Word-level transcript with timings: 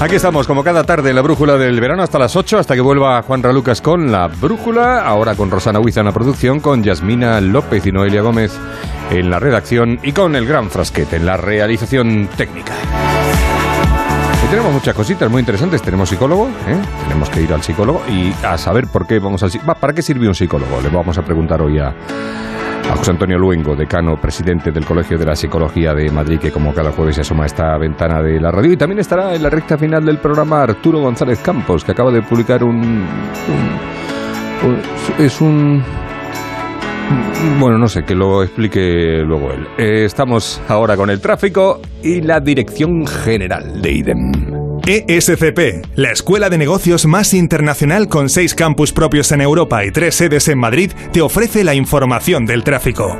Aquí 0.00 0.14
estamos, 0.14 0.46
como 0.46 0.64
cada 0.64 0.82
tarde, 0.84 1.10
en 1.10 1.16
la 1.16 1.20
brújula 1.20 1.58
del 1.58 1.78
verano 1.78 2.02
hasta 2.02 2.18
las 2.18 2.34
8, 2.34 2.58
hasta 2.58 2.74
que 2.74 2.80
vuelva 2.80 3.20
Juan 3.20 3.42
Ralucas 3.42 3.82
con 3.82 4.10
la 4.10 4.28
brújula, 4.28 5.04
ahora 5.04 5.34
con 5.34 5.50
Rosana 5.50 5.78
Huiza 5.78 6.00
en 6.00 6.06
la 6.06 6.12
producción, 6.12 6.60
con 6.60 6.82
Yasmina 6.82 7.38
López 7.42 7.84
y 7.84 7.92
Noelia 7.92 8.22
Gómez 8.22 8.58
en 9.10 9.28
la 9.28 9.38
redacción 9.38 10.00
y 10.02 10.12
con 10.12 10.36
el 10.36 10.46
gran 10.46 10.70
frasquete 10.70 11.16
en 11.16 11.26
la 11.26 11.36
realización 11.36 12.30
técnica. 12.34 12.72
Y 14.42 14.48
tenemos 14.48 14.72
muchas 14.72 14.94
cositas 14.94 15.30
muy 15.30 15.40
interesantes. 15.40 15.82
Tenemos 15.82 16.08
psicólogo, 16.08 16.48
¿eh? 16.66 16.78
tenemos 17.02 17.28
que 17.28 17.42
ir 17.42 17.52
al 17.52 17.62
psicólogo 17.62 18.02
y 18.08 18.32
a 18.42 18.56
saber 18.56 18.86
por 18.86 19.06
qué 19.06 19.18
vamos 19.18 19.42
al 19.42 19.50
psicólogo. 19.50 19.78
¿Para 19.78 19.92
qué 19.92 20.00
sirve 20.00 20.26
un 20.26 20.34
psicólogo? 20.34 20.80
Le 20.80 20.88
vamos 20.88 21.18
a 21.18 21.22
preguntar 21.22 21.60
hoy 21.60 21.78
a, 21.78 21.94
a 22.90 22.96
José 22.96 23.12
Antonio 23.12 23.38
Luengo, 23.38 23.76
decano, 23.76 24.16
presidente 24.16 24.72
del 24.72 24.84
Colegio 24.84 25.16
de 25.16 25.24
la 25.24 25.36
Psicología 25.36 25.94
de 25.94 26.10
Madrid, 26.10 26.40
que 26.40 26.50
como 26.50 26.74
cada 26.74 26.90
jueves 26.90 27.14
se 27.14 27.20
asoma 27.20 27.44
a 27.44 27.46
esta 27.46 27.78
ventana 27.78 28.20
de 28.20 28.40
la 28.40 28.50
radio. 28.50 28.72
Y 28.72 28.76
también 28.76 28.98
estará 28.98 29.34
en 29.34 29.42
la 29.42 29.50
recta 29.50 29.78
final 29.78 30.04
del 30.04 30.18
programa 30.18 30.62
Arturo 30.62 31.00
González 31.00 31.38
Campos, 31.38 31.84
que 31.84 31.92
acaba 31.92 32.10
de 32.10 32.22
publicar 32.22 32.64
un... 32.64 33.04
es 35.18 35.40
un... 35.40 35.82
Bueno, 37.60 37.78
no 37.78 37.86
sé, 37.86 38.02
que 38.02 38.14
lo 38.14 38.42
explique 38.42 39.22
luego 39.24 39.52
él. 39.52 39.66
Eh, 39.78 40.04
estamos 40.04 40.60
ahora 40.68 40.96
con 40.96 41.10
el 41.10 41.20
tráfico 41.20 41.80
y 42.02 42.20
la 42.22 42.40
Dirección 42.40 43.06
General 43.06 43.80
de 43.80 43.92
IDEM. 43.92 44.69
ESCP, 44.90 45.86
la 45.94 46.10
escuela 46.10 46.50
de 46.50 46.58
negocios 46.58 47.06
más 47.06 47.32
internacional 47.32 48.08
con 48.08 48.28
seis 48.28 48.56
campus 48.56 48.92
propios 48.92 49.30
en 49.30 49.40
Europa 49.40 49.84
y 49.84 49.92
tres 49.92 50.16
sedes 50.16 50.48
en 50.48 50.58
Madrid, 50.58 50.90
te 51.12 51.20
ofrece 51.20 51.62
la 51.62 51.76
información 51.76 52.44
del 52.44 52.64
tráfico. 52.64 53.16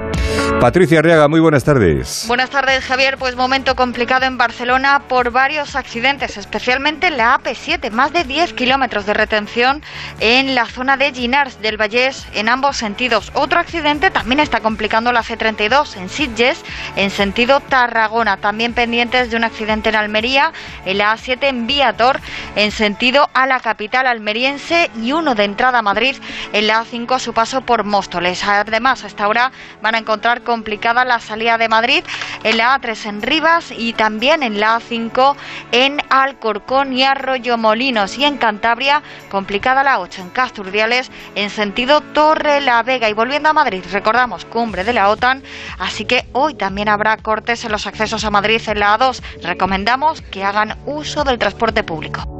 Patricia 0.59 0.99
Arriaga, 0.99 1.29
muy 1.29 1.41
buenas 1.41 1.65
tardes. 1.65 2.25
Buenas 2.27 2.51
tardes, 2.51 2.85
Javier. 2.85 3.17
Pues 3.17 3.37
momento 3.37 3.77
complicado 3.77 4.27
en 4.27 4.37
Barcelona 4.37 5.03
por 5.09 5.31
varios 5.31 5.77
accidentes, 5.77 6.37
especialmente 6.37 7.07
en 7.07 7.17
la 7.17 7.39
AP7. 7.39 7.91
Más 7.91 8.13
de 8.13 8.25
10 8.25 8.53
kilómetros 8.55 9.07
de 9.07 9.15
retención 9.15 9.83
en 10.21 10.55
la 10.55 10.67
zona 10.67 10.99
de 10.99 11.13
Ginars 11.13 11.63
del 11.63 11.79
Vallés 11.79 12.27
en 12.35 12.49
ambos 12.49 12.77
sentidos. 12.77 13.31
Otro 13.35 13.59
accidente 13.59 14.11
también 14.11 14.41
está 14.41 14.61
complicando 14.61 15.13
la 15.13 15.23
C32 15.23 15.97
en 15.97 16.09
Sitges 16.11 16.63
en 16.97 17.11
sentido 17.11 17.61
Tarragona. 17.61 18.37
También 18.37 18.75
pendientes 18.75 19.31
de 19.31 19.37
un 19.37 19.45
accidente 19.45 19.89
en 19.89 19.97
Almería 19.97 20.53
en 20.85 20.99
la 20.99 21.15
A7 21.15 21.39
en 21.45 21.67
Viator 21.67 22.21
en 22.57 22.71
sentido 22.71 23.31
a 23.33 23.47
la 23.47 23.61
capital 23.61 24.07
almeriense 24.07 24.91
y 25.01 25.13
uno 25.13 25.35
de 25.35 25.45
entrada 25.45 25.79
a 25.79 25.83
Madrid 25.83 26.17
en 26.53 26.67
la 26.67 26.85
A5 26.85 27.15
a 27.15 27.19
su 27.19 27.33
paso 27.33 27.63
por 27.63 27.85
Móstoles. 27.85 28.45
Además, 28.45 29.05
hasta 29.05 29.25
ahora 29.25 29.53
van 29.81 29.95
a 29.95 29.99
encontrar 29.99 30.40
complicada 30.41 31.05
la 31.05 31.21
salida 31.21 31.59
de 31.59 31.69
Madrid 31.69 32.05
en 32.45 32.57
la 32.57 32.79
A3 32.79 33.09
en 33.09 33.23
Rivas 33.23 33.73
y 33.77 33.93
también 33.93 34.43
en 34.43 34.61
la 34.61 34.79
A5 34.79 35.37
en 35.73 36.01
Alcorcón 36.11 36.93
y 36.93 37.05
Arroyo 37.05 37.59
Molinos. 37.59 38.19
Y 38.19 38.25
en 38.25 38.39
Cantabria 38.39 39.03
complicada 39.31 39.83
la 39.83 40.01
8 40.01 40.23
en 40.23 40.31
Casturdiales 40.31 41.11
en 41.35 41.51
sentido 41.51 42.01
Torre 42.01 42.61
la 42.61 42.83
Vega. 42.83 43.09
Y 43.09 43.15
volviendo 43.15 43.49
a 43.49 43.53
Madrid 43.53 43.85
recordamos 43.91 44.45
cumbre 44.45 44.85
de 44.85 44.93
la 44.93 45.09
OTAN 45.11 45.43
así 45.79 46.05
que 46.05 46.27
hoy 46.33 46.55
también 46.55 46.89
habrá 46.89 47.17
cortes 47.17 47.65
en 47.65 47.73
los 47.73 47.87
accesos 47.87 48.25
a 48.25 48.31
Madrid 48.31 48.61
en 48.67 48.81
la 48.81 48.99
A2 48.99 49.23
recomendamos 49.43 50.23
que 50.23 50.45
hagan 50.45 50.77
uso 50.87 51.25
del 51.25 51.39
transporte 51.39 51.83
público 51.83 52.40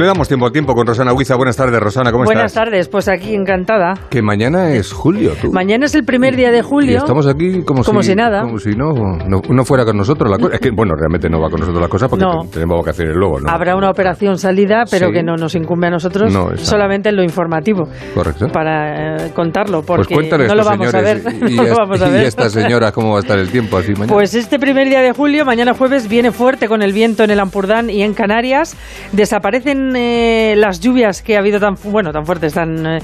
Pues 0.00 0.06
le 0.06 0.14
damos 0.14 0.28
tiempo 0.28 0.46
al 0.46 0.52
tiempo 0.52 0.74
con 0.74 0.86
Rosana 0.86 1.12
Huiza. 1.12 1.36
Buenas 1.36 1.58
tardes, 1.58 1.78
Rosana, 1.78 2.10
¿cómo 2.10 2.24
Buenas 2.24 2.46
estás? 2.46 2.64
tardes, 2.64 2.88
pues 2.88 3.06
aquí 3.06 3.34
encantada. 3.34 3.92
Que 4.08 4.22
mañana 4.22 4.70
es 4.72 4.94
julio, 4.94 5.32
tú. 5.38 5.52
Mañana 5.52 5.84
es 5.84 5.94
el 5.94 6.04
primer 6.04 6.36
día 6.36 6.50
de 6.50 6.60
Y 6.60 6.62
julio. 6.62 6.96
estamos 6.96 7.26
aquí 7.26 7.62
como, 7.64 7.84
Como 7.84 8.02
si 8.02 8.14
nada. 8.14 8.40
Como 8.40 8.58
si 8.58 8.70
no, 8.70 8.94
no, 8.94 9.42
no 9.46 9.64
fuera 9.66 9.84
con 9.84 9.98
nosotros 9.98 10.30
la 10.30 10.38
cosa. 10.38 10.54
Es 10.54 10.60
que, 10.60 10.70
bueno, 10.70 10.94
realmente 10.96 11.28
no 11.28 11.38
va 11.38 11.50
con 11.50 11.60
nosotros 11.60 11.82
la 11.82 11.88
cosa 11.88 12.08
porque 12.08 12.24
No. 12.24 12.44
te- 12.44 12.48
tenemos 12.54 12.78
vacaciones 12.78 13.14
luego, 13.14 13.40
¿no? 13.40 13.50
Habrá 13.50 13.76
una 13.76 13.90
operación 13.90 14.38
salida, 14.38 14.84
pero 14.90 15.08
Sí. 15.08 15.12
que 15.12 15.22
no 15.22 15.36
nos 15.36 15.54
incumbe 15.54 15.88
a 15.88 15.90
nosotros, 15.90 16.32
No, 16.32 16.56
solamente 16.56 17.10
en 17.10 17.16
lo 17.16 17.22
informativo, 17.22 17.86
Correcto. 18.14 18.48
para 18.48 19.16
eh, 19.26 19.32
contarlo, 19.34 19.82
Pues 19.82 19.98
porque 19.98 20.14
cuéntale 20.14 20.46
no 20.46 20.52
a 20.52 20.56
lo 20.56 20.64
vamos 20.64 20.94
a 20.94 21.00
ver. 21.02 21.20
y, 21.30 21.40
no 21.56 21.62
y 21.62 21.66
lo 21.68 21.74
a- 21.74 21.76
vamos 21.76 22.00
a 22.00 22.08
y 22.08 22.10
ver. 22.10 22.24
a 22.24 22.28
estas 22.28 22.52
señoras 22.52 22.92
cómo 22.92 23.10
va 23.10 23.18
a 23.18 23.20
estar 23.20 23.38
el 23.38 23.50
tiempo 23.50 23.76
así 23.76 23.92
mañana. 23.92 24.14
Pues 24.14 24.34
este 24.34 24.58
primer 24.58 24.88
día 24.88 25.02
de 25.02 25.12
julio, 25.12 25.44
mañana 25.44 25.74
jueves, 25.74 26.08
viene 26.08 26.32
fuerte 26.32 26.68
con 26.68 26.80
el 26.80 26.94
viento 26.94 27.22
en 27.22 27.30
el 27.32 27.38
Ampurdán 27.38 27.90
y 27.90 28.00
en 28.02 28.14
Canarias. 28.14 28.74
Desaparecen 29.12 29.89
eh, 29.96 30.54
las 30.56 30.80
lluvias 30.80 31.22
que 31.22 31.36
ha 31.36 31.40
habido 31.40 31.60
tan, 31.60 31.74
bueno, 31.84 32.12
tan 32.12 32.24
fuertes, 32.26 32.54
tan 32.54 32.86
eh, 32.86 33.00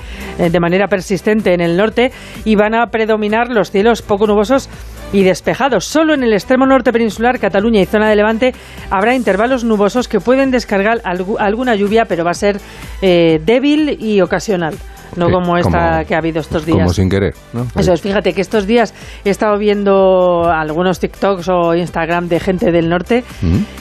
de 0.50 0.60
manera 0.60 0.88
persistente 0.88 1.52
en 1.54 1.60
el 1.60 1.76
norte 1.76 2.12
y 2.44 2.54
van 2.56 2.74
a 2.74 2.86
predominar 2.86 3.48
los 3.48 3.70
cielos 3.70 4.02
poco 4.02 4.26
nubosos 4.26 4.68
y 5.12 5.22
despejados. 5.22 5.84
Solo 5.84 6.14
en 6.14 6.22
el 6.22 6.32
extremo 6.32 6.66
norte 6.66 6.92
peninsular, 6.92 7.38
Cataluña 7.38 7.80
y 7.80 7.86
zona 7.86 8.08
de 8.08 8.16
Levante 8.16 8.54
habrá 8.90 9.14
intervalos 9.14 9.64
nubosos 9.64 10.08
que 10.08 10.20
pueden 10.20 10.50
descargar 10.50 11.00
algu- 11.02 11.36
alguna 11.38 11.74
lluvia, 11.74 12.06
pero 12.06 12.24
va 12.24 12.32
a 12.32 12.34
ser 12.34 12.58
eh, 13.02 13.40
débil 13.44 13.96
y 14.00 14.20
ocasional. 14.20 14.74
No 15.16 15.26
Sí, 15.26 15.32
como 15.32 15.56
esta 15.56 15.70
como- 15.96 16.06
que 16.06 16.14
ha 16.14 16.18
habido 16.18 16.40
estos 16.40 16.64
días. 16.66 16.78
Como 16.78 16.92
sin 16.92 17.08
querer, 17.08 17.34
¿no? 17.52 17.66
Eso 17.76 17.92
es, 17.92 18.00
fíjate 18.00 18.32
que 18.32 18.40
estos 18.40 18.66
días 18.66 18.94
he 19.24 19.30
estado 19.30 19.58
viendo 19.58 20.50
algunos 20.50 21.00
TikToks 21.00 21.48
o 21.48 21.74
Instagram 21.74 22.28
de 22.28 22.40
gente 22.40 22.72
del 22.72 22.88
norte 22.88 23.24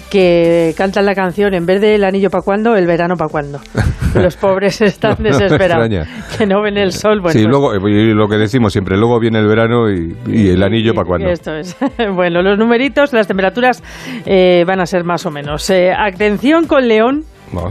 que 0.09 0.73
cantan 0.77 1.05
la 1.05 1.15
canción 1.15 1.53
en 1.53 1.65
vez 1.65 1.81
del 1.81 2.03
anillo 2.03 2.29
para 2.29 2.43
cuándo, 2.43 2.75
el 2.75 2.85
verano 2.87 3.15
para 3.17 3.29
cuándo. 3.29 3.59
Los 4.15 4.37
pobres 4.37 4.79
están 4.81 5.15
No, 5.19 5.29
no 5.29 5.37
desesperados, 5.37 5.85
extraña. 5.87 6.25
que 6.37 6.45
no 6.45 6.61
ven 6.61 6.77
el 6.77 6.91
sol. 6.93 7.19
Bueno, 7.21 7.37
sí, 7.37 7.45
pues- 7.45 7.49
luego, 7.51 7.73
eh, 7.73 7.91
y 7.91 8.13
lo 8.13 8.27
que 8.27 8.37
decimos 8.37 8.71
siempre, 8.71 8.97
luego 8.97 9.19
viene 9.19 9.39
el 9.39 9.47
verano 9.47 9.89
y, 9.91 10.15
y 10.27 10.49
el 10.49 10.63
anillo 10.63 10.93
para 10.93 11.05
cuando. 11.07 11.27
Esto 11.29 11.53
es. 11.55 11.75
bueno, 12.15 12.41
los 12.41 12.57
numeritos, 12.57 13.11
las 13.13 13.27
temperaturas 13.27 13.83
eh, 14.25 14.63
van 14.65 14.79
a 14.79 14.85
ser 14.85 15.03
más 15.03 15.25
o 15.25 15.31
menos. 15.31 15.69
Eh, 15.69 15.91
atención 15.91 16.65
con 16.67 16.87
León. 16.87 17.23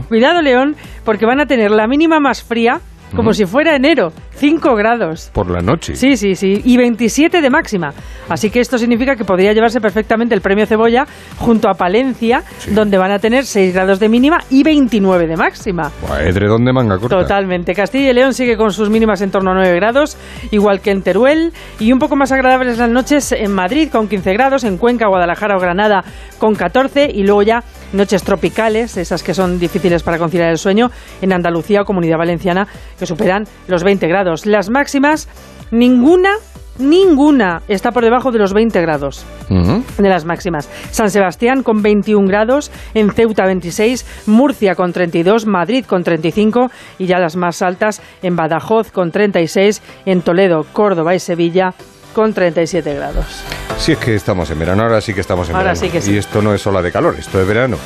Cuidado, 0.07 0.41
León, 0.41 0.75
porque 1.03 1.25
van 1.27 1.39
a 1.41 1.45
tener 1.45 1.69
la 1.69 1.85
mínima 1.87 2.19
más 2.19 2.41
fría, 2.41 2.79
como 3.15 3.33
si 3.33 3.45
fuera 3.45 3.75
enero, 3.75 4.11
5 4.35 4.75
grados. 4.75 5.29
Por 5.33 5.49
la 5.49 5.61
noche. 5.61 5.95
Sí, 5.95 6.17
sí, 6.17 6.35
sí. 6.35 6.61
Y 6.63 6.77
27 6.77 7.41
de 7.41 7.49
máxima. 7.49 7.93
Así 8.29 8.49
que 8.49 8.59
esto 8.59 8.77
significa 8.77 9.15
que 9.15 9.23
podría 9.23 9.53
llevarse 9.53 9.79
perfectamente 9.79 10.35
el 10.35 10.41
premio 10.41 10.65
Cebolla 10.65 11.05
junto 11.37 11.69
a 11.69 11.73
Palencia, 11.73 12.43
donde 12.71 12.97
van 12.97 13.11
a 13.11 13.19
tener 13.19 13.45
6 13.45 13.73
grados 13.73 13.99
de 13.99 14.09
mínima 14.09 14.39
y 14.49 14.63
29 14.63 15.27
de 15.27 15.37
máxima. 15.37 15.91
Edredón 16.21 16.65
de 16.65 16.73
manga 16.73 16.97
corta. 16.97 17.17
Totalmente. 17.17 17.73
Castilla 17.73 18.11
y 18.11 18.13
León 18.13 18.33
sigue 18.33 18.57
con 18.57 18.71
sus 18.71 18.89
mínimas 18.89 19.21
en 19.21 19.31
torno 19.31 19.51
a 19.51 19.55
9 19.55 19.75
grados, 19.75 20.17
igual 20.51 20.81
que 20.81 20.91
en 20.91 21.01
Teruel, 21.01 21.53
y 21.79 21.91
un 21.91 21.99
poco 21.99 22.15
más 22.15 22.31
agradables 22.31 22.77
las 22.77 22.89
noches 22.89 23.31
en 23.31 23.53
Madrid 23.53 23.89
con 23.91 24.07
15 24.07 24.33
grados, 24.33 24.63
en 24.63 24.77
Cuenca, 24.77 25.07
Guadalajara 25.07 25.55
o 25.55 25.59
Granada 25.59 26.03
con 26.37 26.55
14, 26.55 27.09
y 27.13 27.23
luego 27.23 27.43
ya 27.43 27.63
noches 27.93 28.23
tropicales, 28.23 28.97
esas 28.97 29.23
que 29.23 29.33
son 29.33 29.59
difíciles 29.59 30.03
para 30.03 30.17
conciliar 30.17 30.49
el 30.49 30.57
sueño, 30.57 30.91
en 31.21 31.33
Andalucía 31.33 31.81
o 31.81 31.85
Comunidad 31.85 32.17
Valenciana, 32.17 32.67
que 32.97 33.05
superan 33.05 33.45
los 33.67 33.83
20 33.83 34.07
grados. 34.07 34.45
Las 34.45 34.69
máximas, 34.69 35.27
ninguna, 35.71 36.31
ninguna 36.79 37.61
está 37.67 37.91
por 37.91 38.03
debajo 38.03 38.31
de 38.31 38.39
los 38.39 38.53
20 38.53 38.81
grados 38.81 39.25
de 39.49 40.09
las 40.09 40.25
máximas. 40.25 40.69
San 40.91 41.09
Sebastián 41.09 41.63
con 41.63 41.81
21 41.81 42.27
grados, 42.27 42.71
en 42.93 43.11
Ceuta 43.11 43.45
26, 43.45 44.27
Murcia 44.27 44.75
con 44.75 44.91
32, 44.91 45.45
Madrid 45.45 45.85
con 45.85 46.03
35 46.03 46.71
y 46.99 47.05
ya 47.05 47.19
las 47.19 47.35
más 47.35 47.61
altas 47.61 48.01
en 48.21 48.35
Badajoz 48.35 48.91
con 48.91 49.11
36, 49.11 49.81
en 50.05 50.21
Toledo, 50.21 50.65
Córdoba 50.73 51.15
y 51.15 51.19
Sevilla 51.19 51.73
con 52.15 52.33
37 52.33 52.95
grados. 52.95 53.25
Sí, 53.77 53.91
es 53.91 53.97
que 53.99 54.15
estamos 54.15 54.49
en 54.49 54.57
verano, 54.57 54.83
ahora 54.83 55.01
sí 55.01 55.13
que 55.13 55.19
estamos 55.21 55.49
en 55.49 55.55
Ahora 55.55 55.73
verano. 55.73 55.85
sí 55.85 55.91
que 55.91 56.01
sí. 56.01 56.13
Y 56.13 56.17
esto 56.17 56.41
no 56.41 56.53
es 56.55 56.65
ola 56.65 56.81
de 56.81 56.91
calor, 56.91 57.15
esto 57.19 57.39
es 57.41 57.45
verano. 57.47 57.77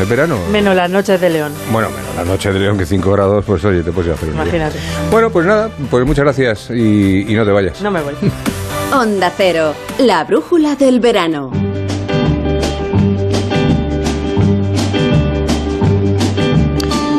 Es 0.00 0.08
verano. 0.08 0.38
Menos 0.50 0.74
las 0.76 0.88
noches 0.88 1.20
de 1.20 1.28
León, 1.28 1.52
Bueno, 1.72 1.90
menos 1.90 2.14
la 2.16 2.24
noche 2.24 2.52
de 2.52 2.60
León 2.60 2.78
que 2.78 2.86
5 2.86 3.10
grados, 3.12 3.44
pues 3.44 3.64
oye, 3.64 3.82
te 3.82 3.90
puedes 3.92 4.06
ir 4.06 4.12
a 4.12 4.14
hacer 4.14 4.28
un 4.28 4.34
día. 4.36 4.42
imagínate. 4.44 4.78
Bueno, 5.10 5.28
pues 5.30 5.44
nada, 5.44 5.70
pues 5.90 6.06
muchas 6.06 6.24
gracias 6.24 6.70
y, 6.70 7.26
y 7.30 7.34
no 7.34 7.44
te 7.44 7.50
vayas. 7.50 7.82
No 7.82 7.90
me 7.90 8.00
voy. 8.00 8.14
Onda 8.94 9.30
Cero, 9.36 9.74
la 9.98 10.22
brújula 10.24 10.76
del 10.76 11.00
verano. 11.00 11.50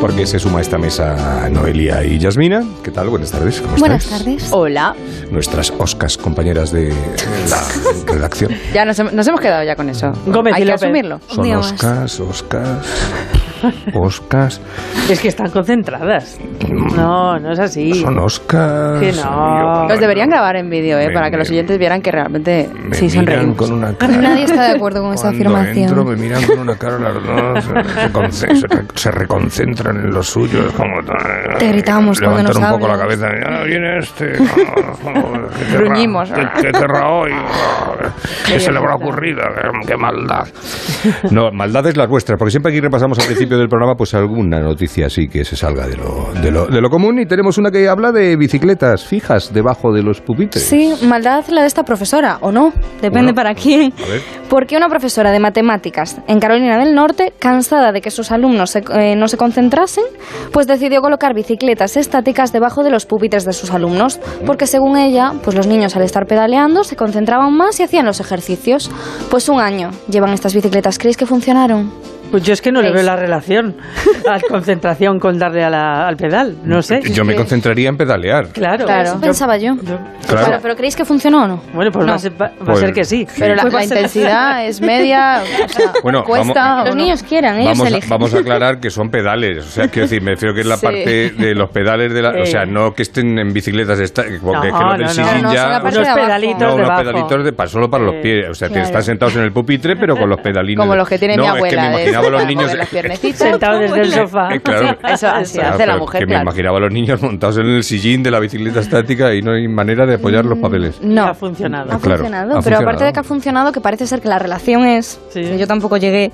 Porque 0.01 0.25
se 0.25 0.39
suma 0.39 0.59
a 0.59 0.61
esta 0.61 0.77
mesa 0.77 1.49
Noelia 1.51 2.03
y 2.05 2.17
Yasmina. 2.19 2.63
¿Qué 2.83 2.89
tal? 2.91 3.09
Buenas 3.09 3.31
tardes. 3.31 3.59
¿Cómo 3.59 3.75
Buenas 3.77 4.05
estáis? 4.05 4.23
tardes. 4.23 4.49
Hola. 4.51 4.95
Nuestras 5.29 5.73
oscas 5.77 6.17
compañeras 6.17 6.71
de 6.71 6.93
la 7.49 7.61
redacción. 8.13 8.53
Ya 8.73 8.85
nos, 8.85 8.97
hem- 8.97 9.11
nos 9.11 9.27
hemos 9.27 9.41
quedado 9.41 9.63
ya 9.65 9.75
con 9.75 9.89
eso. 9.89 10.13
Gómez 10.25 10.53
Hay 10.53 10.61
y 10.61 10.65
que 10.65 10.71
López. 10.71 10.83
asumirlo. 10.83 11.19
Son 11.27 11.51
oscas, 11.53 12.19
oscas, 12.21 12.85
oscas. 13.93 14.61
Es 15.09 15.19
que 15.21 15.27
están 15.29 15.49
concentradas. 15.51 16.39
No, 16.95 17.39
no 17.39 17.51
es 17.51 17.59
así. 17.59 17.93
Son 17.93 18.17
oscas. 18.19 18.99
Que 18.99 19.11
no. 19.13 19.87
Los 19.87 19.99
deberían 19.99 20.29
grabar 20.29 20.55
en 20.57 20.69
vídeo, 20.69 20.97
¿eh? 20.99 21.07
Me- 21.07 21.13
para 21.13 21.29
que 21.31 21.37
los 21.37 21.49
oyentes 21.49 21.77
vieran 21.77 22.01
que 22.01 22.11
realmente 22.11 22.69
Me 22.73 22.95
sí 22.95 23.09
sonreímos. 23.09 23.55
con 23.57 23.71
una 23.73 23.93
cara. 23.93 24.17
Nadie 24.17 24.43
está 24.43 24.63
de 24.69 24.75
acuerdo 24.75 25.01
con 25.01 25.13
esa 25.13 25.29
afirmación. 25.29 25.89
entro, 25.89 26.05
me 26.05 26.15
miran 26.15 26.43
con 26.45 26.59
una 26.59 26.75
cara 26.77 26.99
las 26.99 27.13
dos, 27.23 28.35
se, 28.35 28.55
se 28.55 28.67
se 28.95 29.11
reconcentran 29.11 29.95
en 29.97 30.09
los 30.11 30.27
suyos, 30.27 30.71
como 30.73 30.93
Te 31.57 31.67
gritamos 31.69 32.19
cuando 32.19 32.43
nos 32.43 32.55
un 32.57 32.69
poco 32.69 32.87
la 32.87 32.97
cabeza, 32.97 33.27
ya 33.29 33.63
viene 33.63 33.97
este, 33.99 34.33
ah, 34.39 35.47
¿qué 35.57 35.65
querrá? 35.65 35.77
Gruñimos. 35.79 36.31
¿Qué, 36.31 36.41
qué 36.61 36.71
querrá 36.71 37.09
hoy? 37.09 37.31
¿Qué 38.45 38.59
se 38.59 38.71
le 38.71 38.77
habrá 38.77 38.95
ocurrido? 38.95 39.41
¿Qué, 39.55 39.87
qué 39.87 39.97
maldad? 39.97 40.47
No, 41.31 41.51
maldades 41.51 41.95
las 41.97 42.07
vuestras, 42.07 42.37
porque 42.37 42.51
siempre 42.51 42.71
aquí 42.71 42.79
repasamos 42.81 43.17
al 43.19 43.25
principio 43.25 43.48
del 43.57 43.69
programa 43.69 43.95
pues 43.95 44.13
alguna 44.13 44.59
noticia 44.59 45.07
así 45.07 45.27
que 45.27 45.43
se 45.45 45.55
salga 45.55 45.87
de 45.87 45.97
lo, 45.97 46.29
de 46.41 46.51
lo, 46.51 46.65
de 46.67 46.81
lo 46.81 46.89
común 46.89 47.19
y 47.19 47.25
tenemos 47.25 47.57
una 47.57 47.71
que 47.71 47.87
habla 47.87 48.11
de 48.11 48.35
bicicletas 48.35 49.05
fijas 49.05 49.53
debajo 49.53 49.91
de 49.91 50.01
los 50.03 50.21
pupitres. 50.21 50.63
Sí, 50.63 50.93
maldad 51.03 51.45
la 51.49 51.61
de 51.61 51.67
esta 51.67 51.83
profesora, 51.83 52.37
o 52.41 52.51
no, 52.51 52.73
depende 53.01 53.31
Bueno, 53.31 53.35
para 53.35 53.55
quién. 53.55 53.93
a 54.03 54.09
ver. 54.09 54.21
Porque 54.49 54.75
una 54.77 54.89
profesora 54.89 55.31
de 55.31 55.39
matemáticas 55.39 56.17
en 56.27 56.39
Carolina 56.39 56.77
del 56.77 56.95
Norte, 56.95 57.33
cansada 57.39 57.91
de 57.91 58.01
que 58.01 58.11
sus 58.11 58.31
alumnos 58.31 58.71
se- 58.71 58.83
eh, 58.93 59.15
no 59.15 59.27
se 59.27 59.37
concentrasen, 59.37 60.03
pues 60.51 60.65
decidió 60.67 61.01
colocar 61.01 61.33
bicicletas 61.33 61.97
estáticas 61.97 62.51
debajo 62.51 62.83
de 62.83 62.89
los 62.89 63.05
pupitres 63.05 63.45
de 63.45 63.53
sus 63.53 63.71
alumnos, 63.71 64.19
porque 64.45 64.67
según 64.67 64.97
ella, 64.97 65.33
pues 65.43 65.55
los 65.55 65.67
niños 65.67 65.95
al 65.95 66.01
estar 66.03 66.25
pedaleando 66.25 66.83
se 66.83 66.95
concentraban 66.95 67.53
más 67.55 67.79
y 67.79 67.83
hacían 67.83 68.05
los 68.05 68.19
ejercicios. 68.19 68.89
Pues 69.29 69.49
un 69.49 69.59
año 69.59 69.91
llevan 70.09 70.31
estas 70.33 70.53
bicicletas, 70.55 70.97
¿creéis 70.97 71.17
que 71.17 71.25
funcionaron? 71.25 71.91
Pues 72.31 72.43
yo 72.43 72.53
es 72.53 72.61
que 72.61 72.71
no 72.71 72.81
le 72.81 72.91
veo 72.91 73.03
la 73.03 73.15
relación 73.15 73.75
a 74.29 74.39
concentración 74.47 75.19
con 75.19 75.39
darle 75.39 75.63
a 75.63 75.69
la- 75.69 76.07
al 76.07 76.15
pedal. 76.17 76.55
No 76.63 76.81
sé. 76.81 77.01
Yo 77.11 77.25
me 77.25 77.35
concentraría 77.35 77.89
en 77.89 77.97
pedalear. 77.97 78.49
Claro. 78.49 78.85
Claro, 78.85 79.13
Yo- 79.15 79.21
pensaba 79.21 79.57
yo. 79.57 79.75
yo- 79.81 79.97
Claro. 80.27 80.45
Pero, 80.47 80.59
pero 80.61 80.75
¿creéis 80.75 80.95
que 80.95 81.05
funcionó 81.05 81.43
o 81.45 81.47
no? 81.47 81.61
bueno, 81.73 81.91
pues 81.91 82.05
No. 82.05 82.11
va, 82.11 82.15
a 82.17 82.19
ser, 82.19 82.33
va- 82.33 82.47
va 82.49 82.53
a 82.61 82.65
Pues- 82.65 82.79
ser 82.79 82.93
que 82.93 83.03
sí. 83.03 83.27
Pero 83.37 83.55
la, 83.55 83.61
Pues 83.63 83.73
la 83.73 83.79
a 83.79 83.83
intensidad 83.83 84.65
es 84.67 84.79
media, 84.81 85.41
o 85.65 85.69
sea, 85.69 85.93
Bueno, 86.03 86.23
cuesta... 86.23 86.53
vamos- 86.53 86.85
Los 86.87 86.95
no. 86.95 87.01
niños 87.01 87.23
quieran, 87.23 87.55
ellos 87.55 87.69
Vamos 87.71 87.85
a, 87.85 87.89
eligen. 87.89 88.09
vamos 88.09 88.33
a 88.33 88.37
aclarar 88.39 88.79
que 88.79 88.89
son 88.91 89.09
pedales, 89.09 89.65
o 89.65 89.69
sea, 89.69 89.87
quiero 89.87 90.07
decir, 90.07 90.21
me 90.21 90.31
refiero 90.31 90.53
que 90.53 90.61
es 90.61 90.67
la 90.67 90.77
Sí. 90.77 90.85
parte 90.85 91.29
de 91.31 91.55
los 91.55 91.69
pedales 91.71 92.13
de 92.13 92.21
la, 92.21 92.29
o 92.41 92.45
sea, 92.45 92.65
no 92.65 92.93
que 92.93 93.01
estén 93.03 93.39
en 93.39 93.51
bicicletas, 93.53 93.99
esta- 93.99 94.23
porque 94.43 94.67
es 94.67 94.73
que 94.73 94.79
No, 94.79 94.97
los 94.97 94.97
del 94.97 95.01
no, 95.01 95.07
no. 95.07 95.13
sillín 95.29 95.41
No, 95.43 95.49
no, 95.49 95.53
ya, 95.55 95.67
la 95.67 95.79
Unos 95.79 95.93
pedalitos 96.15 96.61
no, 96.61 96.75
unos 96.75 96.99
pedalitos 96.99 97.43
de, 97.43 97.67
solo 97.67 97.89
para 97.89 98.03
los 98.03 98.15
pies, 98.15 98.49
o 98.49 98.53
sea, 98.53 98.67
que 98.67 98.73
Claro. 98.75 98.87
están 98.87 99.03
sentados 99.03 99.35
en 99.35 99.41
el 99.43 99.51
pupitre, 99.51 99.95
pero 99.95 100.15
con 100.15 100.29
los 100.29 100.39
pedalines. 100.41 100.79
Como 100.79 100.95
los 100.95 101.07
que 101.09 101.17
tiene 101.17 101.35
no, 101.37 101.43
mi 101.43 101.49
abuela. 101.49 101.89
Imaginaba 102.19 102.27
a 102.27 102.31
los 102.31 102.39
para 102.41 102.47
niños 102.49 102.63
mover 102.65 102.77
las 102.77 102.89
piernecitas. 102.89 103.39
Sentado 103.49 103.79
desde 103.79 104.01
el 104.01 104.11
sofá. 104.11 104.49
Eh, 104.53 104.59
claro. 104.61 104.97
Eso 105.07 105.27
así 105.27 105.59
Claro, 105.59 105.75
hace 105.75 105.85
la 105.87 105.97
mujer, 105.97 106.19
que 106.25 106.33
me 106.33 106.41
imaginaba 106.41 106.77
a 106.77 106.81
los 106.81 106.91
niños 106.93 107.21
montados 107.21 107.57
en 107.57 107.65
el 107.67 107.83
sillín 107.83 108.23
de 108.23 108.31
la 108.31 108.39
bicicleta 108.39 108.79
estática 108.79 109.33
y 109.33 109.41
no 109.41 109.51
hay 109.53 109.67
manera 109.67 110.05
de 110.05 110.15
apoyar 110.15 110.45
los 110.45 110.59
papeles. 110.59 110.99
No. 111.01 111.23
Ha 111.25 111.33
funcionado. 111.33 111.91
Ha 111.91 111.99
Claro, 111.99 112.17
funcionado, 112.17 112.45
ha 112.45 112.47
pero 112.47 112.61
funcionado. 112.61 112.83
aparte 112.83 113.05
de 113.05 113.13
que 113.13 113.19
ha 113.19 113.23
funcionado, 113.23 113.71
que 113.71 113.81
parece 113.81 114.07
ser 114.07 114.21
que 114.21 114.27
la 114.27 114.39
relación 114.39 114.85
es, 114.85 115.19
Sí. 115.29 115.41
que 115.41 115.57
yo 115.57 115.67
tampoco 115.67 115.97
llegué, 115.97 116.31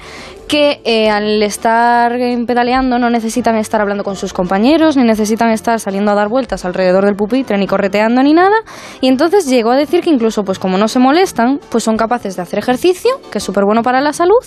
que 0.47 0.79
eh, 0.83 1.09
al 1.09 1.41
estar 1.43 2.13
eh, 2.13 2.37
pedaleando 2.45 2.99
no 2.99 3.09
necesitan 3.09 3.55
estar 3.55 3.81
hablando 3.81 4.03
con 4.03 4.15
sus 4.15 4.31
compañeros, 4.33 4.95
ni 4.95 5.03
necesitan 5.03 5.49
estar 5.49 5.79
saliendo 5.79 6.11
a 6.11 6.15
dar 6.15 6.29
vueltas 6.29 6.65
alrededor 6.65 7.05
del 7.05 7.15
pupitre, 7.15 7.57
ni 7.57 7.67
correteando, 7.67 8.21
ni 8.23 8.33
nada. 8.33 8.55
Y 9.01 9.07
entonces 9.07 9.47
llegó 9.47 9.71
a 9.71 9.75
decir 9.75 10.01
que 10.01 10.09
incluso, 10.09 10.43
pues 10.43 10.59
como 10.59 10.77
no 10.77 10.87
se 10.87 10.99
molestan, 10.99 11.59
pues 11.69 11.83
son 11.83 11.97
capaces 11.97 12.35
de 12.35 12.41
hacer 12.43 12.59
ejercicio, 12.59 13.11
que 13.31 13.39
es 13.39 13.43
súper 13.43 13.63
bueno 13.65 13.81
para 13.81 14.01
la 14.01 14.13
salud, 14.13 14.37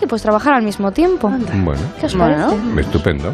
y 0.00 0.06
pues 0.06 0.22
trabajar 0.22 0.54
al 0.54 0.62
mismo 0.62 0.92
tiempo. 0.92 1.28
Bueno, 1.28 1.80
¿Qué 2.00 2.06
os 2.06 2.16
Bueno. 2.16 2.48
estupendo. 2.80 3.32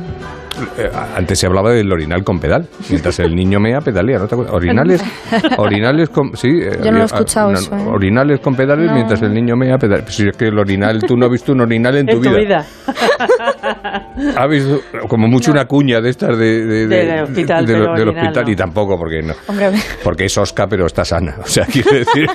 Eh, 0.77 0.91
Antes 1.17 1.39
se 1.39 1.47
hablaba 1.47 1.71
del 1.73 1.91
orinal 1.93 2.23
con 2.25 2.39
pedal, 2.39 2.67
mientras 2.91 3.19
el 3.21 3.35
niño 3.35 3.61
mea 3.61 3.81
pedalea, 3.81 4.19
¿no 4.19 4.27
te? 4.27 4.35
Orinales, 4.35 5.03
orinales 5.59 6.09
con... 6.11 6.37
Sí, 6.37 6.49
eh, 6.49 6.73
Yo 6.73 6.77
no 6.77 6.77
lo 6.79 6.87
he 6.87 6.89
había- 6.91 7.05
escuchado 7.05 7.53
no, 7.53 7.59
eso, 7.59 7.75
¿eh? 7.77 7.85
Orinales 7.87 8.41
con 8.41 8.55
pedales 8.55 8.87
No. 8.89 8.95
mientras 8.95 9.23
el 9.23 9.33
niño 9.33 9.55
mea 9.57 9.79
pedalea. 9.79 10.05
Pues 10.05 10.17
si 10.17 10.29
es 10.29 10.37
que 10.37 10.47
el 10.49 10.59
orinal, 10.59 11.01
tú 11.07 11.17
no 11.17 11.27
has 11.27 11.33
visto 11.33 11.53
un 11.53 11.61
orinal 11.63 11.97
en 11.97 12.07
tu, 12.07 12.17
En 12.17 12.23
tu 12.23 12.31
vida. 12.37 12.67
¿Has 14.37 14.51
visto 14.51 14.81
como 15.09 15.29
mucho 15.29 15.51
una 15.53 15.65
cuña 15.67 16.01
de 16.01 16.11
estas 16.11 16.37
de, 16.39 16.67
de- 16.67 16.87
de- 16.87 17.07
Del 17.07 17.23
hospital, 17.25 17.67
de- 17.67 17.73
del 17.75 18.09
hospital 18.09 18.45
no. 18.45 18.51
y 18.51 18.57
tampoco 18.57 18.99
porque 18.99 19.23
no. 19.23 19.35
Hombre. 19.47 19.71
Porque 20.03 20.25
es 20.27 20.37
osca, 20.37 20.67
pero 20.67 20.87
está 20.87 21.05
sana. 21.05 21.37
O 21.43 21.47
sea, 21.47 21.65
quiero 21.67 21.91
decir. 21.93 22.27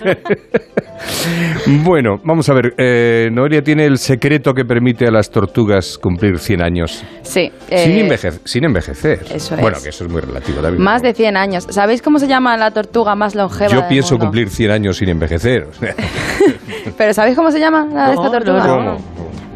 bueno, 1.83 2.17
vamos 2.23 2.49
a 2.49 2.53
ver. 2.53 2.73
Eh, 2.77 3.29
Noelia 3.31 3.61
tiene 3.61 3.85
el 3.85 3.97
secreto 3.97 4.53
que 4.53 4.63
permite 4.65 5.05
a 5.07 5.11
las 5.11 5.29
tortugas 5.29 5.97
cumplir 5.97 6.39
100 6.39 6.61
años 6.63 7.03
Sí. 7.23 7.51
sin, 7.67 8.04
eh, 8.05 8.15
enveje- 8.17 8.39
sin 8.45 8.63
envejecer. 8.63 9.25
eso 9.31 9.55
Bueno, 9.57 9.77
es. 9.77 9.83
que 9.83 9.89
eso 9.89 10.05
es 10.05 10.11
muy 10.11 10.21
relativo, 10.21 10.61
David. 10.61 10.79
Más 10.79 11.01
de 11.01 11.13
100 11.13 11.37
años. 11.37 11.67
¿Sabéis 11.69 12.01
cómo 12.01 12.19
se 12.19 12.27
llama 12.27 12.55
la 12.57 12.71
tortuga 12.71 13.15
más 13.15 13.35
longeva 13.35 13.69
Yo 13.71 13.79
del 13.79 13.87
pienso 13.89 14.11
mundo? 14.15 14.25
cumplir 14.27 14.49
100 14.49 14.71
años 14.71 14.97
sin 14.97 15.09
envejecer. 15.09 15.67
¿Pero 16.97 17.13
sabéis 17.13 17.35
cómo 17.35 17.51
se 17.51 17.59
llama 17.59 17.85
la 17.91 18.07
No, 18.07 18.11
esta 18.13 18.31
tortuga? 18.31 18.67
no, 18.67 18.75
¿Cómo? 18.75 18.97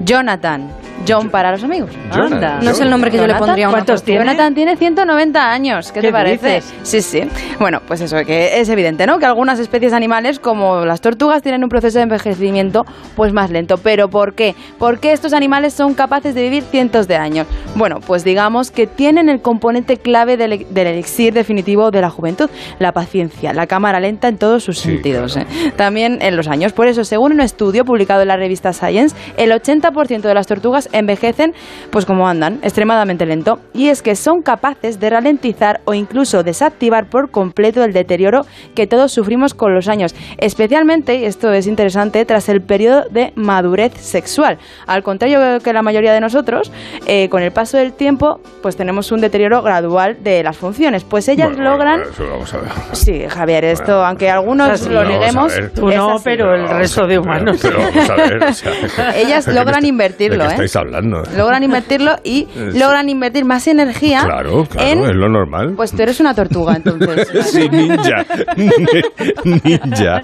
Jonathan. 0.04 0.72
John 1.08 1.30
para 1.30 1.52
los 1.52 1.64
amigos. 1.64 1.90
Anda. 2.12 2.60
No 2.62 2.72
es 2.72 2.80
el 2.82 2.90
nombre 2.90 3.10
que 3.12 3.18
yo 3.18 3.28
le 3.28 3.36
pondría 3.36 3.66
a 3.66 3.70
una 3.70 3.78
¿Cuántos 3.80 4.02
tortuga. 4.02 4.06
tiene? 4.20 4.26
Jonathan 4.32 4.56
tiene 4.56 4.78
190 4.78 5.52
años, 5.52 5.92
¿qué, 5.92 6.02
¿Qué 6.02 6.08
te 6.08 6.12
parece? 6.14 6.56
dices? 6.56 6.74
Sí, 6.84 7.02
sí. 7.02 7.24
Bueno, 7.60 7.82
pues 7.88 8.02
eso, 8.02 8.18
que 8.26 8.60
es 8.60 8.70
evidente, 8.70 9.06
¿no? 9.08 9.20
Que 9.20 9.26
algunas 9.26 9.60
especies 9.60 9.94
animales, 9.94 10.40
como 10.40 10.86
las 10.86 11.02
tortugas, 11.02 11.42
tienen 11.42 11.64
un 11.64 11.70
proceso 11.70 11.98
de 12.00 12.04
envejecimiento 12.04 12.86
pues 13.16 13.34
más 13.34 13.50
lento. 13.50 13.78
¿Pero 13.78 14.10
por 14.10 14.34
qué? 14.34 14.56
¿Por 14.78 15.00
qué 15.00 15.12
estos 15.14 15.34
animales 15.34 15.74
son 15.74 15.94
capaces 15.94 16.36
de 16.36 16.44
vivir 16.44 16.64
cientos 16.64 17.08
de 17.08 17.16
años? 17.16 17.48
Bueno, 17.76 18.00
pues 18.02 18.24
digamos 18.24 18.72
que 18.72 18.88
tienen 18.88 19.30
el 19.30 19.42
componente 19.42 19.98
clave 19.98 20.38
del, 20.38 20.66
del 20.70 20.88
elixir 20.88 21.34
definitivo 21.34 21.92
de 21.92 22.02
la 22.02 22.10
juventud, 22.10 22.50
la 22.80 22.92
paciencia, 22.92 23.54
la 23.54 23.68
cámara 23.68 24.00
lenta 24.00 24.28
en 24.28 24.38
todos 24.38 24.64
sus 24.64 24.80
Sí, 24.80 24.90
sentidos. 24.94 25.34
claro. 25.34 25.50
¿eh? 25.50 25.72
También 25.76 26.20
en 26.22 26.36
los 26.36 26.48
años. 26.48 26.74
Por 26.74 26.88
eso, 26.88 27.04
según 27.04 27.32
un 27.34 27.42
estudio 27.42 27.86
publicado 27.86 28.22
en 28.22 28.28
la 28.30 28.38
revista 28.38 28.74
Science, 28.74 29.16
el 29.38 29.52
80% 29.52 30.22
de 30.22 30.34
las 30.34 30.48
tortugas 30.48 30.89
envejecen 30.92 31.54
pues 31.92 32.06
como 32.06 32.28
andan, 32.28 32.60
extremadamente 32.64 33.26
lento. 33.26 33.60
Y 33.74 33.90
es 33.90 34.02
que 34.02 34.16
son 34.16 34.42
capaces 34.42 35.00
de 35.00 35.10
ralentizar 35.10 35.82
o 35.86 35.94
incluso 35.94 36.44
desactivar 36.44 37.10
por 37.10 37.32
completo 37.32 37.84
el 37.84 37.94
deterioro 37.94 38.42
que 38.76 38.88
todos 38.88 39.12
sufrimos 39.12 39.54
con 39.54 39.74
los 39.74 39.88
años. 39.88 40.16
Especialmente, 40.38 41.16
y 41.16 41.26
esto 41.26 41.52
es 41.52 41.68
interesante, 41.68 42.26
tras 42.26 42.50
el 42.50 42.62
periodo 42.62 43.04
de 43.10 43.34
madurez 43.36 43.94
sexual. 43.98 44.58
Al 44.88 45.04
contrario 45.04 45.60
que 45.64 45.74
la 45.74 45.82
mayoría 45.82 46.14
de 46.14 46.22
nosotros, 46.22 46.72
eh, 47.06 47.30
con 47.30 47.42
el 47.44 47.52
paso 47.52 47.78
del 47.78 47.94
tiempo, 47.94 48.40
pues 48.62 48.76
tenemos 48.76 49.12
un 49.12 49.22
deterioro 49.22 49.62
gradual 49.62 50.18
de 50.24 50.44
las 50.44 50.58
funciones. 50.58 51.04
Pues 51.04 51.28
ellas 51.28 51.50
Bueno, 51.50 51.72
logran... 51.72 52.00
bueno, 52.00 52.12
eso 52.14 52.28
vamos 52.30 52.54
a 52.54 52.58
ver. 52.58 52.70
Sí, 52.94 53.24
Javier, 53.28 53.66
esto, 53.66 54.04
aunque 54.04 54.30
algunos 54.30 54.88
lo 54.88 55.04
neguemos. 55.06 55.54
Tú 55.74 55.90
no, 55.90 56.18
pero 56.24 56.56
el 56.56 56.68
resto 56.68 57.08
de 57.08 57.20
humanos. 57.20 57.60
Pero, 57.62 57.78
pero 57.78 57.90
vamos 57.90 58.10
a 58.10 58.16
ver. 58.16 58.44
o 58.44 58.54
sea, 58.54 59.16
Ellas 59.16 59.46
¿de 59.46 59.52
qué 59.52 59.60
logran 59.60 59.86
invertirlo, 59.86 60.44
¿De 60.44 60.50
qué 60.50 60.56
¿eh? 60.56 60.56
Hablando? 60.80 61.24
logran 61.36 61.64
invertirlo 61.64 62.16
y 62.24 62.48
Sí. 62.54 62.80
logran 62.80 63.10
invertir 63.10 63.46
más 63.46 63.68
energía 63.68 64.22
Claro, 64.26 64.66
claro, 64.66 64.88
en... 64.88 65.00
es 65.10 65.16
lo 65.16 65.30
normal. 65.30 65.74
Pues 65.76 65.92
tú 65.92 66.02
eres 66.02 66.20
una 66.20 66.34
tortuga, 66.34 66.76
entonces. 66.76 67.28
sí, 67.52 67.70
ninja. 67.70 68.26
ninja. 69.44 70.22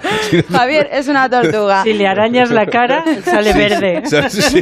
Javier 0.51 0.89
es 0.91 1.07
una 1.07 1.29
tortuga. 1.29 1.83
Si 1.83 1.93
le 1.93 2.07
arañas 2.07 2.49
la 2.51 2.65
cara, 2.65 3.03
sale 3.23 3.53
verde. 3.53 4.03
Sí. 4.29 4.61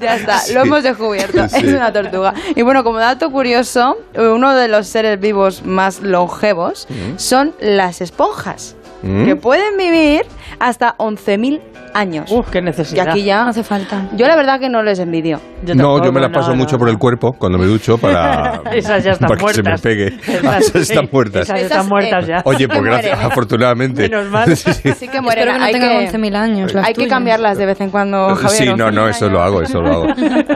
Ya 0.00 0.16
está, 0.16 0.38
Sí. 0.38 0.54
lo 0.54 0.62
hemos 0.62 0.82
descubierto. 0.82 1.48
Sí. 1.48 1.56
Es 1.66 1.72
una 1.72 1.92
tortuga. 1.92 2.34
Y 2.54 2.62
bueno, 2.62 2.84
como 2.84 2.98
dato 2.98 3.30
curioso, 3.30 3.96
uno 4.16 4.54
de 4.54 4.68
los 4.68 4.86
seres 4.86 5.18
vivos 5.20 5.64
más 5.64 6.00
longevos 6.02 6.86
son 7.16 7.54
las 7.60 8.00
esponjas, 8.00 8.75
¿Mm? 9.02 9.24
que 9.24 9.36
pueden 9.36 9.76
vivir 9.76 10.22
hasta 10.58 10.96
11.000 10.98 11.60
años. 11.94 12.30
Uf, 12.30 12.50
qué 12.50 12.58
y 12.58 12.62
necesidad. 12.62 13.08
aquí 13.08 13.24
ya 13.24 13.42
No 13.44 13.50
hace 13.50 13.62
falta. 13.62 14.08
Yo 14.16 14.26
la 14.26 14.36
verdad 14.36 14.60
que 14.60 14.68
no 14.68 14.82
les 14.82 14.98
envidio. 14.98 15.40
Yo 15.64 15.74
no, 15.74 16.04
yo 16.04 16.12
me 16.12 16.20
las 16.20 16.30
paso 16.30 16.50
no, 16.50 16.56
mucho 16.56 16.72
no, 16.72 16.78
por 16.80 16.88
el 16.90 16.98
cuerpo 16.98 17.32
cuando 17.32 17.58
me 17.58 17.66
ducho 17.66 17.96
para, 17.98 18.60
Esas 18.72 19.02
ya 19.02 19.12
están 19.12 19.28
para 19.28 19.40
que 19.46 19.54
se 19.54 19.62
me 19.62 19.78
pegue. 19.78 20.06
Esas, 20.26 20.60
esas 20.60 20.90
están 20.90 21.08
muertas. 21.10 21.42
Esas 21.42 21.58
Esas, 21.60 21.70
están 21.70 21.88
muertas 21.88 22.24
eh, 22.24 22.28
ya. 22.28 22.42
Oye, 22.44 22.68
pues 22.68 22.82
gracias, 22.82 23.18
¿eh? 23.18 23.24
afortunadamente. 23.24 24.02
Menos 24.02 24.30
mal. 24.30 24.56
Sí, 24.56 24.72
sí. 24.72 24.88
Así 24.90 25.08
que 25.08 25.20
mueren. 25.20 25.48
Espero 25.48 25.52
que 25.54 25.58
no 25.58 25.64
hay 25.64 25.72
tengan 25.72 26.10
que, 26.10 26.18
11.000 26.18 26.36
años. 26.36 26.74
las 26.74 26.86
hay 26.86 26.92
que 26.92 27.02
tuyas. 27.02 27.10
cambiarlas 27.10 27.58
de 27.58 27.66
vez 27.66 27.80
en 27.80 27.90
cuando, 27.90 28.34
Javier. 28.34 28.50
Sí, 28.50 28.66
no, 28.76 28.90
no, 28.90 29.06
11.000 29.06 29.10
eso 29.10 29.28
lo 29.28 29.42
años. 29.42 29.46
hago, 29.46 29.62
eso 29.62 29.80
lo 29.80 29.92
hago. 29.92 30.06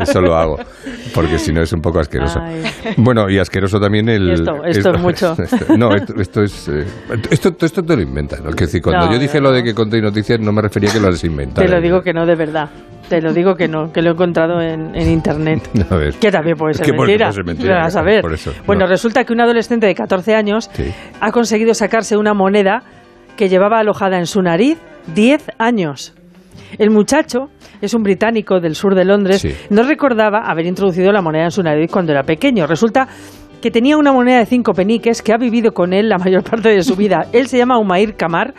Eso 0.03 0.21
lo 0.21 0.35
hago. 0.37 0.57
Porque 1.15 1.39
si 1.39 1.53
no 1.53 1.63
es 1.63 1.73
un 1.73 1.81
poco 1.81 1.99
asqueroso. 2.01 2.41
Ay. 2.43 2.63
Bueno, 2.97 3.29
y 3.31 3.39
asqueroso 3.39 3.79
también 3.81 4.09
el. 4.09 4.31
Esto, 4.31 4.65
esto 4.65 4.95
es 4.95 5.01
mucho. 5.01 5.33
esto- 5.43 5.77
no, 5.77 5.95
esto, 5.95 6.15
esto 6.21 6.43
es. 6.43 6.69
eh, 6.69 6.85
esto, 7.31 7.55
esto 7.61 7.83
te 7.83 7.97
lo 7.97 8.03
inventan. 8.03 8.45
¿no? 8.45 8.51
Que 8.53 8.65
decir, 8.67 8.81
cuando 8.83 9.07
No, 9.07 9.13
yo 9.13 9.19
dije 9.19 9.41
lo 9.41 9.53
de 9.53 9.63
que 9.63 9.75
conté 9.75 10.01
noticias, 10.01 10.39
no 10.41 10.53
me 10.53 10.63
refería 10.63 10.91
a 10.91 10.93
que 10.93 11.01
lo 11.01 11.09
has 11.09 11.23
inventado. 11.25 11.67
Te 11.67 11.73
lo 11.73 11.81
digo 11.81 12.03
que 12.03 12.13
no, 12.13 12.27
de 12.27 12.35
verdad. 12.35 12.69
Te 13.09 13.21
lo 13.21 13.33
digo 13.33 13.57
que 13.57 13.67
no, 13.67 13.93
que 13.93 14.03
lo 14.03 14.11
he 14.11 14.13
encontrado 14.13 14.61
en, 14.61 14.95
en 14.95 15.11
internet. 15.11 15.69
A 15.91 15.97
ver. 15.97 16.15
Que 16.15 16.31
también 16.31 16.57
puede 16.57 16.75
ser 16.75 16.87
Que 16.87 16.93
mentira. 16.93 17.27
puede 17.27 17.33
ser 17.35 17.45
mentira, 17.45 17.79
Vas 17.81 17.97
a 17.97 18.03
ver. 18.03 18.21
por 18.23 18.33
eso, 18.33 18.53
bueno, 18.67 18.83
no. 18.85 18.87
resulta 18.87 19.25
que 19.25 19.33
un 19.33 19.41
adolescente 19.41 19.87
de 19.87 19.95
14 19.97 20.37
años 20.37 20.71
Sí. 20.75 20.93
ha 21.21 21.33
conseguido 21.33 21.75
sacarse 21.75 22.17
una 22.17 22.35
moneda 22.35 22.85
que 23.37 23.49
llevaba 23.49 23.81
alojada 23.81 24.19
en 24.19 24.27
su 24.27 24.43
nariz 24.43 24.79
10 25.15 25.51
años. 25.59 26.15
El 26.79 26.91
muchacho 26.91 27.51
es 27.81 27.95
un 27.95 28.03
británico 28.03 28.61
del 28.61 28.75
sur 28.75 28.95
de 28.95 29.05
Londres. 29.05 29.41
Sí. 29.41 29.55
No 29.71 29.83
recordaba 29.83 30.41
haber 30.51 30.67
introducido 30.67 31.13
la 31.13 31.23
moneda 31.23 31.45
en 31.45 31.51
su 31.51 31.63
nariz 31.63 31.91
cuando 31.91 32.13
era 32.13 32.23
pequeño. 32.23 32.67
Resulta 32.67 33.09
que 33.61 33.71
tenía 33.71 33.97
una 33.97 34.13
moneda 34.13 34.39
de 34.39 34.47
cinco 34.47 34.73
peniques 34.73 35.23
que 35.23 35.33
ha 35.33 35.37
vivido 35.37 35.73
con 35.73 35.93
él 35.93 36.09
la 36.09 36.19
mayor 36.19 36.43
parte 36.51 36.71
de 36.71 36.83
su 36.83 36.97
vida. 36.97 37.27
Él 37.33 37.47
se 37.47 37.59
llama 37.59 37.79
Umair 37.79 38.17
Kamar. 38.17 38.55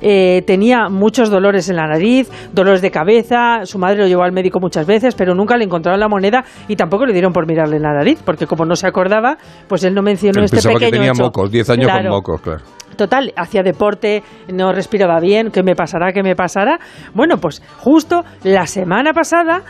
Eh, 0.00 0.42
tenía 0.46 0.88
muchos 0.88 1.30
dolores 1.30 1.68
en 1.68 1.76
la 1.76 1.86
nariz, 1.86 2.30
dolores 2.52 2.82
de 2.82 2.90
cabeza. 2.90 3.64
Su 3.64 3.78
madre 3.78 3.98
lo 3.98 4.06
llevó 4.06 4.22
al 4.22 4.32
médico 4.32 4.58
muchas 4.60 4.86
veces, 4.86 5.14
pero 5.14 5.34
nunca 5.34 5.56
le 5.56 5.64
encontraron 5.64 6.00
la 6.00 6.08
moneda 6.08 6.44
y 6.68 6.76
tampoco 6.76 7.06
le 7.06 7.12
dieron 7.12 7.32
por 7.32 7.46
mirarle 7.46 7.76
en 7.76 7.82
la 7.82 7.92
nariz, 7.92 8.22
porque 8.24 8.46
como 8.46 8.64
no 8.64 8.76
se 8.76 8.86
acordaba, 8.86 9.36
pues 9.68 9.84
él 9.84 9.94
no 9.94 10.02
mencionó 10.02 10.38
Él 10.40 10.44
este 10.44 10.56
pensaba 10.56 10.74
que 10.74 10.86
pequeño 10.86 10.98
tenía 10.98 11.12
hecho. 11.12 11.22
mocos, 11.24 11.50
10 11.50 11.70
años 11.70 11.86
Claro. 11.86 12.02
con 12.02 12.10
mocos, 12.10 12.40
claro. 12.40 12.60
Total, 12.96 13.32
hacía 13.36 13.62
deporte, 13.62 14.22
no 14.52 14.72
respiraba 14.72 15.20
bien, 15.20 15.50
¿qué 15.50 15.62
me 15.62 15.74
pasará? 15.74 16.12
¿Qué 16.12 16.22
me 16.22 16.34
pasará? 16.34 16.78
Bueno, 17.14 17.38
pues 17.38 17.62
justo 17.78 18.24
la 18.42 18.66
semana 18.66 19.12
pasada, 19.12 19.62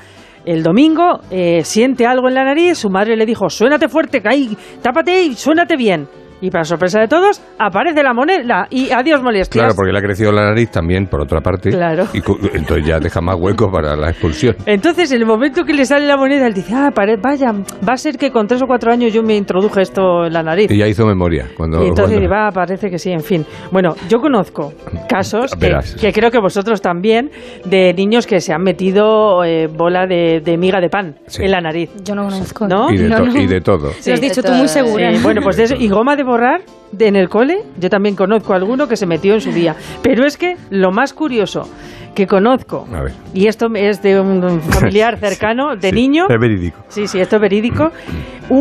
el 0.45 0.63
domingo, 0.63 1.21
eh, 1.31 1.63
siente 1.65 2.07
algo 2.07 2.29
en 2.29 2.35
la 2.35 2.45
nariz, 2.45 2.79
su 2.79 2.89
madre 2.91 3.17
le 3.17 3.27
dijo, 3.27 3.49
suénate 3.51 3.89
fuerte, 3.89 4.23
ahí, 4.25 4.57
tápate 4.83 5.23
y 5.23 5.35
suénate 5.35 5.77
bien. 5.77 6.09
Y 6.41 6.51
para 6.51 6.65
sorpresa 6.65 7.01
de 7.01 7.09
todos, 7.09 7.41
aparece 7.59 8.03
la 8.03 8.15
moneda 8.15 8.67
y 8.71 8.91
adiós 8.91 9.23
molestias. 9.23 9.63
Claro, 9.63 9.75
porque 9.77 9.93
le 9.93 9.99
ha 9.99 10.03
crecido 10.03 10.33
la 10.33 10.43
nariz 10.45 10.71
también, 10.71 11.07
por 11.07 11.21
otra 11.23 11.41
parte. 11.41 11.71
Claro. 11.71 12.07
Y 12.13 12.21
cu- 12.21 12.39
entonces 12.55 12.87
ya 12.87 12.99
deja 12.99 13.21
más 13.21 13.37
hueco 13.39 13.71
para 13.71 13.95
la 13.97 14.11
expulsión. 14.11 14.57
Entonces, 14.67 15.13
en 15.13 15.21
el 15.21 15.27
momento 15.27 15.65
que 15.65 15.75
le 15.75 15.85
sale 15.85 16.07
la 16.07 16.17
moneda, 16.17 16.47
él 16.47 16.55
dice, 16.55 16.73
ah, 16.75 16.91
pare- 16.95 17.17
vaya, 17.17 17.53
va 17.53 17.93
a 17.93 17.97
ser 17.97 18.17
que 18.17 18.31
con 18.31 18.47
tres 18.47 18.63
o 18.63 18.67
cuatro 18.67 18.91
años 18.93 19.13
yo 19.13 19.23
me 19.23 19.37
introduje 19.37 19.83
esto 19.83 20.25
en 20.27 20.33
la 20.33 20.43
nariz. 20.43 20.71
Y 20.71 20.79
ya 20.79 20.87
hizo 20.87 21.05
memoria. 21.07 21.47
Cuando, 21.57 21.85
Y 21.85 21.89
entonces 21.89 22.17
cuando- 22.19 22.35
va, 22.35 22.51
parece 22.53 22.91
que 22.91 22.99
sí, 22.99 23.11
en 23.13 23.21
fin. 23.23 23.45
Bueno, 23.71 23.95
yo 24.09 24.19
conozco 24.21 24.73
casos 25.09 25.55
que, 25.57 26.13
creo 26.13 26.31
que 26.31 26.39
vosotros 26.41 26.81
también, 26.81 27.31
de 27.65 27.93
niños 27.95 28.27
que 28.27 28.41
se 28.41 28.53
han 28.53 28.63
metido 28.63 29.45
eh, 29.45 29.67
bola 29.67 30.07
de, 30.07 30.41
de 30.41 30.57
miga 30.57 30.81
de 30.81 30.89
pan 30.89 31.17
Sí. 31.27 31.43
en 31.45 31.51
la 31.51 31.61
nariz. 31.61 31.91
Yo 32.05 32.15
no 32.15 32.25
conozco. 32.25 32.67
¿No? 32.67 32.91
y, 32.91 32.97
de 32.97 33.09
No, 33.09 33.17
to- 33.19 33.27
no. 33.27 33.41
y 33.41 33.47
de 33.47 33.61
todo. 33.61 33.91
Lo 34.07 34.15
has 34.15 34.21
dicho 34.21 34.43
tú 34.43 34.53
muy 34.53 34.69
segura. 34.69 35.13
Sí, 35.13 35.21
bueno, 35.23 35.41
pues 35.43 35.57
de 35.57 35.65
eso. 35.65 35.75
Y 35.79 35.89
goma 35.89 36.17
de 36.17 36.25
borrar 36.31 36.63
de, 36.93 37.07
en 37.09 37.17
el 37.17 37.29
cole, 37.29 37.59
yo 37.79 37.89
también 37.91 38.17
conozco 38.17 38.53
a 38.53 38.57
alguno 38.57 38.89
que 38.89 38.97
se 38.97 39.07
metió 39.07 39.35
en 39.35 39.41
su 39.41 39.53
día. 39.53 39.75
Pero 40.03 40.25
es 40.25 40.37
que 40.37 40.57
lo 40.71 40.91
más 40.91 41.13
curioso 41.13 41.69
que 42.15 42.27
conozco, 42.27 42.87
A 42.93 43.03
ver. 43.03 43.13
y 43.35 43.47
esto 43.47 43.69
es 43.75 44.03
de 44.03 44.19
un 44.21 44.61
familiar 44.61 45.17
cercano, 45.21 45.77
de 45.77 45.91
Sí, 45.91 45.95
niño, 45.95 46.27
Es 46.29 46.41
verídico. 46.41 46.79
sí, 46.89 47.07
sí, 47.07 47.21
esto 47.21 47.37
es 47.37 47.43
verídico, 47.43 47.91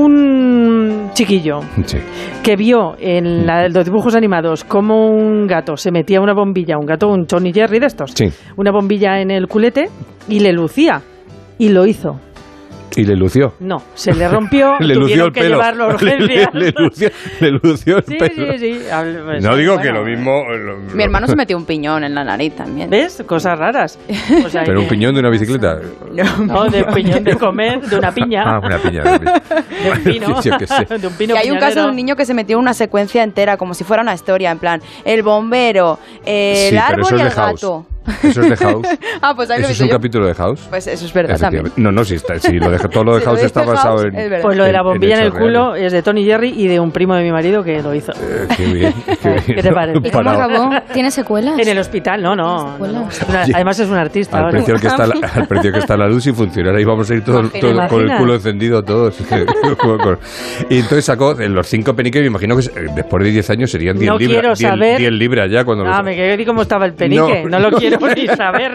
un 0.10 1.10
chiquillo 1.14 1.62
Sí. 1.86 1.98
que 2.44 2.56
vio 2.56 2.96
en 3.00 3.46
la- 3.48 3.68
los 3.70 3.86
dibujos 3.86 4.16
animados 4.16 4.64
cómo 4.64 5.08
un 5.08 5.48
gato 5.48 5.76
se 5.78 5.92
metía 5.92 6.22
una 6.22 6.34
bombilla, 6.34 6.78
un 6.78 6.86
gato, 6.86 7.08
un 7.10 7.26
Tony 7.26 7.52
Jerry 7.54 7.80
de 7.80 7.88
estos, 7.88 8.12
Sí. 8.14 8.30
una 8.58 8.72
bombilla 8.72 9.20
en 9.20 9.32
el 9.32 9.48
culete 9.48 9.90
y 10.28 10.40
le 10.40 10.54
lucía. 10.54 11.02
Y 11.58 11.70
lo 11.70 11.86
hizo. 11.86 12.20
Y 13.00 13.06
le 13.06 13.16
lució. 13.16 13.54
No, 13.60 13.82
se 13.96 14.14
le 14.14 14.28
rompió, 14.28 14.74
Le 14.80 14.94
tuvieron 14.94 15.02
lució 15.04 15.26
el 15.28 15.32
que 15.34 15.42
pelo. 15.42 15.56
llevarlo 15.56 15.84
a 15.86 15.88
Le, 15.90 15.94
urgencias. 15.94 16.54
le- 16.54 16.60
le 16.66 16.72
lució, 16.78 17.10
le 17.40 17.52
lució 17.52 17.98
el 17.98 18.04
Sí, 18.06 18.16
pelo. 18.18 18.54
sí, 18.54 18.60
sí. 18.60 18.80
Pues, 19.26 19.44
No 19.44 19.56
digo 19.56 19.76
bueno, 19.76 19.82
que 19.84 19.98
lo 20.00 20.06
mismo. 20.06 20.44
lo- 20.52 20.78
Mi 20.96 21.04
hermano 21.04 21.28
se 21.28 21.36
metió 21.36 21.56
un 21.56 21.66
piñón 21.66 22.04
en 22.04 22.14
la 22.14 22.24
nariz 22.24 22.56
también. 22.56 22.90
¿Ves? 22.90 23.24
Cosas 23.26 23.58
raras. 23.58 23.98
O 24.46 24.50
sea, 24.50 24.64
Pero 24.66 24.82
un 24.82 24.88
piñón 24.88 25.14
de 25.14 25.22
una 25.22 25.30
bicicleta. 25.30 25.80
No, 26.42 26.66
de 26.70 26.84
piñón 26.86 27.24
de 27.24 27.36
comer, 27.38 27.82
de 27.82 27.98
una 27.98 28.12
piña. 28.12 28.44
Ah, 28.46 28.60
una 28.60 28.78
piña. 28.80 29.04
De 29.04 29.92
un 29.92 30.04
pino. 30.04 30.42
Sé. 30.42 30.52
De 30.98 31.08
un 31.08 31.14
pino 31.14 31.36
Y 31.36 31.38
hay 31.38 31.52
un 31.52 31.58
caso 31.60 31.84
de 31.84 31.88
un 31.90 31.96
niño 31.96 32.16
que 32.16 32.26
se 32.26 32.34
metió 32.34 32.58
en 32.58 32.62
una 32.64 32.74
secuencia 32.74 33.24
entera, 33.24 33.58
como 33.58 33.74
si 33.74 33.84
fuera 33.84 34.04
una 34.04 34.14
historia, 34.14 34.52
en 34.52 34.60
plan, 34.60 34.82
el 35.06 35.24
bombero, 35.24 36.00
eh, 36.26 36.68
Sí, 36.70 36.76
el 36.76 36.82
pero 36.82 36.88
árbol 36.88 37.06
eso 37.06 37.16
y 37.16 37.20
es 37.22 37.26
el 37.28 37.36
gato. 37.36 37.86
Eso 38.24 38.42
es 38.42 38.50
de 38.50 38.58
House. 38.58 38.88
ah, 39.22 39.34
pues 39.36 39.50
ahí 39.50 39.60
lo 39.60 39.66
Eso 39.66 39.74
es 39.74 39.82
un 39.82 39.88
yo. 39.88 39.94
capítulo 39.94 40.28
de 40.28 40.34
House. 40.34 40.62
Pues 40.70 40.88
eso 40.88 41.06
es 41.06 41.14
verdad 41.14 41.38
también. 41.40 41.72
No, 41.78 41.92
no, 41.92 42.04
sí, 42.04 42.16
está, 42.16 42.38
sí, 42.40 42.60
lo 42.60 42.70
de, 42.72 42.80
todo 42.80 43.04
lo 43.04 43.14
de 43.16 43.20
Si 43.22 43.26
House 43.26 43.44
está 43.44 43.64
basado 43.64 43.98
House, 44.00 44.06
en. 44.06 44.16
es. 44.34 44.42
Pues 44.42 44.58
lo 44.58 44.64
de 44.64 44.72
la 44.72 44.80
en 44.80 44.84
bombilla 44.86 45.18
en 45.20 45.24
el 45.26 45.34
culo 45.34 45.76
es 45.76 45.92
de 45.92 46.02
Tony 46.02 46.24
Jerry 46.26 46.54
y 46.56 46.68
de 46.68 46.80
un 46.80 46.92
primo 46.92 47.16
de 47.16 47.24
mi 47.24 47.32
marido 47.32 47.64
que 47.64 47.82
lo 47.82 47.94
hizo. 47.94 48.12
Eh, 48.30 48.48
qué 48.56 48.66
bien, 48.66 48.94
qué 49.22 49.30
bien. 49.30 49.44
¿Qué 49.56 49.64
te 49.64 49.72
parece? 49.72 49.98
¿Y 50.04 50.12
cómo 50.12 50.24
Parado. 50.24 50.44
acabó? 50.66 50.94
¿Tiene 50.94 51.10
secuelas? 51.12 51.58
En 51.60 51.68
el 51.68 51.78
hospital, 51.80 52.22
no, 52.22 52.36
no. 52.36 52.76
Oye, 52.80 53.52
además 53.54 53.80
es 53.80 53.90
un 53.90 53.96
artista. 53.98 54.40
Al 54.40 54.52
precio, 54.52 54.76
que 54.76 54.88
está 54.88 55.08
la, 55.08 55.16
al 55.34 55.48
precio 55.48 55.72
que 55.72 55.80
está 55.80 55.98
la 55.98 56.08
luz, 56.08 56.24
si 56.24 56.32
funcionara, 56.32 56.80
íbamos 56.80 57.10
a 57.10 57.14
ir 57.16 57.24
todo, 57.24 57.40
Imagina. 57.42 57.60
todo 57.88 57.88
con 57.88 58.10
el 58.10 58.18
culo 58.18 58.36
encendido 58.36 58.84
todos. 58.84 59.18
y 60.70 60.76
entonces 60.78 61.06
sacó 61.06 61.40
en 61.40 61.54
los 61.54 61.68
cinco 61.68 61.96
peniques, 61.96 62.22
me 62.22 62.28
imagino 62.28 62.56
que 62.58 62.64
eh, 62.66 62.88
después 62.96 63.24
de 63.24 63.32
10 63.32 63.50
años 63.50 63.72
serían 63.72 63.98
10 63.98 64.12
No 64.12 64.18
libras. 64.18 64.34
quiero 64.40 64.56
10 64.56 64.60
saber. 64.70 64.98
10 64.98 65.12
libras 65.14 65.52
ya 65.52 65.64
cuando 65.64 65.84
lo 65.84 65.92
Ah, 65.92 65.98
sa- 65.98 66.04
me 66.04 66.16
quedé 66.16 66.38
vi 66.38 66.46
cómo 66.46 66.62
estaba 66.62 66.86
el 66.86 66.94
penique. 66.94 67.44
No, 67.50 67.60
No. 67.60 67.70
lo 67.70 67.78
quiero 67.78 67.99
ni 68.16 68.28
saber. 68.28 68.72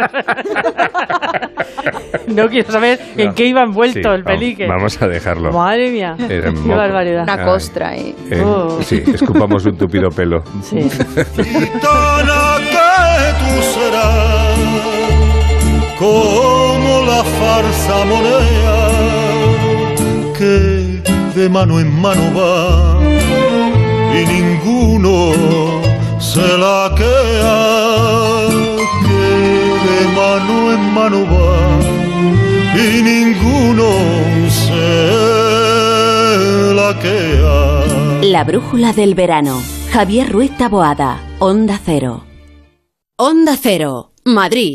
no 2.28 2.48
quiero 2.48 2.70
saber 2.72 2.98
en 3.16 3.28
No. 3.28 3.34
qué 3.34 3.46
iba 3.46 3.62
envuelto 3.62 4.08
Sí, 4.08 4.14
el 4.14 4.24
penique. 4.24 4.66
Vamos 4.66 5.00
a 5.00 5.08
dejarlo. 5.08 5.52
Madre 5.52 5.90
mía. 5.90 6.16
Era 6.28 6.50
Qué 6.50 6.56
moco. 6.58 6.76
barbaridad. 6.76 7.22
Una 7.24 7.34
Ay. 7.34 7.44
costra 7.44 7.96
y... 7.96 8.14
Eh, 8.30 8.42
Oh. 8.44 8.78
Sí, 8.82 9.02
escupamos 9.06 9.64
un 9.66 9.76
tupido 9.76 10.10
pelo. 10.10 10.42
Sí. 10.62 10.80
Gitana 10.82 12.56
que 12.58 13.34
tú 13.40 13.62
serás 13.74 14.58
como 15.98 17.02
la 17.06 17.22
farsa 17.24 18.04
moneda 18.04 18.88
que 20.36 21.02
de 21.40 21.48
mano 21.48 21.78
en 21.80 22.00
mano 22.00 22.22
va 22.36 22.98
y 24.12 24.26
ninguno 24.26 25.32
se 26.18 26.58
la 26.58 26.90
queda 26.96 28.23
mano 30.76 30.82
en 30.82 30.94
mano 30.94 31.24
va 31.26 31.78
y 32.76 33.02
ninguno 33.02 33.88
se 34.48 34.86
la 36.74 36.98
queda. 37.00 37.86
La 38.22 38.44
brújula 38.44 38.92
del 38.92 39.14
verano. 39.14 39.62
Javier 39.92 40.30
Ruiz 40.32 40.56
Taboada. 40.56 41.20
Onda 41.38 41.78
Cero. 41.84 42.24
Onda 43.16 43.56
Cero. 43.60 44.12
Madrid. 44.24 44.74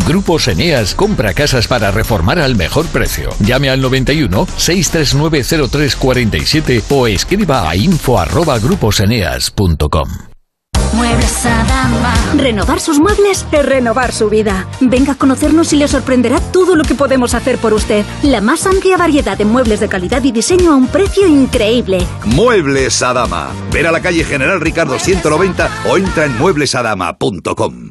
Grupos 0.00 0.48
Eneas 0.48 0.94
compra 0.94 1.34
casas 1.34 1.68
para 1.68 1.90
reformar 1.90 2.38
al 2.38 2.56
mejor 2.56 2.86
precio. 2.86 3.30
Llame 3.40 3.70
al 3.70 3.80
91 3.80 4.46
639 4.56 5.44
0347 5.68 6.84
o 6.88 7.06
escriba 7.06 7.68
a 7.68 7.76
info 7.76 8.18
arroba 8.18 8.58
gruposeneas.com. 8.58 10.08
Muebles 10.94 11.46
Adama. 11.46 12.14
Renovar 12.36 12.78
sus 12.78 13.00
muebles 13.00 13.44
es 13.50 13.66
renovar 13.66 14.12
su 14.12 14.28
vida. 14.28 14.68
Venga 14.80 15.12
a 15.12 15.16
conocernos 15.16 15.72
y 15.72 15.76
le 15.76 15.88
sorprenderá 15.88 16.40
todo 16.40 16.76
lo 16.76 16.84
que 16.84 16.94
podemos 16.94 17.34
hacer 17.34 17.58
por 17.58 17.72
usted. 17.72 18.04
La 18.22 18.40
más 18.40 18.66
amplia 18.66 18.96
variedad 18.96 19.36
de 19.36 19.44
muebles 19.44 19.80
de 19.80 19.88
calidad 19.88 20.22
y 20.22 20.30
diseño 20.30 20.72
a 20.72 20.76
un 20.76 20.86
precio 20.86 21.26
increíble. 21.26 22.06
Muebles 22.26 23.02
Adama. 23.02 23.50
Ver 23.72 23.88
a 23.88 23.92
la 23.92 24.00
calle 24.00 24.24
General 24.24 24.60
Ricardo 24.60 24.98
190 24.98 25.68
o 25.88 25.96
entra 25.96 26.26
en 26.26 26.38
mueblesadama.com. 26.38 27.90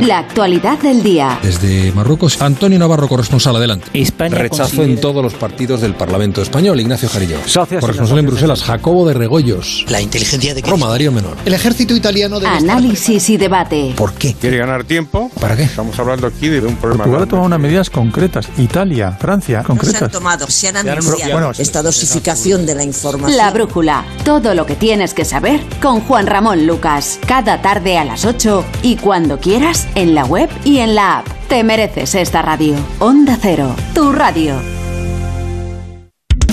La 0.00 0.18
actualidad 0.18 0.78
del 0.78 1.02
día. 1.02 1.38
Desde 1.42 1.92
Marruecos, 1.92 2.40
Antonio 2.42 2.78
Navarro, 2.78 3.08
corresponsal, 3.08 3.56
adelante. 3.56 3.86
España 3.94 4.36
Rechazo 4.36 4.64
considera- 4.64 4.92
en 4.92 5.00
todos 5.00 5.22
los 5.22 5.34
partidos 5.34 5.80
del 5.80 5.94
Parlamento 5.94 6.42
español. 6.42 6.78
Ignacio 6.80 7.08
Jarillo. 7.08 7.38
Socios 7.46 7.80
corresponsal 7.80 8.18
en 8.18 8.26
Bruselas, 8.26 8.62
Jacobo 8.62 9.06
de 9.08 9.14
Regoyos. 9.14 9.84
La 9.88 10.00
inteligencia 10.00 10.54
de 10.54 10.62
Roma, 10.62 10.88
Darío 10.88 11.12
Menor. 11.12 11.36
El 11.44 11.54
ejército 11.54 11.94
italiano 11.94 12.40
de 12.40 12.46
Análisis 12.46 13.28
y 13.30 13.36
debate. 13.36 13.94
¿Por 13.96 14.12
qué? 14.14 14.34
¿Quiere 14.34 14.58
ganar 14.58 14.84
tiempo? 14.84 15.30
¿Para 15.40 15.56
qué? 15.56 15.62
Estamos 15.64 15.98
hablando 15.98 16.26
aquí 16.26 16.48
de 16.48 16.60
un 16.60 16.76
problema. 16.76 17.04
Portugal 17.04 17.22
ha 17.22 17.26
tomado 17.26 17.46
unas 17.46 17.60
medidas 17.60 17.90
concretas. 17.90 18.48
Italia, 18.58 19.12
Francia, 19.20 19.58
No 19.58 19.64
se 19.66 19.72
han 19.72 19.78
concretas. 19.78 20.12
tomado, 20.12 20.46
se 20.48 20.68
han 20.68 20.76
anunciado 20.76 21.38
anunciado. 21.38 21.52
esta 21.62 21.82
dosificación 21.82 22.66
de 22.66 22.74
la 22.74 22.84
información. 22.84 23.36
La 23.36 23.50
brújula. 23.50 24.04
Todo 24.24 24.54
lo 24.54 24.66
que 24.66 24.74
tienes 24.74 25.14
que 25.14 25.24
saber 25.24 25.60
con 25.80 26.00
Juan 26.00 26.26
Ramón 26.26 26.66
Lucas. 26.66 27.18
Cada 27.26 27.62
tarde 27.62 27.98
a 27.98 28.04
las 28.04 28.24
8 28.24 28.64
y 28.82 28.96
cuando 28.96 29.38
quieras 29.38 29.85
en 29.94 30.14
la 30.14 30.24
web 30.24 30.48
y 30.64 30.78
en 30.78 30.94
la 30.94 31.18
app. 31.18 31.26
Te 31.48 31.62
mereces 31.62 32.14
esta 32.14 32.42
radio. 32.42 32.74
Onda 32.98 33.38
Cero, 33.40 33.74
tu 33.94 34.12
radio. 34.12 34.54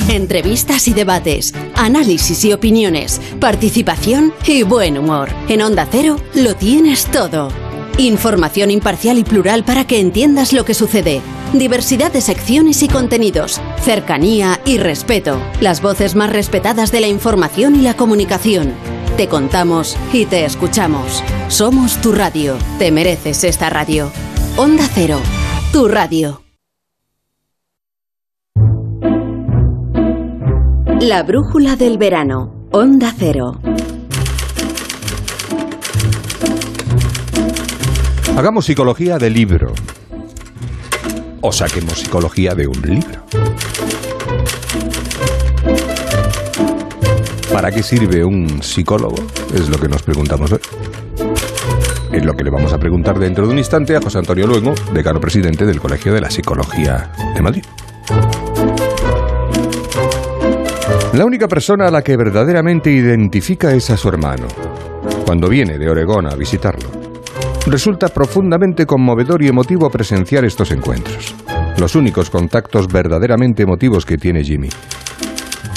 Entrevistas 0.10 0.88
y 0.88 0.94
debates, 0.94 1.54
análisis 1.76 2.46
y 2.46 2.54
opiniones, 2.54 3.20
participación 3.40 4.34
y 4.46 4.64
buen 4.64 4.98
humor. 4.98 5.30
En 5.48 5.62
Onda 5.62 5.88
Cero 5.90 6.18
lo 6.36 6.56
tienes 6.56 7.06
todo. 7.06 7.50
Información 7.98 8.72
imparcial 8.72 9.18
y 9.18 9.24
plural 9.24 9.64
para 9.64 9.86
que 9.86 10.00
entiendas 10.00 10.52
lo 10.52 10.66
que 10.66 10.74
sucede. 10.74 11.22
Diversidad 11.54 12.12
de 12.12 12.22
secciones 12.22 12.82
y 12.82 12.88
contenidos, 12.88 13.62
cercanía 13.82 14.60
y 14.66 14.78
respeto. 14.78 15.40
Las 15.62 15.82
voces 15.82 16.16
más 16.16 16.32
respetadas 16.32 16.92
de 16.92 17.02
la 17.02 17.08
información 17.08 17.76
y 17.76 17.82
la 17.82 17.96
comunicación. 17.96 18.74
Te 19.18 19.28
contamos 19.28 19.96
y 20.12 20.26
te 20.26 20.44
escuchamos. 20.44 21.24
Somos 21.48 22.02
tu 22.02 22.14
radio. 22.14 22.58
Te 22.80 22.92
mereces 22.92 23.44
esta 23.44 23.70
radio. 23.70 24.12
Onda 24.58 24.90
Cero, 24.92 25.20
tu 25.72 25.88
radio. 25.88 26.42
La 31.00 31.22
brújula 31.22 31.76
del 31.76 32.00
verano. 32.00 32.68
Onda 32.72 33.14
Cero. 33.16 33.60
Hagamos 38.36 38.66
psicología 38.66 39.20
de 39.20 39.30
libro. 39.30 39.74
O 41.42 41.52
saquemos 41.52 42.00
psicología 42.00 42.56
de 42.56 42.66
un 42.66 42.82
libro. 42.82 43.24
¿Para 47.54 47.70
qué 47.70 47.84
sirve 47.84 48.26
un 48.26 48.64
psicólogo? 48.64 49.16
Es 49.54 49.70
lo 49.70 49.78
que 49.78 49.88
nos 49.88 50.02
preguntamos 50.02 50.52
hoy. 50.52 50.60
Es 52.12 52.26
lo 52.26 52.34
que 52.34 52.44
le 52.44 52.50
vamos 52.50 52.74
a 52.74 52.80
preguntar 52.80 53.20
dentro 53.20 53.46
de 53.46 53.54
un 53.54 53.60
instante 53.60 53.96
a 53.96 54.02
José 54.02 54.18
Antonio 54.18 54.48
Luengo, 54.48 54.74
decano 54.92 55.20
presidente 55.20 55.64
del 55.64 55.80
Colegio 55.80 56.12
de 56.14 56.22
la 56.22 56.32
Psicología 56.32 57.12
de 57.36 57.42
Madrid. 57.44 57.64
La 61.14 61.26
única 61.26 61.48
persona 61.48 61.88
a 61.88 61.92
la 61.92 62.02
que 62.02 62.18
verdaderamente 62.18 62.92
identifica 62.92 63.72
es 63.72 63.92
a 63.92 63.98
su 63.98 64.10
hermano, 64.10 64.48
cuando 65.24 65.48
viene 65.48 65.78
de 65.78 65.88
Oregón 65.88 66.26
a 66.26 66.36
visitarlo. 66.36 66.90
Resulta 67.68 68.08
profundamente 68.08 68.88
conmovedor 68.88 69.44
y 69.44 69.48
emotivo 69.48 69.92
presenciar 69.92 70.44
estos 70.44 70.72
encuentros. 70.72 71.36
Los 71.78 71.96
únicos 71.96 72.32
contactos 72.32 72.88
verdaderamente 72.88 73.62
emotivos 73.62 74.08
que 74.08 74.18
tiene 74.18 74.44
Jimmy. 74.44 74.70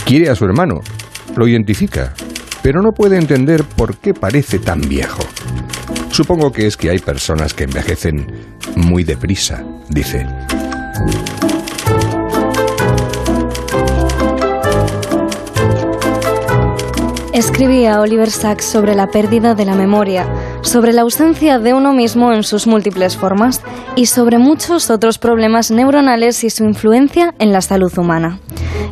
Quiere 0.07 0.31
a 0.31 0.35
su 0.35 0.45
hermano, 0.45 0.81
lo 1.37 1.47
identifica, 1.47 2.15
pero 2.63 2.83
no 2.83 2.93
puede 2.93 3.17
entender 3.17 3.65
por 3.65 3.99
qué 3.99 4.15
parece 4.15 4.59
tan 4.59 4.81
viejo. 4.81 5.23
Supongo 6.11 6.51
que 6.51 6.67
es 6.67 6.77
que 6.77 6.91
hay 6.91 6.99
personas 6.99 7.55
que 7.55 7.65
envejecen 7.65 8.27
muy 8.77 9.05
deprisa, 9.05 9.63
dice. 9.89 10.27
Escribía 17.33 18.01
Oliver 18.01 18.31
Sacks 18.31 18.65
sobre 18.65 18.95
la 18.95 19.09
pérdida 19.09 19.55
de 19.55 19.67
la 19.67 19.75
memoria, 19.75 20.27
sobre 20.67 20.93
la 20.93 21.03
ausencia 21.03 21.61
de 21.61 21.75
uno 21.75 21.93
mismo 21.93 22.33
en 22.33 22.43
sus 22.43 22.67
múltiples 22.67 23.17
formas 23.17 23.63
y 23.95 24.07
sobre 24.07 24.39
muchos 24.39 24.91
otros 24.91 25.19
problemas 25.19 25.71
neuronales 25.71 26.43
y 26.43 26.51
su 26.51 26.65
influencia 26.65 27.35
en 27.39 27.53
la 27.53 27.61
salud 27.61 27.97
humana. 27.97 28.41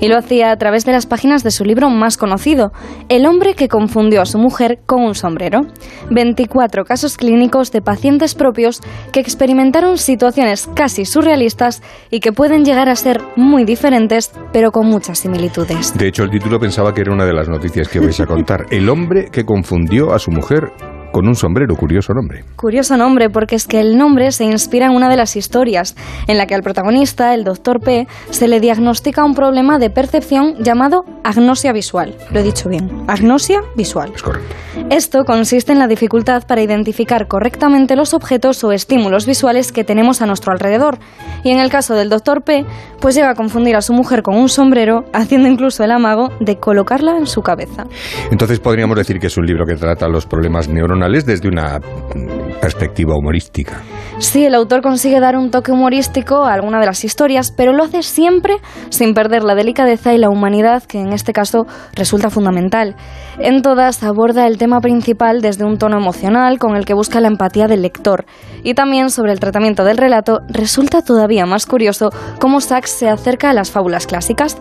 Y 0.00 0.08
lo 0.08 0.16
hacía 0.16 0.50
a 0.50 0.56
través 0.56 0.84
de 0.84 0.92
las 0.92 1.06
páginas 1.06 1.42
de 1.42 1.50
su 1.50 1.64
libro 1.64 1.90
más 1.90 2.16
conocido, 2.16 2.72
El 3.08 3.26
hombre 3.26 3.54
que 3.54 3.68
confundió 3.68 4.22
a 4.22 4.26
su 4.26 4.38
mujer 4.38 4.80
con 4.86 5.02
un 5.02 5.14
sombrero. 5.14 5.62
24 6.10 6.84
casos 6.84 7.16
clínicos 7.16 7.72
de 7.72 7.82
pacientes 7.82 8.34
propios 8.34 8.80
que 9.12 9.20
experimentaron 9.20 9.98
situaciones 9.98 10.68
casi 10.74 11.04
surrealistas 11.04 11.82
y 12.10 12.20
que 12.20 12.32
pueden 12.32 12.64
llegar 12.64 12.88
a 12.88 12.96
ser 12.96 13.20
muy 13.36 13.64
diferentes, 13.64 14.32
pero 14.52 14.70
con 14.70 14.86
muchas 14.86 15.18
similitudes. 15.18 15.96
De 15.96 16.08
hecho, 16.08 16.22
el 16.22 16.30
título 16.30 16.60
pensaba 16.60 16.94
que 16.94 17.00
era 17.00 17.12
una 17.12 17.24
de 17.24 17.32
las 17.32 17.48
noticias 17.48 17.88
que 17.88 18.00
vais 18.00 18.20
a 18.20 18.26
contar. 18.26 18.66
El 18.70 18.88
hombre 18.88 19.28
que 19.30 19.44
confundió 19.44 20.12
a 20.12 20.18
su 20.18 20.30
mujer 20.30 20.72
con 21.14 21.28
un 21.28 21.36
sombrero, 21.36 21.76
curioso 21.76 22.12
nombre. 22.12 22.42
Curioso 22.56 22.96
nombre, 22.96 23.30
porque 23.30 23.54
es 23.54 23.68
que 23.68 23.78
el 23.78 23.96
nombre 23.96 24.32
se 24.32 24.42
inspira 24.42 24.86
en 24.86 24.92
una 24.96 25.08
de 25.08 25.16
las 25.16 25.36
historias, 25.36 25.94
en 26.26 26.38
la 26.38 26.46
que 26.46 26.56
al 26.56 26.62
protagonista, 26.62 27.34
el 27.34 27.44
doctor 27.44 27.78
P, 27.78 28.08
se 28.30 28.48
le 28.48 28.58
diagnostica 28.58 29.24
un 29.24 29.36
problema 29.36 29.78
de 29.78 29.90
percepción 29.90 30.56
llamado 30.58 31.04
agnosia 31.22 31.72
visual. 31.72 32.16
Lo 32.32 32.40
he 32.40 32.42
dicho 32.42 32.68
bien, 32.68 33.04
agnosia 33.06 33.60
visual. 33.76 34.10
Es 34.12 34.24
correcto. 34.24 34.56
Esto 34.90 35.24
consiste 35.24 35.70
en 35.70 35.78
la 35.78 35.86
dificultad 35.86 36.42
para 36.48 36.62
identificar 36.62 37.28
correctamente 37.28 37.94
los 37.94 38.12
objetos 38.12 38.64
o 38.64 38.72
estímulos 38.72 39.24
visuales 39.24 39.70
que 39.70 39.84
tenemos 39.84 40.20
a 40.20 40.26
nuestro 40.26 40.50
alrededor. 40.50 40.98
Y 41.44 41.50
en 41.50 41.60
el 41.60 41.70
caso 41.70 41.94
del 41.94 42.08
doctor 42.08 42.42
P, 42.42 42.66
pues 43.00 43.14
llega 43.14 43.30
a 43.30 43.34
confundir 43.36 43.76
a 43.76 43.82
su 43.82 43.92
mujer 43.92 44.22
con 44.22 44.36
un 44.36 44.48
sombrero, 44.48 45.04
haciendo 45.12 45.46
incluso 45.46 45.84
el 45.84 45.92
amago 45.92 46.30
de 46.40 46.56
colocarla 46.56 47.16
en 47.16 47.28
su 47.28 47.40
cabeza. 47.40 47.84
Entonces 48.32 48.58
podríamos 48.58 48.96
decir 48.96 49.20
que 49.20 49.28
es 49.28 49.36
un 49.36 49.46
libro 49.46 49.64
que 49.64 49.76
trata 49.76 50.08
los 50.08 50.26
problemas 50.26 50.68
neuronales 50.68 51.03
desde 51.12 51.48
una 51.48 51.80
perspectiva 52.60 53.14
humorística. 53.14 53.82
Sí, 54.20 54.46
el 54.46 54.54
autor 54.54 54.80
consigue 54.80 55.18
dar 55.18 55.36
un 55.36 55.50
toque 55.50 55.72
humorístico 55.72 56.44
a 56.44 56.52
alguna 56.52 56.78
de 56.78 56.86
las 56.86 57.04
historias, 57.04 57.50
pero 57.50 57.72
lo 57.72 57.82
hace 57.82 58.04
siempre 58.04 58.58
sin 58.88 59.12
perder 59.12 59.42
la 59.42 59.56
delicadeza 59.56 60.14
y 60.14 60.18
la 60.18 60.30
humanidad, 60.30 60.84
que 60.84 61.00
en 61.00 61.12
este 61.12 61.32
caso 61.32 61.66
resulta 61.94 62.30
fundamental. 62.30 62.94
En 63.40 63.60
todas 63.62 64.04
aborda 64.04 64.46
el 64.46 64.56
tema 64.56 64.80
principal 64.80 65.40
desde 65.40 65.64
un 65.64 65.78
tono 65.78 65.98
emocional 65.98 66.60
con 66.60 66.76
el 66.76 66.84
que 66.84 66.94
busca 66.94 67.20
la 67.20 67.26
empatía 67.26 67.66
del 67.66 67.82
lector. 67.82 68.24
Y 68.62 68.74
también 68.74 69.10
sobre 69.10 69.32
el 69.32 69.40
tratamiento 69.40 69.82
del 69.82 69.98
relato, 69.98 70.42
resulta 70.48 71.02
todavía 71.02 71.44
más 71.44 71.66
curioso 71.66 72.10
cómo 72.38 72.60
Sachs 72.60 72.90
se 72.90 73.08
acerca 73.08 73.50
a 73.50 73.52
las 73.52 73.72
fábulas 73.72 74.06
clásicas. 74.06 74.58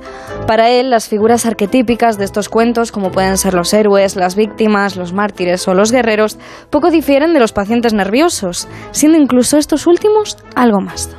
Para 0.47 0.69
él, 0.71 0.89
las 0.89 1.07
figuras 1.07 1.45
arquetípicas 1.45 2.17
de 2.17 2.25
estos 2.25 2.49
cuentos, 2.49 2.91
como 2.91 3.11
pueden 3.11 3.37
ser 3.37 3.53
los 3.53 3.71
héroes, 3.73 4.15
las 4.15 4.35
víctimas, 4.35 4.97
los 4.97 5.13
mártires 5.13 5.67
o 5.67 5.75
los 5.75 5.91
guerreros, 5.91 6.39
poco 6.71 6.89
difieren 6.89 7.33
de 7.33 7.39
los 7.39 7.53
pacientes 7.53 7.93
nerviosos, 7.93 8.67
siendo 8.91 9.19
incluso 9.19 9.42
estos 9.51 9.87
últimos 9.87 10.37
algo 10.55 10.79
más. 10.79 11.09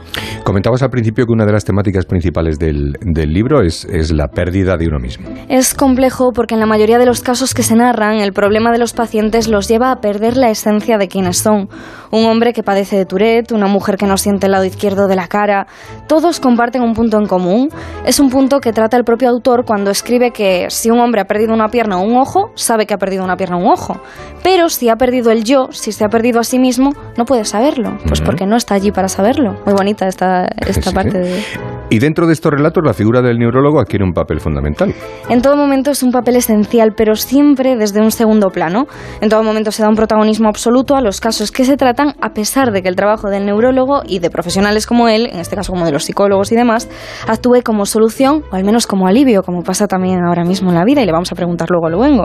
Comentabas 0.45 0.83
al 0.83 0.91
principio 0.91 1.27
que 1.27 1.33
una 1.33 1.47
de 1.47 1.53
las 1.53 1.65
temáticas 1.65 2.05
principales 2.05 2.59
del, 2.59 2.93
del 3.01 3.33
libro 3.33 3.63
es, 3.63 3.85
es 3.87 4.13
la 4.13 4.29
pérdida 4.29 4.77
de 4.77 4.87
uno 4.87 4.99
mismo. 4.99 5.29
Es 5.49 5.75
complejo 5.75 6.33
porque 6.33 6.55
en 6.55 6.61
la 6.61 6.67
mayoría 6.67 6.99
de 6.99 7.07
los 7.07 7.23
casos 7.23 7.55
que 7.55 7.63
se 7.63 7.75
narran, 7.75 8.19
el 8.19 8.33
problema 8.33 8.71
de 8.71 8.79
los 8.79 8.93
pacientes 8.93 9.49
los 9.49 9.69
lleva 9.69 9.91
a 9.91 10.01
perder 10.01 10.37
la 10.37 10.51
esencia 10.51 10.99
de 10.99 11.09
quienes 11.09 11.39
son. 11.39 11.69
Un 12.11 12.27
hombre 12.27 12.53
que 12.53 12.63
padece 12.63 12.97
de 12.97 13.07
Tourette, 13.07 13.53
una 13.53 13.67
mujer 13.67 13.97
que 13.97 14.07
no 14.07 14.17
siente 14.17 14.47
el 14.47 14.53
lado 14.53 14.65
izquierdo 14.65 15.09
de 15.09 15.17
la 15.17 15.27
cara, 15.27 15.67
todos 16.07 16.41
comparten 16.41 16.83
un 16.83 16.93
punto 16.93 17.19
en 17.19 17.27
común. 17.27 17.71
Es 18.05 18.21
un 18.21 18.29
punto 18.29 18.61
que 18.61 18.73
trata 18.73 18.97
el 18.97 19.05
propio 19.05 19.31
autor 19.31 19.65
cuando 19.65 19.91
escribe 19.91 20.31
que 20.31 20.67
si 20.69 20.91
un 20.91 21.01
hombre 21.01 21.23
ha 21.23 21.25
perdido 21.25 21.55
una 21.55 21.69
pierna 21.69 21.99
o 21.99 22.03
un 22.03 22.17
ojo, 22.17 22.53
sabe 22.55 22.87
que 22.87 22.95
ha 22.95 22.99
perdido 22.99 23.25
una 23.25 23.37
pierna 23.37 23.57
o 23.57 23.61
un 23.61 23.69
ojo. 23.69 24.01
Pero 24.43 24.69
si 24.69 24.89
ha 24.91 24.97
perdido 24.97 25.31
el 25.31 25.43
yo, 25.43 25.69
si 25.71 25.91
se 25.91 26.05
ha 26.05 26.09
perdido 26.09 26.39
a 26.39 26.45
sí 26.45 26.59
mismo, 26.59 26.93
no 27.17 27.25
puede 27.25 27.45
saberlo, 27.45 27.97
pues 28.21 28.27
porque 28.27 28.47
no 28.47 28.57
está 28.57 28.75
allí 28.75 28.93
para 28.93 29.09
saberlo. 29.09 29.57
Muy 29.67 29.75
bonita 29.75 30.07
esta, 30.07 30.47
esta 30.67 30.91
Sí. 30.91 30.95
parte 30.95 31.19
de... 31.19 31.43
Y 31.91 31.99
dentro 31.99 32.27
de 32.27 32.33
estos 32.33 32.53
relatos 32.53 32.83
la 32.85 32.95
figura 32.95 33.21
del 33.23 33.39
neurólogo 33.39 33.79
adquiere 33.81 34.05
un 34.05 34.13
papel 34.13 34.41
fundamental. 34.41 34.95
En 35.29 35.43
todo 35.43 35.57
momento 35.57 35.91
es 35.91 36.03
un 36.03 36.11
papel 36.13 36.37
esencial, 36.37 36.93
pero 36.97 37.15
siempre 37.15 37.77
desde 37.77 38.01
un 38.01 38.11
segundo 38.11 38.51
plano. 38.51 38.87
En 39.21 39.29
todo 39.29 39.43
momento 39.43 39.71
se 39.71 39.83
da 39.83 39.89
un 39.89 39.95
protagonismo 39.95 40.49
absoluto 40.49 40.97
a 40.97 41.01
los 41.01 41.21
casos 41.21 41.51
que 41.53 41.65
se 41.65 41.77
tratan, 41.77 42.15
a 42.21 42.31
pesar 42.31 42.73
de 42.73 42.83
que 42.83 42.89
el 42.89 42.97
trabajo 42.97 43.29
del 43.29 43.45
neurólogo 43.47 44.03
y 44.07 44.19
de 44.19 44.31
profesionales 44.31 44.87
como 44.87 45.09
él, 45.09 45.29
en 45.33 45.41
este 45.41 45.57
caso 45.57 45.73
como 45.73 45.85
de 45.85 45.93
los 45.93 46.05
psicólogos 46.05 46.53
y 46.53 46.57
demás, 46.57 46.89
actúe 47.29 47.63
como 47.63 47.85
solución 47.87 48.43
o 48.51 48.57
al 48.57 48.65
menos 48.65 48.87
como 48.87 49.07
alivio, 49.07 49.43
como 49.43 49.63
pasa 49.63 49.87
también 49.87 50.21
ahora 50.25 50.45
mismo 50.45 50.71
en 50.71 50.77
la 50.77 50.85
vida 50.85 51.03
y 51.03 51.07
le 51.07 51.13
vamos 51.13 51.31
a 51.33 51.35
preguntar 51.35 51.69
luego 51.71 51.87
a 51.87 51.91
Luengo. 51.91 52.25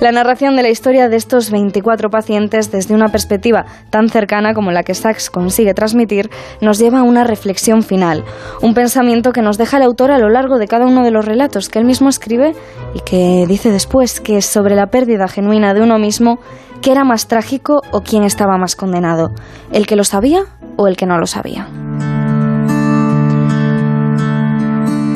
La 0.00 0.12
narración 0.12 0.56
de 0.56 0.62
la 0.62 0.68
historia 0.70 1.08
de 1.08 1.16
estos 1.16 1.50
24 1.50 2.10
pacientes 2.10 2.70
desde 2.72 2.94
una 2.94 3.08
perspectiva 3.08 3.64
tan 3.90 4.08
cercana 4.08 4.52
como 4.54 4.70
la 4.72 4.82
que 4.82 4.92
Sachs 5.10 5.30
consigue 5.30 5.74
transmitir 5.74 6.30
nos 6.60 6.78
lleva 6.78 7.00
a 7.00 7.02
una 7.02 7.24
reflexión 7.24 7.82
final, 7.82 8.24
un 8.62 8.74
pensamiento 8.74 9.32
que 9.32 9.42
nos 9.42 9.58
deja 9.58 9.78
el 9.78 9.82
autor 9.82 10.12
a 10.12 10.18
lo 10.18 10.28
largo 10.28 10.58
de 10.58 10.68
cada 10.68 10.86
uno 10.86 11.02
de 11.02 11.10
los 11.10 11.24
relatos 11.24 11.68
que 11.68 11.80
él 11.80 11.84
mismo 11.84 12.08
escribe 12.08 12.52
y 12.94 13.00
que 13.00 13.44
dice 13.48 13.70
después 13.70 14.20
que 14.20 14.36
es 14.36 14.46
sobre 14.46 14.76
la 14.76 14.86
pérdida 14.86 15.26
genuina 15.26 15.74
de 15.74 15.82
uno 15.82 15.98
mismo, 15.98 16.38
qué 16.80 16.92
era 16.92 17.04
más 17.04 17.26
trágico 17.26 17.80
o 17.90 18.02
quién 18.02 18.22
estaba 18.22 18.56
más 18.56 18.76
condenado, 18.76 19.30
el 19.72 19.86
que 19.86 19.96
lo 19.96 20.04
sabía 20.04 20.44
o 20.76 20.86
el 20.86 20.96
que 20.96 21.06
no 21.06 21.18
lo 21.18 21.26
sabía. 21.26 21.66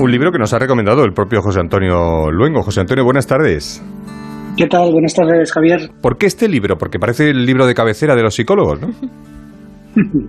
Un 0.00 0.10
libro 0.10 0.32
que 0.32 0.38
nos 0.38 0.52
ha 0.52 0.58
recomendado 0.58 1.04
el 1.04 1.12
propio 1.12 1.40
José 1.40 1.60
Antonio 1.60 2.30
Luengo. 2.30 2.62
José 2.62 2.80
Antonio, 2.80 3.04
buenas 3.04 3.26
tardes. 3.26 3.82
¿Qué 4.56 4.66
tal? 4.66 4.92
Buenas 4.92 5.14
tardes, 5.14 5.52
Javier. 5.52 5.90
¿Por 6.02 6.18
qué 6.18 6.26
este 6.26 6.48
libro? 6.48 6.76
Porque 6.76 6.98
parece 6.98 7.30
el 7.30 7.46
libro 7.46 7.64
de 7.66 7.74
cabecera 7.74 8.14
de 8.14 8.22
los 8.22 8.34
psicólogos, 8.34 8.80
¿no? 8.80 8.88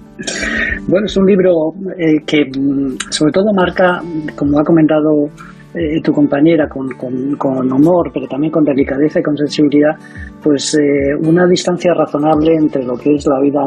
Bueno, 0.88 1.06
es 1.08 1.18
un 1.18 1.26
libro 1.26 1.74
eh, 1.98 2.20
que 2.26 2.46
mm, 2.46 2.98
sobre 3.10 3.32
todo 3.32 3.52
marca, 3.54 4.02
como 4.36 4.60
ha 4.60 4.64
comentado 4.64 5.30
eh, 5.74 6.00
tu 6.04 6.12
compañera, 6.14 6.70
con, 6.70 6.90
con- 6.92 7.36
con 7.36 7.72
humor, 7.72 8.12
pero 8.14 8.28
también 8.28 8.52
con 8.52 8.64
delicadeza 8.64 9.20
y 9.20 9.24
con 9.24 9.36
sensibilidad, 9.38 9.96
pues 10.44 10.76
eh, 10.76 11.16
una 11.28 11.46
distancia 11.48 11.94
razonable 11.94 12.54
entre 12.56 12.84
lo 12.84 12.96
que 12.96 13.16
es 13.16 13.26
la 13.28 13.40
vida 13.42 13.62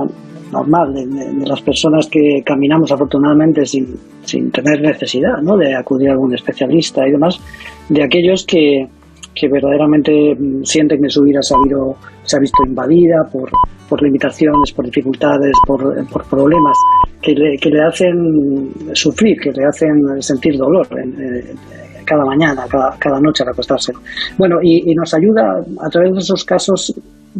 normal 0.52 0.94
de, 0.94 1.06
de- 1.06 1.32
de 1.34 1.46
las 1.46 1.60
personas 1.60 2.08
que 2.08 2.40
caminamos 2.44 2.90
afortunadamente 2.92 3.66
sin, 3.66 3.96
sin 4.22 4.50
tener 4.50 4.80
necesidad 4.80 5.42
¿no? 5.42 5.56
de 5.56 5.74
acudir 5.74 6.08
a 6.08 6.12
algún 6.12 6.34
especialista 6.34 7.06
y 7.06 7.10
demás, 7.10 7.38
de 7.88 8.02
aquellos 8.04 8.46
que, 8.46 8.86
que 9.38 9.48
verdaderamente 9.48 10.34
mm, 10.34 10.64
sienten 10.64 11.02
que 11.02 11.08
su 11.08 11.22
vida 11.22 11.40
se 11.42 11.54
ha, 11.54 11.58
se 12.22 12.36
ha 12.36 12.40
visto 12.40 12.58
invadida 12.66 13.24
por, 13.32 13.50
por 13.88 14.02
limitaciones, 14.02 14.72
por 14.72 14.84
dificultades, 14.86 15.52
por, 15.66 15.80
por 16.08 16.24
problemas 16.28 16.76
que 17.22 17.32
le, 17.32 17.56
que 17.58 17.70
le 17.70 17.82
hacen 17.82 18.14
sufrir, 18.92 19.38
que 19.40 19.50
le 19.52 19.64
hacen 19.64 20.22
sentir 20.22 20.56
dolor 20.56 20.86
en- 20.98 21.56
cada 22.08 22.24
mañana, 22.24 22.64
cada, 22.68 22.96
cada 22.98 23.20
noche 23.20 23.42
al 23.42 23.50
acostarse. 23.50 23.92
Bueno, 24.38 24.56
y, 24.62 24.94
nos 24.94 25.12
ayuda 25.12 25.60
a 25.84 25.88
través 25.90 26.12
de 26.12 26.18
esos 26.18 26.44
casos 26.44 26.94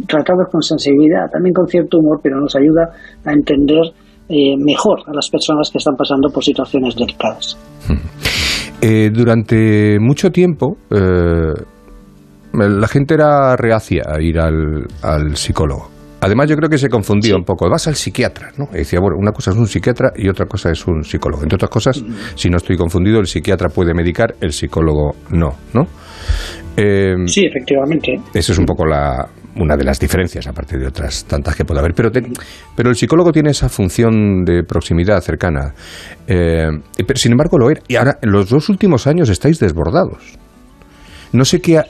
tratados 0.07 0.49
con 0.53 0.63
sensibilidad, 0.63 1.31
también 1.33 1.55
con 1.55 1.67
cierto 1.67 1.99
humor, 1.99 2.21
pero 2.23 2.39
nos 2.39 2.55
ayuda 2.55 2.91
a 3.25 3.33
entender 3.33 3.81
eh, 4.29 4.57
mejor 4.59 5.01
a 5.07 5.15
las 5.15 5.31
personas 5.31 5.71
que 5.71 5.79
están 5.79 5.97
pasando 5.97 6.29
por 6.29 6.45
situaciones 6.45 6.95
delicadas. 6.95 7.57
Eh, 8.81 9.11
durante 9.13 9.99
mucho 9.99 10.31
tiempo 10.31 10.77
eh, 10.89 11.53
la 12.59 12.89
gente 12.89 13.15
era 13.15 13.57
reacia 13.57 14.03
a 14.07 14.21
ir 14.21 14.39
al, 14.39 14.87
al 15.03 15.37
psicólogo. 15.37 15.91
Además, 16.21 16.49
yo 16.51 16.57
creo 16.57 16.69
que 16.69 16.79
se 16.79 16.89
confundía 16.89 17.37
un 17.37 17.45
poco. 17.45 17.71
Vas 17.71 17.87
al 17.87 17.95
psiquiatra, 17.95 18.51
¿no? 18.57 18.69
Y 18.73 18.79
decía, 18.79 18.99
bueno, 18.99 19.17
una 19.19 19.31
cosa 19.31 19.53
es 19.53 19.57
un 19.57 19.69
psiquiatra 19.69 20.11
y 20.17 20.29
otra 20.29 20.47
cosa 20.47 20.71
es 20.73 20.85
un 20.87 21.05
psicólogo. 21.05 21.45
Entre 21.45 21.55
otras 21.55 21.71
cosas, 21.71 22.03
si 22.35 22.51
no 22.51 22.57
estoy 22.57 22.77
confundido, 22.77 23.21
el 23.21 23.27
psiquiatra 23.29 23.69
puede 23.69 23.95
medicar, 23.95 24.35
el 24.41 24.53
psicólogo 24.53 25.15
no, 25.31 25.55
¿no? 25.75 25.87
Eh, 26.77 27.15
Sí, 27.27 27.45
efectivamente. 27.47 28.21
esa 28.35 28.53
es 28.53 28.59
un 28.59 28.65
poco 28.67 28.85
la, 28.85 29.29
una 29.57 29.77
de 29.77 29.85
las 29.85 30.01
diferencias, 30.01 30.47
aparte 30.49 30.77
de 30.77 30.89
otras 30.89 31.25
tantas 31.25 31.55
que 31.55 31.65
puede 31.65 31.79
haber. 31.81 31.95
Pero, 31.95 32.11
te- 32.11 32.23
pero 32.75 32.91
el 32.91 32.97
psicólogo 32.97 33.31
tiene 33.31 33.51
esa 33.51 33.69
función 33.69 34.45
de 34.45 34.65
proximidad 34.65 35.21
cercana. 35.21 35.73
Eh, 36.27 36.67
pero 37.07 37.17
sin 37.17 37.31
embargo, 37.31 37.59
lo 37.59 37.71
era. 37.71 37.81
Y 37.87 37.95
ahora, 37.95 38.19
en 38.23 38.33
los 38.33 38.49
dos 38.51 38.69
últimos 38.69 39.07
años 39.07 39.29
estáis 39.29 39.61
desbordados. 39.61 40.37
No 41.33 41.45
sé 41.45 41.61
qué. 41.61 41.81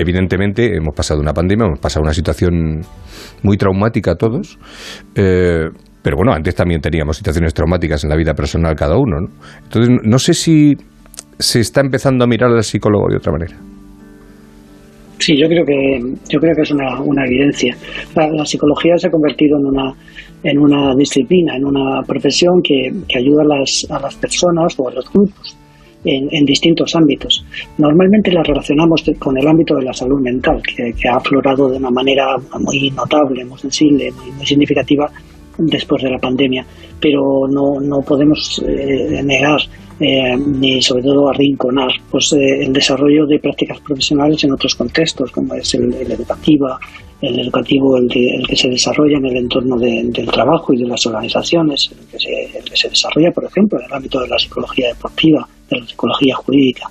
Evidentemente, 0.00 0.76
hemos 0.76 0.94
pasado 0.96 1.20
una 1.20 1.34
pandemia, 1.34 1.66
hemos 1.66 1.78
pasado 1.78 2.02
una 2.02 2.14
situación 2.14 2.80
muy 3.42 3.58
traumática 3.58 4.12
a 4.12 4.14
todos. 4.14 4.58
eh, 5.14 5.68
pero 6.02 6.16
bueno, 6.16 6.32
antes 6.32 6.54
también 6.54 6.80
teníamos 6.80 7.18
situaciones 7.18 7.52
traumáticas 7.52 8.02
en 8.04 8.08
la 8.08 8.16
vida 8.16 8.32
personal 8.32 8.74
cada 8.74 8.96
uno. 8.96 9.20
¿no? 9.20 9.28
Entonces, 9.64 9.94
no 10.02 10.18
sé 10.18 10.32
si 10.32 10.74
se 11.38 11.60
está 11.60 11.82
empezando 11.82 12.24
a 12.24 12.26
mirar 12.26 12.50
al 12.50 12.62
psicólogo 12.62 13.08
de 13.10 13.16
otra 13.16 13.32
manera. 13.32 13.56
Sí, 15.18 15.36
yo 15.38 15.46
creo 15.48 15.66
que 15.66 16.00
yo 16.30 16.40
creo 16.40 16.54
que 16.56 16.62
es 16.62 16.70
una, 16.70 16.98
una 17.02 17.26
evidencia. 17.26 17.76
La, 18.16 18.30
la 18.30 18.46
psicología 18.46 18.96
se 18.96 19.08
ha 19.08 19.10
convertido 19.10 19.58
en 19.58 19.66
una 19.66 19.92
en 20.42 20.58
una 20.58 20.94
disciplina, 20.96 21.56
en 21.56 21.66
una 21.66 22.02
profesión 22.06 22.62
que, 22.64 22.90
que 23.06 23.18
ayuda 23.18 23.42
a 23.42 23.58
las, 23.58 23.86
a 23.90 24.00
las 24.00 24.14
personas 24.16 24.74
o 24.78 24.88
a 24.88 24.94
los 24.94 25.12
grupos 25.12 25.59
en, 26.04 26.28
en 26.30 26.44
distintos 26.44 26.94
ámbitos. 26.94 27.44
Normalmente 27.78 28.32
la 28.32 28.42
relacionamos 28.42 29.04
con 29.18 29.36
el 29.36 29.46
ámbito 29.46 29.76
de 29.76 29.84
la 29.84 29.92
salud 29.92 30.20
mental, 30.20 30.62
que, 30.62 30.94
ha 31.08 31.16
aflorado 31.16 31.68
de 31.70 31.78
una 31.78 31.90
manera 31.90 32.36
muy 32.58 32.90
notable, 32.90 33.44
muy 33.44 33.58
sensible, 33.58 34.10
muy, 34.12 34.32
muy 34.32 34.46
significativa 34.46 35.10
después 35.58 36.02
de 36.02 36.10
la 36.10 36.18
pandemia, 36.18 36.64
pero 37.00 37.46
no, 37.48 37.80
no 37.80 38.00
podemos 38.02 38.62
eh, 38.66 39.20
negar 39.24 39.60
eh, 40.00 40.36
ni 40.36 40.80
sobre 40.82 41.02
todo 41.02 41.28
arrinconar 41.28 41.90
pues, 42.10 42.32
eh, 42.32 42.62
el 42.64 42.72
desarrollo 42.72 43.26
de 43.26 43.38
prácticas 43.38 43.78
profesionales 43.80 44.42
en 44.44 44.52
otros 44.52 44.74
contextos, 44.74 45.30
como 45.30 45.54
es 45.54 45.74
el, 45.74 45.92
el 45.94 46.10
educativo, 46.12 46.68
el 47.20 47.38
educativo 47.38 47.96
el, 47.98 48.08
de- 48.08 48.34
el 48.36 48.46
que 48.46 48.56
se 48.56 48.68
desarrolla 48.70 49.18
en 49.18 49.26
el 49.26 49.36
entorno 49.36 49.76
de- 49.78 50.04
del 50.04 50.26
trabajo 50.26 50.72
y 50.72 50.78
de 50.78 50.86
las 50.86 51.04
organizaciones, 51.06 51.90
el 51.92 52.06
que, 52.08 52.18
se, 52.18 52.58
el 52.58 52.64
que 52.64 52.76
se 52.76 52.88
desarrolla, 52.88 53.30
por 53.30 53.44
ejemplo, 53.44 53.78
en 53.78 53.84
el 53.86 53.92
ámbito 53.92 54.20
de 54.20 54.28
la 54.28 54.38
psicología 54.38 54.88
deportiva, 54.88 55.46
de 55.68 55.78
la 55.80 55.86
psicología 55.86 56.34
jurídica. 56.34 56.90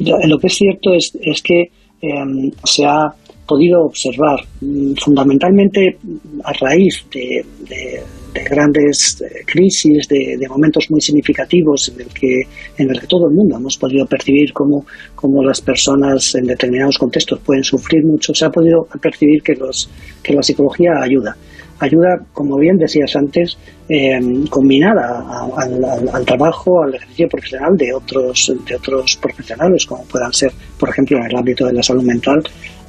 Lo, 0.00 0.18
lo 0.26 0.38
que 0.38 0.46
es 0.48 0.54
cierto 0.54 0.92
es, 0.92 1.16
es 1.22 1.42
que 1.42 1.70
eh, 2.02 2.50
se 2.64 2.84
ha 2.84 3.14
podido 3.46 3.84
observar 3.84 4.40
mm, 4.60 4.94
fundamentalmente 4.94 5.98
a 6.44 6.52
raíz 6.54 7.04
de, 7.12 7.44
de- 7.68 8.02
de 8.34 8.42
grandes 8.50 9.22
eh, 9.22 9.44
crisis, 9.46 10.08
de, 10.08 10.36
momentos 10.48 10.90
muy 10.90 11.00
significativos 11.00 11.88
en 11.94 12.00
el 12.00 12.08
que 12.08 12.42
en 12.78 12.90
el 12.90 12.98
que 13.00 13.06
todo 13.06 13.28
el 13.28 13.34
mundo 13.34 13.56
hemos 13.56 13.78
podido 13.78 14.06
percibir 14.06 14.52
cómo, 14.52 14.84
cómo 15.14 15.40
las 15.44 15.60
personas 15.60 16.34
en 16.34 16.46
determinados 16.46 16.98
contextos 16.98 17.38
pueden 17.46 17.62
sufrir 17.62 18.04
mucho, 18.04 18.34
se 18.34 18.44
ha 18.44 18.50
podido 18.50 18.88
percibir 19.00 19.40
que 19.40 19.54
los 19.54 19.88
que 20.20 20.32
la 20.34 20.42
psicología 20.42 21.00
ayuda. 21.00 21.36
Ayuda, 21.78 22.18
como 22.32 22.56
bien 22.56 22.76
decías 22.76 23.14
antes, 23.14 23.56
eh, 23.88 24.18
combinada 24.50 25.24
al- 25.56 26.08
al 26.12 26.24
trabajo, 26.24 26.82
al 26.82 26.94
ejercicio 26.94 27.28
profesional 27.28 27.76
de 27.76 27.92
otros, 27.92 28.52
de 28.66 28.74
otros 28.76 29.16
profesionales, 29.16 29.86
como 29.86 30.04
puedan 30.06 30.32
ser, 30.32 30.50
por 30.78 30.88
ejemplo, 30.88 31.18
en 31.18 31.24
el 31.30 31.36
ámbito 31.36 31.66
de 31.66 31.72
la 31.72 31.82
salud 31.82 32.02
mental, 32.04 32.42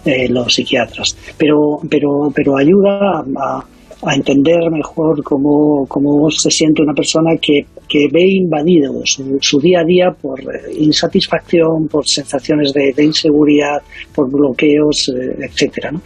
eh, 0.05 0.29
los 0.29 0.53
psiquiatras. 0.53 1.17
Pero, 1.37 1.79
pero, 1.89 2.31
pero 2.33 2.57
ayuda 2.57 3.23
a, 3.37 3.65
entender 4.13 4.69
mejor 4.69 5.23
cómo, 5.23 5.87
cómo 5.87 6.29
se 6.29 6.51
siente 6.51 6.83
una 6.83 6.93
persona 6.93 7.31
que, 7.41 7.65
que 7.89 8.07
ve 8.11 8.23
invadido 8.23 9.01
su, 9.03 9.59
día 9.59 9.79
a 9.79 9.83
día 9.83 10.11
por 10.11 10.39
eh, 10.41 10.73
insatisfacción, 10.77 11.87
por 11.87 12.07
sensaciones 12.07 12.71
de, 12.71 13.03
inseguridad, 13.03 13.81
por 14.13 14.29
bloqueos, 14.29 15.09
eh, 15.09 15.35
etcétera. 15.39 15.91
¿no? 15.91 16.01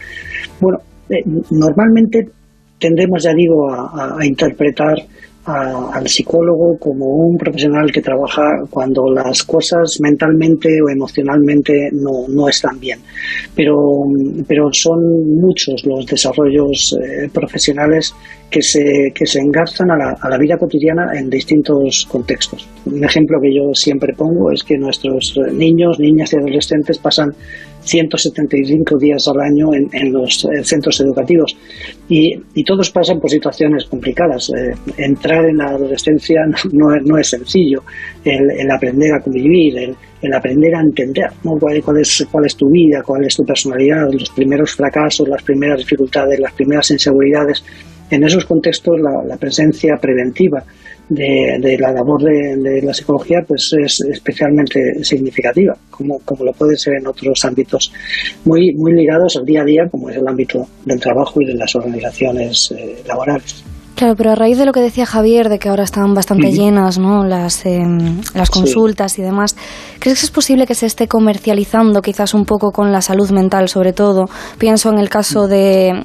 Bueno, 0.60 0.78
eh, 1.10 1.22
normalmente 1.50 2.26
tendemos, 2.78 3.22
ya 3.22 3.34
digo, 3.34 3.70
a 3.70 4.24
interpretar 4.24 4.96
a- 5.56 5.90
al 5.96 6.06
psicólogo 6.08 6.76
como 6.78 7.06
un 7.06 7.36
profesional 7.36 7.90
que 7.92 8.00
trabaja 8.02 8.42
cuando 8.70 9.10
las 9.10 9.42
cosas 9.44 9.98
mentalmente 10.00 10.80
o 10.82 10.88
emocionalmente 10.88 11.90
no, 11.92 12.26
no 12.28 12.48
están 12.48 12.78
bien. 12.80 13.00
Pero, 13.54 14.04
pero 14.46 14.70
son 14.72 15.00
muchos 15.40 15.84
los 15.84 16.06
desarrollos 16.06 16.96
eh, 17.02 17.28
profesionales 17.32 18.14
que 18.50 18.62
se, 18.62 19.12
que 19.14 19.26
se 19.26 19.38
engarzan 19.40 19.90
a 19.92 19.96
la, 19.96 20.16
a 20.20 20.28
la 20.28 20.36
vida 20.38 20.56
cotidiana 20.58 21.12
en 21.18 21.30
distintos 21.30 22.06
contextos. 22.10 22.66
Un 22.86 23.04
ejemplo 23.04 23.38
que 23.40 23.54
yo 23.54 23.72
siempre 23.74 24.12
pongo 24.14 24.50
es 24.50 24.64
que 24.64 24.76
nuestros 24.76 25.38
niños, 25.52 25.98
niñas 26.00 26.32
y 26.32 26.36
adolescentes 26.36 26.98
pasan 26.98 27.32
175 27.90 28.98
días 28.98 29.26
al 29.28 29.40
año 29.40 29.74
en, 29.74 30.12
los 30.12 30.44
eh, 30.44 30.62
centros 30.64 31.00
educativos. 31.00 31.56
Y, 32.08 32.34
y 32.54 32.64
todos 32.64 32.90
pasan 32.90 33.20
por 33.20 33.30
situaciones 33.30 33.84
complicadas. 33.86 34.50
Eh, 34.50 34.74
entrar 34.96 35.44
en 35.46 35.58
la 35.58 35.70
adolescencia 35.70 36.42
no, 36.72 37.18
es- 37.18 37.28
sencillo, 37.28 37.82
el, 38.24 38.50
el 38.50 38.70
aprender 38.70 39.12
a 39.14 39.20
convivir, 39.20 39.76
el, 39.78 39.94
el 40.22 40.32
aprender 40.32 40.74
a 40.74 40.80
entender 40.80 41.30
cuál 41.42 41.98
es, 41.98 42.26
cuál 42.30 42.46
es 42.46 42.56
tu 42.56 42.68
vida, 42.70 43.02
cuál 43.02 43.24
es 43.24 43.36
tu 43.36 43.44
personalidad, 43.44 44.10
los 44.12 44.30
primeros 44.30 44.72
fracasos, 44.74 45.28
las 45.28 45.42
primeras 45.42 45.78
dificultades, 45.78 46.38
las 46.40 46.52
primeras 46.52 46.90
inseguridades. 46.90 47.62
En 48.10 48.24
esos 48.24 48.44
contextos 48.44 48.94
la, 49.00 49.22
la 49.26 49.36
presencia 49.36 49.94
preventiva 50.00 50.62
de, 51.08 51.58
de 51.60 51.78
la 51.78 51.92
labor 51.92 52.22
de, 52.22 52.56
de 52.56 52.82
la 52.82 52.92
psicología 52.94 53.38
pues 53.46 53.72
es 53.82 54.00
especialmente 54.12 54.80
significativa, 55.02 55.74
como, 55.90 56.18
como 56.24 56.44
lo 56.44 56.52
puede 56.52 56.76
ser 56.76 56.94
en 57.00 57.06
otros 57.06 57.44
ámbitos 57.44 57.92
muy, 58.44 58.72
muy 58.76 58.92
ligados 58.92 59.36
al 59.36 59.44
día 59.44 59.62
a 59.62 59.64
día, 59.64 59.82
como 59.90 60.08
es 60.10 60.16
el 60.16 60.26
ámbito 60.28 60.66
del 60.84 61.00
trabajo 61.00 61.40
y 61.40 61.46
de 61.46 61.54
las 61.54 61.74
organizaciones 61.74 62.72
eh, 62.76 63.02
laborales. 63.06 63.64
Claro, 63.96 64.14
pero 64.16 64.30
a 64.30 64.34
raíz 64.34 64.56
de 64.56 64.64
lo 64.64 64.72
que 64.72 64.80
decía 64.80 65.04
Javier, 65.04 65.50
de 65.50 65.58
que 65.58 65.68
ahora 65.68 65.82
están 65.84 66.14
bastante 66.14 66.50
llenas 66.52 66.98
¿no? 66.98 67.22
las, 67.26 67.66
eh, 67.66 67.80
las 68.34 68.48
Sí. 68.48 68.52
consultas 68.54 69.18
y 69.18 69.22
demás, 69.22 69.54
¿crees 69.98 70.20
que 70.20 70.24
es 70.24 70.30
posible 70.30 70.66
que 70.66 70.74
se 70.74 70.86
esté 70.86 71.06
comercializando 71.06 72.00
quizás 72.00 72.32
un 72.32 72.46
poco 72.46 72.70
con 72.72 72.92
la 72.92 73.02
salud 73.02 73.30
mental, 73.30 73.68
sobre 73.68 73.92
todo? 73.92 74.24
Pienso 74.58 74.90
en 74.90 74.98
el 75.00 75.10
caso 75.10 75.48
de 75.48 76.02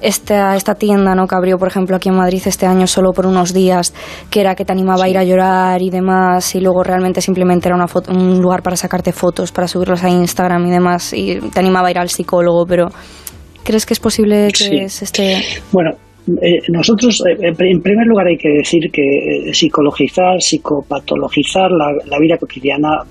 esta, 0.00 0.54
esta 0.56 0.74
tienda 0.74 1.14
¿no? 1.14 1.26
que 1.26 1.34
abrió, 1.34 1.58
por 1.58 1.68
ejemplo, 1.68 1.96
aquí 1.96 2.08
en 2.08 2.16
Madrid 2.16 2.42
este 2.46 2.66
año 2.66 2.86
solo 2.86 3.12
por 3.12 3.26
unos 3.26 3.52
días, 3.52 3.92
que 4.30 4.40
era 4.40 4.54
que 4.54 4.64
te 4.64 4.72
animaba 4.72 5.04
a 5.04 5.08
ir 5.08 5.18
a 5.18 5.24
llorar 5.24 5.82
y 5.82 5.90
demás, 5.90 6.54
y 6.54 6.60
luego 6.60 6.82
realmente 6.82 7.20
simplemente 7.20 7.68
era 7.68 7.74
una 7.76 7.88
foto- 7.88 8.12
un 8.12 8.40
lugar 8.40 8.62
para 8.62 8.76
sacarte 8.76 9.12
fotos, 9.12 9.52
para 9.52 9.66
subirlas 9.68 10.04
a 10.04 10.08
Instagram 10.08 10.66
y 10.66 10.70
demás, 10.70 11.12
y 11.12 11.38
te 11.52 11.60
animaba 11.60 11.88
a 11.88 11.90
ir 11.90 11.98
al 11.98 12.08
psicólogo, 12.08 12.64
pero 12.66 12.88
¿crees 13.64 13.84
que 13.86 13.94
es 13.94 14.00
posible 14.00 14.48
que 14.48 14.64
Sí. 14.64 14.88
se 14.88 15.04
esté...? 15.04 15.42
Bueno, 15.72 15.90
eh, 16.42 16.58
nosotros, 16.68 17.22
eh, 17.26 17.36
en 17.40 17.54
pri- 17.54 17.70
en 17.72 17.80
primer 17.80 18.06
lugar, 18.06 18.26
hay 18.26 18.36
que 18.36 18.50
decir 18.50 18.90
que 18.92 19.02
eh, 19.48 19.54
psicologizar, 19.54 20.40
psicopatologizar 20.40 21.70
la, 21.70 21.92
la 22.06 22.18
vida 22.18 22.36
cotidiana 22.38 23.02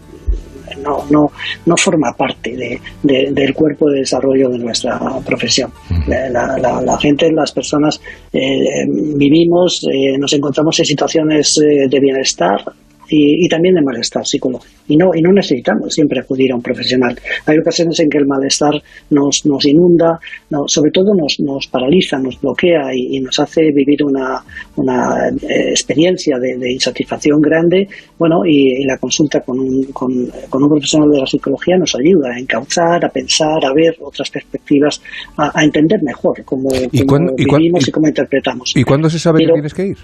no, 0.81 1.05
no, 1.09 1.31
no 1.65 1.77
forma 1.77 2.13
parte 2.15 2.55
de- 2.55 2.81
de- 3.03 3.31
del 3.31 3.53
cuerpo 3.53 3.89
de 3.89 3.99
desarrollo 3.99 4.49
de 4.49 4.59
nuestra 4.59 4.99
profesión. 5.25 5.71
La, 6.07 6.29
la- 6.29 6.57
la- 6.57 6.81
la 6.81 6.97
gente, 6.97 7.31
las 7.31 7.51
personas, 7.51 7.99
eh, 8.33 8.85
vivimos, 8.87 9.85
eh, 9.91 10.17
nos 10.17 10.33
encontramos 10.33 10.79
en 10.79 10.85
situaciones 10.85 11.57
eh, 11.57 11.87
de 11.89 11.99
bienestar 11.99 12.61
y, 13.09 13.45
y 13.45 13.49
también 13.49 13.75
de 13.75 13.81
malestar 13.81 14.25
psicológico. 14.25 14.73
Y 14.89 14.95
no, 14.95 15.11
y 15.13 15.21
no 15.21 15.31
necesitamos 15.33 15.93
siempre 15.93 16.19
acudir 16.19 16.51
a 16.51 16.55
un 16.55 16.61
profesional. 16.61 17.17
Hay 17.45 17.57
ocasiones 17.57 17.99
en 17.99 18.09
que 18.09 18.17
el 18.19 18.25
malestar 18.25 18.71
nos, 19.09 19.45
nos 19.45 19.65
inunda, 19.65 20.17
no, 20.49 20.63
sobre 20.67 20.91
todo 20.91 21.13
nos, 21.13 21.39
nos 21.41 21.67
paraliza, 21.67 22.17
nos 22.19 22.39
bloquea 22.39 22.93
y, 22.93 23.17
y 23.17 23.19
nos 23.19 23.37
hace 23.39 23.71
vivir 23.73 24.03
una, 24.03 24.41
una 24.77 25.27
eh, 25.29 25.69
experiencia 25.71 26.37
de, 26.39 26.57
de 26.57 26.71
insatisfacción 26.71 27.41
grande. 27.41 27.87
Bueno, 28.17 28.45
y, 28.45 28.81
y 28.81 28.85
la 28.85 28.97
consulta 28.97 29.41
con 29.41 29.59
un, 29.59 29.83
con, 29.91 30.11
con 30.49 30.63
un 30.63 30.69
profesional 30.69 31.09
de 31.11 31.19
la 31.19 31.25
psicología 31.27 31.77
nos 31.77 31.93
ayuda 31.95 32.29
a 32.33 32.39
encauzar, 32.39 33.03
a 33.03 33.09
pensar, 33.09 33.63
a 33.65 33.73
ver 33.73 33.95
otras 34.01 34.29
perspectivas, 34.29 35.01
a, 35.37 35.59
a 35.59 35.63
entender 35.63 36.01
mejor 36.03 36.43
cómo, 36.45 36.69
¿Y 36.91 36.99
cómo 36.99 37.07
cuándo- 37.09 37.33
y 37.37 37.45
vivimos 37.45 37.85
y, 37.85 37.89
y- 37.89 37.91
cómo 37.91 38.07
interpretamos. 38.07 38.73
¿Y 38.75 38.83
cuándo 38.83 39.09
se 39.09 39.19
sabe 39.19 39.39
Pero- 39.39 39.49
que 39.49 39.53
tienes 39.55 39.73
que 39.73 39.85
ir? 39.87 39.97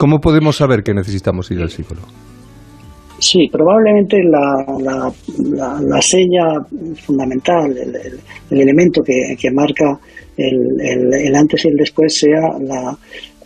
¿Cómo 0.00 0.18
podemos 0.18 0.56
saber 0.56 0.82
que 0.82 0.94
necesitamos 0.94 1.50
ir 1.50 1.60
al 1.60 1.68
psicólogo? 1.68 2.06
Sí, 3.18 3.50
probablemente 3.52 4.24
la, 4.24 4.64
la, 4.80 5.12
la, 5.52 5.78
la 5.82 6.00
fundamental, 7.04 7.76
el, 7.76 7.94
el- 7.96 8.20
el 8.50 8.60
elemento 8.62 9.02
que, 9.02 9.36
que 9.38 9.50
marca 9.50 10.00
el- 10.80 11.12
el 11.12 11.34
antes 11.36 11.66
y 11.66 11.68
el 11.68 11.76
después 11.76 12.18
sea 12.18 12.40
la 12.60 12.96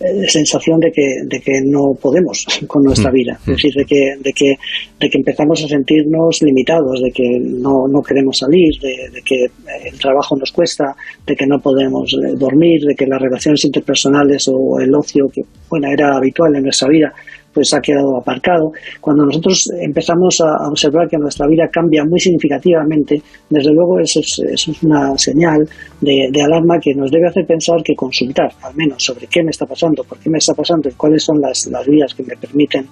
eh, 0.00 0.28
sensación 0.28 0.80
de 0.80 0.90
que, 0.90 1.20
de 1.24 1.40
que 1.40 1.60
no 1.64 1.94
podemos 1.94 2.44
con 2.66 2.82
nuestra 2.82 3.10
Mm, 3.10 3.14
vida, 3.14 3.38
es 3.40 3.46
decir, 3.46 3.72
de 3.74 3.84
que, 3.84 4.16
de, 4.20 4.32
que, 4.32 4.54
de 4.98 5.08
que 5.08 5.18
empezamos 5.18 5.62
a 5.62 5.68
sentirnos 5.68 6.42
limitados, 6.42 7.00
de 7.00 7.10
que 7.10 7.38
no, 7.40 7.86
no 7.88 8.02
queremos 8.02 8.38
salir, 8.38 8.78
de, 8.80 9.10
de 9.12 9.22
que 9.22 9.46
el 9.88 9.98
trabajo 9.98 10.36
nos 10.36 10.50
cuesta, 10.50 10.96
de 11.26 11.36
que 11.36 11.46
no 11.46 11.60
podemos 11.60 12.12
eh, 12.14 12.34
dormir, 12.36 12.82
de 12.82 12.94
que 12.94 13.06
las 13.06 13.20
relaciones 13.20 13.64
interpersonales 13.64 14.48
o 14.48 14.80
el 14.80 14.94
ocio, 14.94 15.28
que 15.28 15.42
bueno, 15.68 15.88
era 15.88 16.16
habitual 16.16 16.56
en 16.56 16.64
nuestra 16.64 16.88
vida, 16.88 17.12
pues 17.54 17.72
ha 17.72 17.80
quedado 17.80 18.16
aparcado. 18.18 18.72
Cuando 19.00 19.24
nosotros 19.24 19.70
empezamos 19.80 20.40
a 20.40 20.68
observar 20.68 21.08
que 21.08 21.16
nuestra 21.16 21.46
vida 21.46 21.68
cambia 21.72 22.04
muy 22.04 22.18
significativamente, 22.20 23.22
desde 23.48 23.72
luego 23.72 24.00
eso 24.00 24.20
es, 24.20 24.68
una 24.82 25.16
señal 25.16 25.66
de, 26.00 26.28
de 26.32 26.42
alarma 26.42 26.78
que 26.80 26.94
nos 26.94 27.10
debe 27.10 27.28
hacer 27.28 27.46
pensar 27.46 27.82
que 27.82 27.94
consultar, 27.94 28.52
al 28.62 28.74
menos, 28.74 29.02
sobre 29.04 29.26
qué 29.28 29.42
me 29.42 29.50
está 29.50 29.64
pasando, 29.66 30.02
por 30.04 30.18
qué 30.18 30.28
me 30.28 30.38
está 30.38 30.52
pasando 30.54 30.88
y 30.88 30.92
cuáles 30.92 31.22
son 31.22 31.40
las, 31.40 31.66
las 31.68 31.86
vías 31.86 32.12
que 32.14 32.24
me 32.24 32.36
permiten 32.36 32.86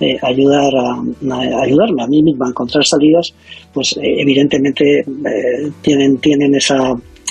eh, 0.00 0.16
ayudar 0.22 0.72
a, 0.76 0.92
a- 1.34 1.62
ayudarme 1.62 2.02
a 2.02 2.06
mí 2.06 2.22
misma 2.22 2.46
a 2.46 2.50
encontrar 2.50 2.84
salidas, 2.84 3.32
pues 3.72 3.96
eh, 3.96 4.20
evidentemente 4.20 5.00
eh, 5.00 5.70
tienen, 5.82 6.18
tienen 6.18 6.54
esa 6.54 6.76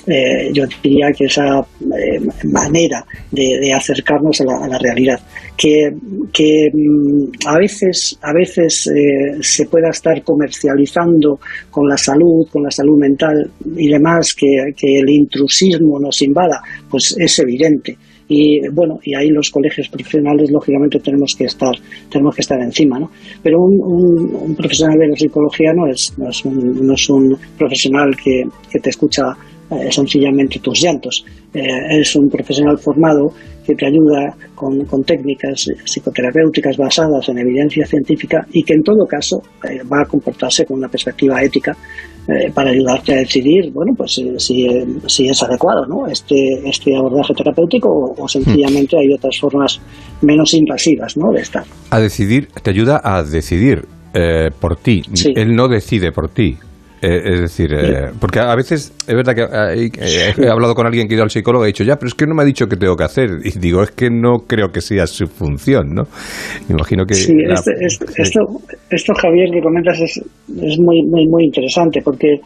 eh, 0.08 0.52
yo 0.54 0.64
diría 0.82 1.12
que 1.12 1.26
esa 1.26 1.60
eh, 1.60 2.20
manera 2.46 3.06
de, 3.30 3.74
acercarnos 3.74 4.40
a 4.40 4.46
la, 4.46 4.76
a 4.76 4.80
realidad 4.80 5.20
que, 5.58 5.92
que 6.32 6.70
mm, 6.74 7.46
a 7.46 7.58
veces 7.58 8.18
a 8.22 8.32
veces 8.32 8.88
eh, 8.88 9.38
se 9.42 9.66
pueda 9.66 9.90
estar 9.90 10.24
comercializando 10.24 11.40
con 11.70 11.90
la 11.90 11.98
salud 11.98 12.48
con 12.50 12.64
la 12.64 12.72
salud 12.72 12.98
mental 12.98 13.52
y 13.76 13.90
demás 13.90 14.34
que, 14.34 14.72
que 14.78 15.00
el 15.00 15.10
intrusismo 15.10 16.00
nos 16.00 16.22
invada 16.22 16.62
pues 16.90 17.14
es 17.20 17.40
evidente. 17.40 17.98
Y 18.30 18.68
bueno 18.70 19.00
y 19.04 19.14
ahí 19.14 19.30
los 19.30 19.50
colegios 19.50 19.90
profesionales 19.90 20.52
lógicamente 20.52 21.00
tenemos 21.00 21.36
que 21.36 21.46
estar 21.46 21.74
tenemos 22.10 22.36
que 22.36 22.42
estar 22.42 22.62
encima 22.62 23.00
no 23.00 23.10
pero 23.42 23.62
un, 23.62 24.54
profesional 24.56 24.98
de 25.00 25.08
la 25.08 25.16
psicología 25.16 25.72
no 25.74 25.88
es 25.88 26.14
no 26.18 26.30
es 26.30 26.44
un, 26.44 26.86
no 26.86 26.94
es 26.94 27.10
un 27.10 27.38
profesional 27.58 28.16
que, 28.22 28.44
que 28.70 28.80
te 28.80 28.90
escucha 28.90 29.34
eh, 29.70 29.92
sencillamente 29.92 30.60
tus 30.60 30.82
llantos. 30.82 31.26
Eh, 31.54 32.00
es 32.00 32.16
un 32.16 32.30
profesional 32.30 32.78
formado 32.78 33.34
que 33.66 33.76
te 33.76 33.86
ayuda 33.86 34.34
con, 34.56 34.86
con 34.86 35.04
técnicas 35.04 35.68
psicoterapéuticas 35.84 36.78
basadas 36.78 37.28
en 37.28 37.40
evidencia 37.40 37.86
científica 37.86 38.46
y 38.54 38.64
que 38.64 38.74
en 38.74 38.84
todo 38.84 39.06
caso 39.06 39.42
eh, 39.64 39.82
va 39.84 40.04
a 40.04 40.06
comportarse 40.06 40.66
con 40.66 40.78
una 40.78 40.88
perspectiva 40.88 41.44
ética 41.44 41.76
eh, 42.30 42.50
para 42.54 42.70
ayudarte 42.70 43.14
a 43.14 43.18
decidir, 43.18 43.72
bueno, 43.74 43.94
pues 43.98 44.22
si, 44.38 44.66
si 45.06 45.28
es 45.28 45.44
adecuado, 45.44 45.86
¿no? 45.86 46.08
Este, 46.08 46.36
este 46.66 46.96
abordaje 46.96 47.34
terapéutico 47.34 47.90
o, 47.90 48.24
o 48.24 48.28
sencillamente 48.28 48.98
hay 48.98 49.12
otras 49.14 49.38
formas 49.40 49.82
menos 50.22 50.54
invasivas, 50.54 51.18
¿no? 51.18 51.32
De 51.34 51.42
estar. 51.42 51.64
A 51.90 52.00
decidir, 52.00 52.48
te 52.64 52.70
ayuda 52.70 53.02
a 53.04 53.24
decidir 53.24 53.86
por 54.60 54.78
ti. 54.78 55.04
Sí. 55.14 55.32
Él 55.36 55.56
no 55.56 55.68
decide 55.68 56.12
por 56.12 56.30
ti. 56.30 56.58
Eh, 57.00 57.22
es 57.26 57.42
decir, 57.42 57.72
eh, 57.74 58.10
porque 58.20 58.40
a 58.40 58.56
veces 58.56 58.92
es 59.08 59.16
verdad 59.16 59.36
que 59.36 59.44
eh, 59.44 60.34
he 60.38 60.50
hablado 60.50 60.74
con 60.74 60.88
alguien 60.88 61.08
que 61.08 61.14
ha 61.14 61.18
ido 61.18 61.24
al 61.24 61.30
psicólogo 61.30 61.64
y 61.64 61.66
ha 61.66 61.68
dicho, 61.68 61.84
ya, 61.84 61.96
pero 61.98 62.08
es 62.08 62.16
que 62.16 62.26
no 62.26 62.34
me 62.34 62.42
ha 62.42 62.46
dicho 62.46 62.68
qué 62.68 62.76
tengo 62.76 62.96
que 62.96 63.04
hacer. 63.04 63.30
Y 63.44 63.52
digo, 63.60 63.84
es 63.84 63.92
que 63.92 64.10
no 64.10 64.40
creo 64.48 64.72
que 64.72 64.82
sea 64.82 65.06
su 65.06 65.28
función, 65.28 65.94
¿no? 65.94 66.08
Imagino 66.70 67.06
que. 67.06 67.14
Sí, 67.14 67.36
la- 67.46 67.54
este- 67.54 67.74
este- 67.86 68.08
sí. 68.08 68.22
esto, 68.24 68.40
esto, 68.90 69.14
Javier, 69.14 69.52
que 69.52 69.62
comentas 69.62 70.00
es, 70.00 70.18
es 70.18 70.80
muy, 70.80 71.04
muy, 71.04 71.28
muy 71.28 71.44
interesante 71.46 72.02
porque 72.02 72.40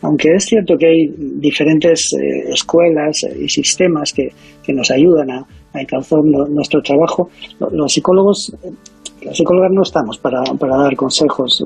aunque 0.00 0.34
es 0.34 0.44
cierto 0.46 0.76
que 0.76 0.86
hay 0.86 1.14
diferentes 1.16 2.12
eh, 2.14 2.50
escuelas 2.52 3.24
y 3.38 3.48
sistemas 3.48 4.12
que, 4.12 4.30
que 4.64 4.72
nos 4.72 4.90
ayudan 4.90 5.30
a, 5.30 5.46
a 5.74 5.80
encauzar 5.80 6.24
nuestro 6.24 6.82
trabajo, 6.82 7.30
lo- 7.60 7.70
los 7.70 7.92
psicólogos 7.92 8.52
las 9.24 9.36
psicólogas 9.36 9.70
no 9.72 9.82
estamos 9.82 10.18
para, 10.18 10.42
para 10.58 10.76
dar 10.76 10.96
consejos. 10.96 11.64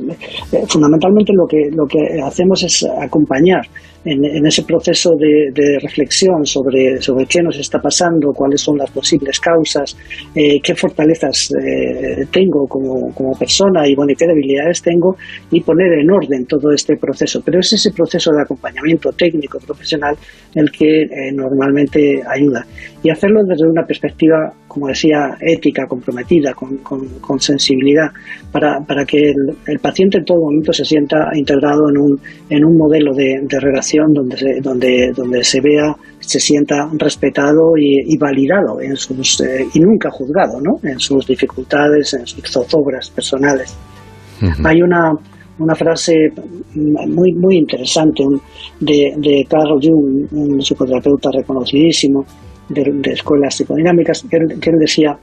Eh, 0.52 0.64
fundamentalmente 0.68 1.32
lo 1.32 1.46
que, 1.46 1.70
lo 1.72 1.86
que 1.86 2.20
hacemos 2.22 2.62
es 2.62 2.86
acompañar 3.00 3.62
en, 4.04 4.24
en 4.24 4.46
ese 4.46 4.62
proceso 4.62 5.10
de, 5.18 5.50
de 5.52 5.78
reflexión 5.80 6.44
sobre, 6.44 7.00
sobre 7.00 7.26
qué 7.26 7.42
nos 7.42 7.58
está 7.58 7.78
pasando, 7.78 8.32
cuáles 8.32 8.60
son 8.60 8.78
las 8.78 8.90
posibles 8.90 9.40
causas, 9.40 9.96
eh, 10.34 10.60
qué 10.62 10.74
fortalezas 10.74 11.52
eh, 11.52 12.26
tengo 12.30 12.66
como, 12.68 13.12
como 13.14 13.32
persona 13.32 13.86
y, 13.88 13.94
bueno, 13.94 14.12
qué 14.16 14.26
debilidades 14.26 14.82
tengo 14.82 15.16
y 15.50 15.60
poner 15.60 15.92
en 16.00 16.10
orden 16.10 16.46
todo 16.46 16.70
este 16.72 16.96
proceso. 16.96 17.40
Pero 17.44 17.60
es 17.60 17.72
ese 17.72 17.90
proceso 17.90 18.30
de 18.32 18.42
acompañamiento 18.42 19.10
técnico, 19.12 19.58
profesional, 19.58 20.14
el 20.54 20.70
que 20.70 21.06
normalmente 21.34 22.22
ayuda. 22.26 22.64
Y 23.02 23.10
hacerlo 23.10 23.42
desde 23.44 23.68
una 23.68 23.84
perspectiva, 23.84 24.52
como 24.76 24.88
decía, 24.88 25.38
ética, 25.40 25.86
comprometida, 25.86 26.52
con, 26.52 26.76
con- 26.82 27.08
con 27.18 27.40
sensibilidad, 27.40 28.08
para, 28.52 28.78
para 28.86 29.06
que 29.06 29.30
el, 29.30 29.56
el 29.66 29.78
paciente 29.78 30.18
en 30.18 30.26
todo 30.26 30.38
momento 30.42 30.70
se 30.70 30.84
sienta 30.84 31.30
integrado 31.34 31.88
en 31.88 31.96
un, 31.96 32.20
en 32.50 32.62
un 32.62 32.76
modelo 32.76 33.14
de, 33.14 33.40
de 33.48 33.58
relación 33.58 34.12
donde 34.12 34.36
se, 34.36 34.60
donde, 34.60 35.12
donde 35.16 35.42
se 35.42 35.62
vea, 35.62 35.96
se 36.20 36.38
sienta 36.38 36.90
respetado 36.98 37.74
y, 37.78 38.12
y 38.12 38.18
validado 38.18 38.78
en 38.82 38.94
sus, 38.96 39.40
eh, 39.40 39.66
y 39.72 39.80
nunca 39.80 40.10
juzgado, 40.10 40.60
¿no? 40.60 40.72
en 40.86 40.98
sus 40.98 41.26
dificultades, 41.26 42.12
en 42.12 42.26
sus 42.26 42.42
zozobras 42.44 43.08
personales. 43.08 43.74
Hay 44.62 44.82
una, 44.82 45.12
una 45.58 45.74
frase 45.74 46.12
muy, 46.74 47.32
muy 47.32 47.56
interesante 47.56 48.22
de, 48.78 49.14
de 49.16 49.46
Carl 49.48 49.78
Jung, 49.82 50.26
un 50.32 50.60
psicoterapeuta 50.60 51.30
reconocidísimo 51.32 52.26
de, 52.68 53.12
escuelas 53.12 53.54
psicodinámicas, 53.54 54.24
que 54.30 54.36
él, 54.36 54.78
decía, 54.78 55.16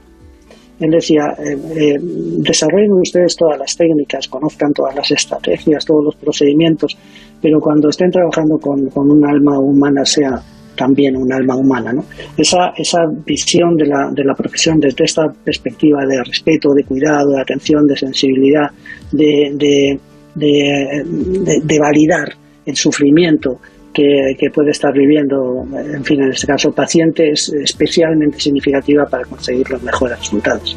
él 0.80 0.90
decía, 0.90 1.34
eh, 1.38 1.56
eh, 1.76 1.98
desarrollen 2.00 2.92
ustedes 2.92 3.36
todas 3.36 3.58
las 3.58 3.76
técnicas, 3.76 4.28
conozcan 4.28 4.72
todas 4.72 4.94
las 4.94 5.10
estrategias, 5.10 5.84
todos 5.84 6.04
los 6.04 6.16
procedimientos, 6.16 6.96
pero 7.40 7.60
cuando 7.60 7.88
estén 7.88 8.10
trabajando 8.10 8.58
con, 8.58 8.88
con 8.90 9.10
un 9.10 9.24
alma 9.24 9.58
humana, 9.58 10.04
sea 10.04 10.40
también 10.76 11.16
un 11.16 11.32
alma 11.32 11.54
humana. 11.54 11.92
¿no? 11.92 12.04
Esa, 12.36 12.70
esa 12.76 12.98
visión 13.24 13.76
de 13.76 13.86
la, 13.86 14.10
de 14.12 14.24
la 14.24 14.34
profesión 14.34 14.80
desde 14.80 15.04
esta 15.04 15.32
perspectiva 15.32 16.04
de 16.04 16.22
respeto, 16.24 16.70
de 16.74 16.82
cuidado, 16.82 17.30
de 17.30 17.40
atención, 17.42 17.86
de 17.86 17.96
sensibilidad, 17.96 18.70
de, 19.12 19.52
de- 19.54 20.00
de 20.34 21.78
validar 21.78 22.28
el 22.66 22.74
sufrimiento 22.74 23.60
que, 23.94 24.34
que 24.38 24.50
puede 24.50 24.70
estar 24.72 24.92
viviendo, 24.92 25.64
en 25.94 26.04
fin, 26.04 26.20
en 26.22 26.30
este 26.32 26.46
caso, 26.46 26.72
paciente, 26.72 27.30
es 27.30 27.48
especialmente 27.50 28.38
significativa 28.40 29.04
para 29.06 29.24
conseguir 29.24 29.70
los 29.70 29.82
mejores 29.82 30.18
resultados. 30.18 30.76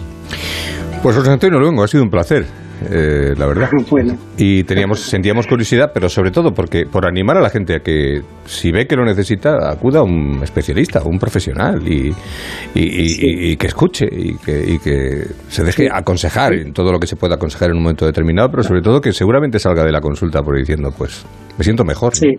Pues 1.03 1.15
José 1.15 1.32
Antonio 1.32 1.60
Luengo, 1.60 1.84
ha 1.84 1.88
sido 1.88 2.03
un 2.03 2.10
placer, 2.10 2.45
eh, 2.91 3.34
la 3.38 3.45
verdad. 3.47 3.69
Bueno. 3.89 4.17
Y 4.38 4.63
teníamos, 4.63 4.99
sentíamos 4.99 5.47
curiosidad, 5.47 5.91
pero 5.93 6.10
sobre 6.10 6.32
todo 6.32 6.53
porque 6.53 6.86
por 6.86 7.06
animar 7.08 7.38
a 7.38 7.41
la 7.41 7.49
gente 7.49 7.75
a 7.75 7.80
que 7.80 8.21
si 8.45 8.71
ve 8.71 8.86
que 8.88 8.95
lo 8.95 9.06
necesita, 9.06 9.69
acuda 9.71 9.99
a 9.99 10.03
un 10.03 10.39
especialista, 10.43 11.01
un 11.03 11.17
profesional 11.19 11.82
y, 11.88 12.13
y- 12.75 12.80
y- 12.80 13.15
y- 13.19 13.51
y 13.51 13.58
que 13.58 13.67
escuche 13.67 14.06
y 14.12 14.36
que, 14.38 14.73
y 14.73 14.80
que 14.80 15.23
se 15.49 15.63
deje 15.63 15.88
aconsejar 15.91 16.53
en 16.53 16.73
todo 16.73 16.91
lo 16.91 16.99
que 16.99 17.08
se 17.08 17.15
pueda 17.15 17.36
aconsejar 17.36 17.69
en 17.71 17.77
un 17.77 17.84
momento 17.84 18.06
determinado, 18.06 18.49
pero 18.51 18.63
sobre 18.63 18.82
todo 18.82 18.99
que 19.01 19.12
seguramente 19.13 19.60
salga 19.60 19.84
de 19.84 19.91
la 19.91 20.01
consulta 20.01 20.41
por 20.43 20.58
diciendo, 20.58 20.93
pues, 20.95 21.25
me 21.58 21.63
siento 21.63 21.84
mejor. 21.84 22.15
Sí. 22.15 22.36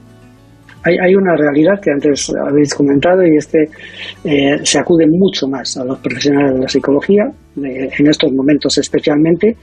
Hay, 0.84 0.96
hay 0.96 1.14
una 1.14 1.34
realidad 1.36 1.80
que 1.82 1.90
antes 1.90 2.32
habéis 2.46 2.74
comentado 2.74 3.26
y 3.26 3.36
es 3.36 3.46
que 3.46 3.64
eh, 4.24 4.58
se 4.62 4.78
acude 4.78 5.06
mucho 5.06 5.48
más 5.48 5.76
a 5.76 5.84
los 5.84 5.98
profesionales 5.98 6.54
de 6.54 6.60
la 6.60 6.68
psicología, 6.68 7.24
eh, 7.64 7.88
en 7.98 8.06
estos 8.06 8.32
momentos 8.32 8.78
especialmente, 8.78 9.56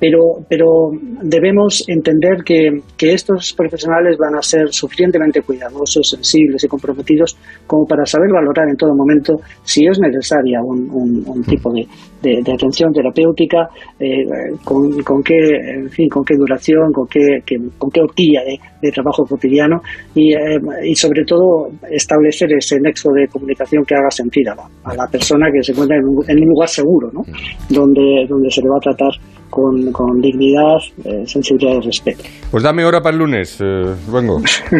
pero, 0.00 0.44
pero 0.48 0.90
debemos 1.22 1.84
entender 1.88 2.44
que, 2.44 2.82
que 2.96 3.12
estos 3.12 3.52
profesionales 3.52 4.16
van 4.16 4.36
a 4.36 4.42
ser 4.42 4.68
suficientemente 4.72 5.42
cuidadosos, 5.42 6.10
sensibles 6.10 6.62
y 6.62 6.68
comprometidos 6.68 7.36
como 7.66 7.84
para 7.84 8.06
saber 8.06 8.30
valorar 8.32 8.68
en 8.68 8.76
todo 8.76 8.94
momento 8.94 9.40
si 9.64 9.86
es 9.86 9.98
necesaria 9.98 10.60
un, 10.62 11.42
tipo 11.42 11.72
de, 11.72 11.86
de- 12.22 12.40
de 12.42 12.52
atención 12.52 12.92
terapéutica, 12.92 13.68
eh, 14.00 14.24
con, 14.64 15.02
con 15.02 15.22
qué, 15.22 15.34
en 15.76 15.88
fin, 15.90 16.08
con 16.08 16.24
qué 16.24 16.34
duración, 16.36 16.92
con 16.92 17.06
qué, 17.06 17.20
que- 17.46 17.56
con 17.78 17.90
qué 17.90 18.00
horquilla 18.00 18.40
de, 18.44 18.58
de 18.82 18.90
trabajo 18.92 19.24
cotidiano 19.24 19.80
y, 20.14 20.32
eh, 20.34 20.58
y 20.84 20.94
sobre 20.94 21.24
todo 21.24 21.68
establecer 21.90 22.52
ese 22.52 22.78
nexo 22.80 23.10
de 23.12 23.26
comunicación 23.28 23.84
que 23.84 23.94
haga 23.94 24.10
sentir 24.10 24.48
a 24.50 24.54
la, 24.54 24.64
a 24.84 24.94
la 24.94 25.06
persona 25.10 25.46
que 25.52 25.62
se 25.62 25.72
encuentra 25.72 25.96
en 25.96 26.04
un, 26.04 26.24
en 26.28 26.38
un 26.42 26.48
lugar 26.48 26.68
seguro, 26.68 27.10
¿no? 27.12 27.22
donde, 27.68 28.26
donde 28.28 28.50
se 28.50 28.60
le 28.62 28.68
va 28.68 28.76
a 28.76 28.80
tratar 28.80 29.10
con, 29.50 29.90
con 29.92 30.20
dignidad, 30.20 30.76
eh, 31.04 31.22
sensibilidad 31.24 31.76
y 31.82 31.86
respeto. 31.86 32.22
Pues 32.50 32.62
dame 32.62 32.84
hora 32.84 33.00
para 33.00 33.14
el 33.14 33.18
lunes, 33.20 33.58
eh, 33.60 33.64
vengo. 34.12 34.38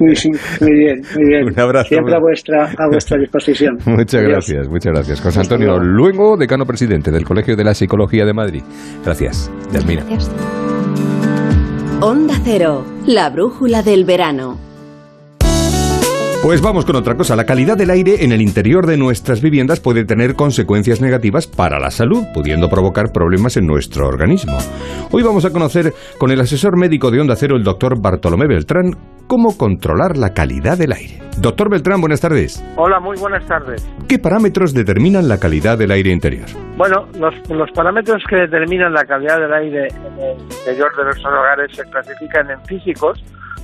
muy, 0.00 0.14
muy 0.60 0.78
bien, 0.78 1.02
muy 1.14 1.24
bien. 1.28 1.44
Un 1.46 1.60
abrazo. 1.60 1.88
Siempre 1.88 2.14
a 2.14 2.18
vuestra, 2.20 2.64
a 2.66 2.88
vuestra 2.90 3.18
disposición. 3.18 3.76
Muchas 3.86 4.14
Adiós. 4.20 4.30
gracias, 4.32 4.68
muchas 4.68 4.92
gracias. 4.92 5.20
José 5.20 5.40
Antonio 5.40 5.78
Luengo, 5.78 6.21
decano 6.36 6.66
presidente 6.66 7.10
del 7.10 7.24
Colegio 7.24 7.56
de 7.56 7.64
la 7.64 7.74
Psicología 7.74 8.24
de 8.24 8.32
Madrid. 8.32 8.62
Gracias, 9.04 9.50
Yasmina. 9.72 10.04
Onda 12.00 12.34
Cero, 12.42 12.84
la 13.06 13.30
brújula 13.30 13.82
del 13.82 14.04
verano. 14.04 14.71
Pues 16.42 16.60
vamos 16.60 16.84
con 16.84 16.96
otra 16.96 17.14
cosa. 17.14 17.36
La 17.36 17.46
calidad 17.46 17.76
del 17.76 17.90
aire 17.90 18.24
en 18.24 18.32
el 18.32 18.42
interior 18.42 18.84
de 18.84 18.96
nuestras 18.96 19.40
viviendas 19.40 19.78
puede 19.78 20.04
tener 20.04 20.34
consecuencias 20.34 21.00
negativas 21.00 21.46
para 21.46 21.78
la 21.78 21.92
salud, 21.92 22.24
pudiendo 22.34 22.68
provocar 22.68 23.12
problemas 23.12 23.56
en 23.56 23.64
nuestro 23.64 24.08
organismo. 24.08 24.58
Hoy 25.12 25.22
vamos 25.22 25.44
a 25.44 25.52
conocer 25.52 25.92
con 26.18 26.32
el 26.32 26.40
asesor 26.40 26.76
médico 26.76 27.12
de 27.12 27.20
Onda 27.20 27.36
Cero, 27.36 27.54
el 27.54 27.62
doctor 27.62 28.02
Bartolomé 28.02 28.48
Beltrán, 28.48 28.90
cómo 29.28 29.56
controlar 29.56 30.16
la 30.16 30.34
calidad 30.34 30.76
del 30.76 30.90
aire. 30.90 31.22
Doctor 31.38 31.70
Beltrán, 31.70 32.00
buenas 32.00 32.20
tardes. 32.20 32.60
Hola, 32.76 32.98
muy 32.98 33.16
buenas 33.20 33.46
tardes. 33.46 33.88
¿Qué 34.08 34.18
parámetros 34.18 34.74
determinan 34.74 35.28
la 35.28 35.38
calidad 35.38 35.78
del 35.78 35.92
aire 35.92 36.10
interior? 36.10 36.46
Bueno, 36.76 37.06
los, 37.20 37.34
los 37.50 37.70
parámetros 37.70 38.20
que 38.28 38.34
determinan 38.34 38.92
la 38.92 39.04
calidad 39.04 39.38
del 39.38 39.52
aire 39.52 39.86
en 39.86 40.18
el 40.18 40.42
interior 40.42 40.90
de 40.96 41.04
nuestros 41.04 41.32
hogares 41.32 41.70
se 41.72 41.84
clasifican 41.84 42.50
en 42.50 42.60
físicos, 42.64 43.22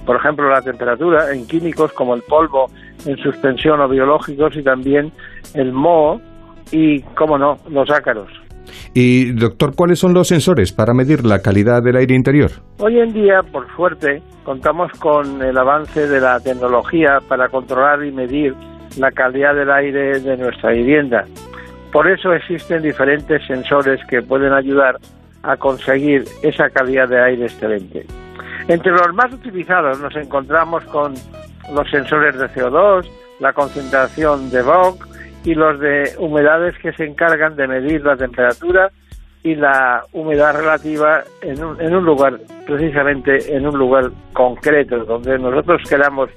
por 0.09 0.17
ejemplo 0.17 0.49
la 0.49 0.63
temperatura, 0.63 1.35
en 1.35 1.47
químicos 1.47 1.93
como 1.93 2.15
el 2.15 2.23
polvo 2.23 2.71
en 3.05 3.19
suspensión 3.19 3.79
o 3.79 3.89
biológicos 3.91 4.57
y 4.57 4.63
también 4.63 5.13
el 5.53 5.71
moho 5.71 6.19
y, 6.73 7.03
cómo 7.15 7.37
no, 7.37 7.59
los 7.69 7.91
ácaros. 7.91 8.31
Y, 8.95 9.33
doctor, 9.33 9.75
¿cuáles 9.77 9.99
son 9.99 10.15
los 10.15 10.29
sensores 10.29 10.73
para 10.73 10.95
medir 10.95 11.27
la 11.27 11.41
calidad 11.41 11.83
del 11.83 11.97
aire 11.97 12.15
interior? 12.15 12.51
Hoy 12.79 12.99
en 12.99 13.13
día, 13.13 13.43
por 13.53 13.67
suerte, 13.77 14.23
contamos 14.45 14.91
con 14.93 15.43
el 15.43 15.59
avance 15.59 16.09
de 16.09 16.21
la 16.23 16.41
tecnología 16.41 17.19
para 17.29 17.51
controlar 17.51 18.03
y 18.03 18.11
medir 18.11 18.55
la 18.97 19.11
calidad 19.11 19.55
del 19.55 19.71
aire 19.71 20.21
de 20.21 20.39
nuestra 20.39 20.71
vivienda. 20.71 21.27
Por 21.93 22.11
eso 22.11 22.33
existen 22.33 22.81
diferentes 22.81 23.47
sensores 23.47 24.01
que 24.09 24.23
pueden 24.23 24.55
ayudar 24.55 24.97
a 25.43 25.59
conseguir 25.59 26.25
esa 26.43 26.71
calidad 26.71 27.11
de 27.11 27.23
aire 27.23 27.45
excelente. 27.45 28.07
Entre 28.69 28.93
los 28.93 29.15
más 29.15 29.33
utilizados 29.33 29.99
nos 29.99 30.15
encontramos 30.15 30.85
con 30.85 31.15
los 31.73 31.91
sensores 31.91 32.39
de 32.39 32.47
CO2, 32.49 33.07
la 33.41 33.55
concentración 33.55 34.51
de 34.51 34.63
VOC 34.63 35.09
y 35.45 35.55
los 35.55 35.81
de 35.81 36.13
humedades 36.19 36.77
que 36.79 36.93
se 36.93 37.07
encargan 37.07 37.57
de 37.57 37.67
medir 37.67 38.05
la 38.05 38.17
temperatura 38.17 38.91
y 39.43 39.55
la 39.55 40.05
humedad 40.13 40.55
relativa 40.55 41.23
en 41.41 41.65
un, 41.65 41.81
en 41.81 41.95
un 41.95 42.05
lugar, 42.05 42.39
precisamente 42.67 43.57
en 43.57 43.67
un 43.67 43.79
lugar 43.79 44.11
concreto, 44.35 45.03
donde 45.05 45.39
nosotros 45.39 45.81
queramos 45.89 46.29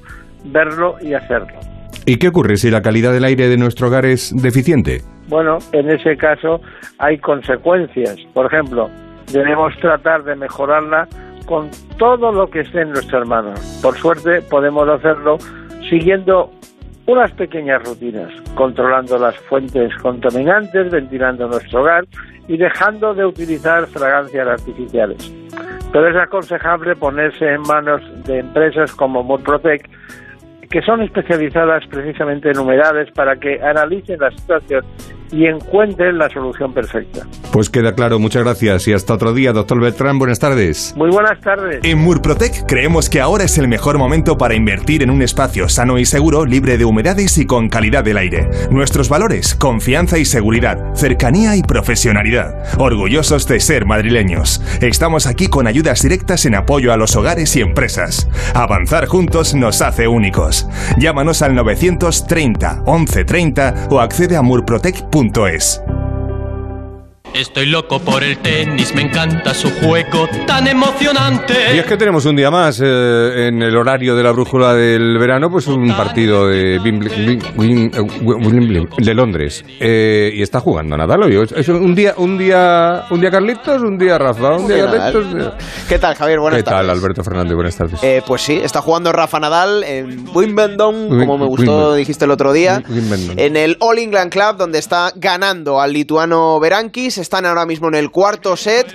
verlo 0.46 0.96
y 1.02 1.14
hacerlo. 1.14 1.60
¿Y 2.06 2.18
qué 2.18 2.30
ocurre 2.30 2.56
si 2.56 2.72
la 2.72 2.82
calidad 2.82 3.12
del 3.12 3.26
aire 3.26 3.50
de 3.50 3.58
nuestro 3.58 3.88
hogar 3.88 4.06
es 4.06 4.34
deficiente? 4.42 5.02
Bueno, 5.28 5.58
en 5.74 5.90
ese 5.90 6.16
caso 6.16 6.62
hay 6.98 7.18
consecuencias. 7.18 8.16
Por 8.34 8.46
ejemplo, 8.46 8.90
debemos 9.34 9.78
tratar 9.80 10.24
de 10.24 10.36
mejorarla 10.36 11.08
con 11.52 11.70
todo 11.98 12.32
lo 12.32 12.50
que 12.50 12.62
esté 12.62 12.80
en 12.80 12.92
nuestras 12.92 13.28
manos. 13.28 13.60
Por 13.82 13.98
suerte 13.98 14.42
podemos 14.42 14.88
hacerlo 14.88 15.38
siguiendo 15.90 16.50
unas 17.08 17.30
pequeñas 17.34 17.84
rutinas, 17.84 18.32
controlando 18.56 19.18
las 19.18 19.36
fuentes 19.36 19.94
contaminantes, 19.98 20.90
ventilando 20.90 21.50
nuestro 21.50 21.82
hogar 21.82 22.06
y 22.48 22.56
dejando 22.56 23.14
de 23.14 23.26
utilizar 23.26 23.86
fragancias 23.88 24.48
artificiales. 24.48 25.30
Pero 25.92 26.08
es 26.08 26.16
aconsejable 26.16 26.96
ponerse 26.96 27.46
en 27.46 27.64
manos 27.64 28.02
de 28.24 28.40
empresas 28.40 28.96
como 28.96 29.22
Murprotec 29.22 29.90
que 30.70 30.82
son 30.84 31.02
especializadas 31.02 31.86
precisamente 31.88 32.50
en 32.50 32.60
humedades 32.60 33.12
para 33.12 33.36
que 33.36 33.62
analicen 33.62 34.22
la 34.22 34.32
situación 34.32 34.86
y 35.32 35.46
encuentren 35.46 36.18
la 36.18 36.30
solución 36.30 36.74
perfecta. 36.74 37.26
Pues 37.52 37.70
queda 37.70 37.96
claro, 37.96 38.20
muchas 38.20 38.44
gracias 38.44 38.88
y 38.88 38.94
hasta 38.94 39.14
otro 39.14 39.34
día, 39.34 39.54
doctor 39.54 39.80
Beltrán, 39.80 40.20
buenas 40.20 40.40
tardes. 40.40 40.94
Muy 40.96 41.10
buenas 41.10 41.40
tardes. 41.42 41.80
En 41.84 42.00
Murprotec 42.00 42.66
creemos 42.68 43.10
que 43.10 43.22
ahora 43.22 43.46
es 43.46 43.58
el 43.58 43.68
mejor 43.68 43.98
momento 43.98 44.38
para 44.38 44.56
invertir 44.56 45.04
en 45.04 45.10
un 45.10 45.22
espacio 45.22 45.70
sano 45.70 45.98
y 45.98 46.06
seguro, 46.06 46.46
libre 46.46 46.78
de 46.78 46.86
humedades 46.86 47.38
y 47.38 47.46
con 47.46 47.70
calidad 47.70 48.04
del 48.04 48.18
aire. 48.18 48.50
Nuestros 48.70 49.10
valores, 49.10 49.56
confianza 49.56 50.18
y 50.18 50.26
seguridad, 50.26 50.94
cercanía 50.96 51.56
y 51.56 51.64
profesionalidad. 51.64 52.56
Orgullosos 52.78 53.48
de 53.48 53.60
ser 53.60 53.86
madrileños. 53.86 54.62
Estamos 54.82 55.28
aquí 55.28 55.48
con 55.48 55.68
ayudas 55.68 56.02
directas 56.02 56.46
en 56.46 56.56
apoyo 56.56 56.94
a 56.94 56.98
los 56.98 57.16
hogares 57.16 57.56
y 57.56 57.62
empresas. 57.62 58.30
Avanzar 58.54 59.08
juntos 59.08 59.56
nos 59.56 59.82
hace 59.82 60.08
únicos. 60.08 60.68
Llámanos 60.98 61.42
al 61.42 61.56
930 61.56 62.84
1130 62.86 63.88
o 63.90 64.00
accede 64.00 64.36
a 64.36 64.42
murprotec.com 64.42 65.21
es. 65.30 65.80
Estoy 67.34 67.68
loco 67.68 68.00
por 68.00 68.24
el 68.24 68.38
tenis, 68.40 68.94
me 68.94 69.04
encanta 69.04 69.54
su 69.54 69.70
juego 69.72 70.28
tan 70.46 70.68
emocionante. 70.68 71.54
Y 71.74 71.80
es 71.80 71.86
que 71.86 71.96
tenemos 71.96 72.26
un 72.26 72.36
día 72.36 72.52
más 72.52 72.82
eh, 72.84 73.48
en 73.48 73.62
el 73.62 73.76
horario 73.78 74.16
de 74.16 74.24
la 74.24 74.32
brújula 74.32 74.74
del 74.74 75.18
verano, 75.18 75.50
pues 75.50 75.66
un 75.68 75.88
partido 75.96 76.48
de, 76.48 76.78
Wimbledon- 76.82 77.42
Wimbledon- 77.56 78.90
de 78.98 79.14
Londres. 79.14 79.64
Eh, 79.80 80.32
y 80.36 80.42
está 80.42 80.60
jugando 80.60 80.98
Nadal 80.98 81.24
hoy. 81.24 81.48
Es 81.56 81.70
un 81.70 81.96
día, 81.96 82.14
un 82.18 82.38
día, 82.38 83.06
un 83.10 83.22
día 83.22 83.32
Carlitos, 83.32 83.82
un 83.82 83.98
día 83.98 84.18
Rafa, 84.18 84.58
un 84.58 84.68
día. 84.68 84.92
Carlitos. 84.92 85.54
¿Qué 85.88 85.98
tal, 86.00 86.16
Javier? 86.16 86.40
Buenas 86.42 86.58
¿Qué 86.60 86.64
tal, 86.64 86.86
tardes. 86.86 87.02
Alberto 87.02 87.24
Fernández? 87.24 87.56
Buenas 87.56 87.78
tardes. 87.78 88.04
Eh, 88.04 88.22
pues 88.28 88.42
sí, 88.42 88.60
está 88.62 88.82
jugando 88.82 89.12
Rafa 89.14 89.40
Nadal 89.40 89.84
en 89.86 90.26
Wimbledon, 90.34 91.08
como 91.08 91.38
me 91.38 91.46
gustó, 91.46 91.72
Wimbledon. 91.72 91.98
dijiste 91.98 92.26
el 92.26 92.32
otro 92.32 92.52
día. 92.52 92.84
Wimbledon. 92.90 93.40
En 93.40 93.56
el 93.56 93.78
All 93.80 94.00
England 94.00 94.32
Club, 94.32 94.58
donde 94.58 94.80
está 94.80 95.14
ganando 95.16 95.80
al 95.80 95.94
lituano 95.94 96.60
Berankis. 96.60 97.21
Están 97.22 97.46
ahora 97.46 97.66
mismo 97.66 97.88
en 97.88 97.96
el 97.96 98.10
cuarto 98.10 98.58
set. 98.58 98.88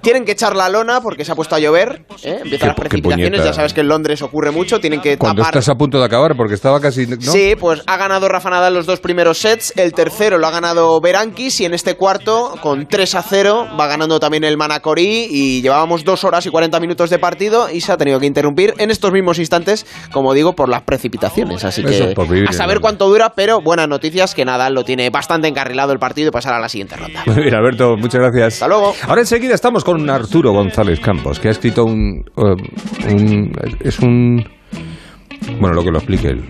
Tienen 0.00 0.24
que 0.24 0.32
echar 0.32 0.54
la 0.54 0.68
lona 0.68 1.00
porque 1.00 1.24
se 1.24 1.32
ha 1.32 1.34
puesto 1.34 1.54
a 1.54 1.58
llover. 1.58 2.04
¿eh? 2.22 2.40
Empiezan 2.42 2.68
las 2.68 2.76
precipitaciones. 2.76 3.44
Ya 3.44 3.52
sabes 3.52 3.72
que 3.72 3.80
en 3.80 3.88
Londres 3.88 4.20
ocurre 4.22 4.50
mucho. 4.50 4.80
Tienen 4.80 5.00
que 5.00 5.16
Cuando 5.16 5.42
tapar. 5.42 5.54
estás 5.56 5.74
a 5.74 5.76
punto 5.76 5.98
de 5.98 6.04
acabar, 6.04 6.36
porque 6.36 6.54
estaba 6.54 6.80
casi... 6.80 7.06
¿no? 7.06 7.20
Sí, 7.20 7.54
pues 7.58 7.82
ha 7.86 7.96
ganado 7.96 8.28
Rafa 8.28 8.50
Nadal 8.50 8.74
los 8.74 8.86
dos 8.86 9.00
primeros 9.00 9.38
sets, 9.38 9.72
el 9.76 9.92
tercero 9.92 10.38
lo 10.38 10.46
ha 10.46 10.50
ganado 10.50 11.00
Berankis 11.00 11.60
y 11.60 11.64
en 11.64 11.74
este 11.74 11.94
cuarto, 11.94 12.54
con 12.60 12.86
3 12.86 13.14
a 13.14 13.22
0, 13.22 13.68
va 13.78 13.86
ganando 13.86 14.20
también 14.20 14.44
el 14.44 14.56
Manacorí 14.56 15.28
y 15.30 15.62
llevábamos 15.62 16.04
dos 16.04 16.24
horas 16.24 16.44
y 16.46 16.50
40 16.50 16.78
minutos 16.80 17.10
de 17.10 17.18
partido 17.18 17.70
y 17.70 17.80
se 17.80 17.92
ha 17.92 17.96
tenido 17.96 18.20
que 18.20 18.26
interrumpir 18.26 18.74
en 18.78 18.90
estos 18.90 19.12
mismos 19.12 19.38
instantes, 19.38 19.86
como 20.12 20.34
digo, 20.34 20.54
por 20.54 20.68
las 20.68 20.82
precipitaciones. 20.82 21.64
Así 21.64 21.82
que 21.82 22.14
vivir 22.28 22.48
a 22.48 22.52
saber 22.52 22.80
cuánto 22.80 23.08
dura, 23.08 23.32
pero 23.34 23.60
buenas 23.60 23.88
noticias 23.88 24.34
que 24.34 24.44
Nadal 24.44 24.74
lo 24.74 24.84
tiene 24.84 25.10
bastante 25.10 25.48
encarrilado 25.48 25.92
el 25.92 25.98
partido 25.98 26.28
y 26.28 26.30
pasar 26.30 26.54
a 26.54 26.60
la 26.60 26.68
siguiente 26.68 26.96
ronda. 26.96 27.22
Bien, 27.26 27.54
Alberto, 27.68 27.96
muchas 27.98 28.20
gracias. 28.22 28.54
Hasta 28.54 28.68
luego. 28.68 28.94
Ahora 29.06 29.20
enseguida 29.20 29.54
estamos 29.54 29.84
con 29.84 30.08
Arturo 30.08 30.52
González 30.52 31.00
Campos, 31.00 31.38
que 31.38 31.48
ha 31.48 31.50
escrito 31.50 31.84
un... 31.84 32.24
eh, 32.36 33.12
un- 33.12 33.52
es 33.80 33.98
un... 33.98 34.42
Bueno, 35.60 35.74
lo 35.74 35.82
que 35.84 35.90
lo 35.90 35.98
explique 35.98 36.28
él. 36.28 36.44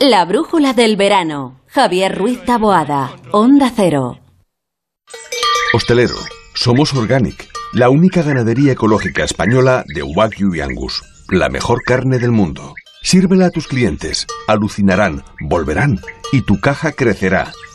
La 0.00 0.24
brújula 0.26 0.74
del 0.74 0.96
verano. 0.96 1.60
Javier 1.68 2.16
Ruiz 2.18 2.44
Taboada. 2.44 3.12
Onda 3.30 3.72
Cero. 3.74 4.18
Hostelero, 5.74 6.16
somos 6.54 6.92
Organic, 6.92 7.48
la 7.72 7.88
única 7.88 8.20
ganadería 8.22 8.72
ecológica 8.72 9.24
española 9.24 9.84
de 9.94 10.02
Wagyu 10.02 10.54
y 10.54 10.60
Angus, 10.60 11.02
la 11.30 11.48
mejor 11.48 11.82
carne 11.82 12.18
del 12.18 12.32
mundo. 12.32 12.74
Sírvela 13.00 13.46
a 13.46 13.50
tus 13.50 13.66
clientes, 13.66 14.26
alucinarán, 14.46 15.24
volverán 15.40 15.98
y 16.30 16.42
tu 16.42 16.60
caja 16.60 16.92
crecerá. 16.92 17.50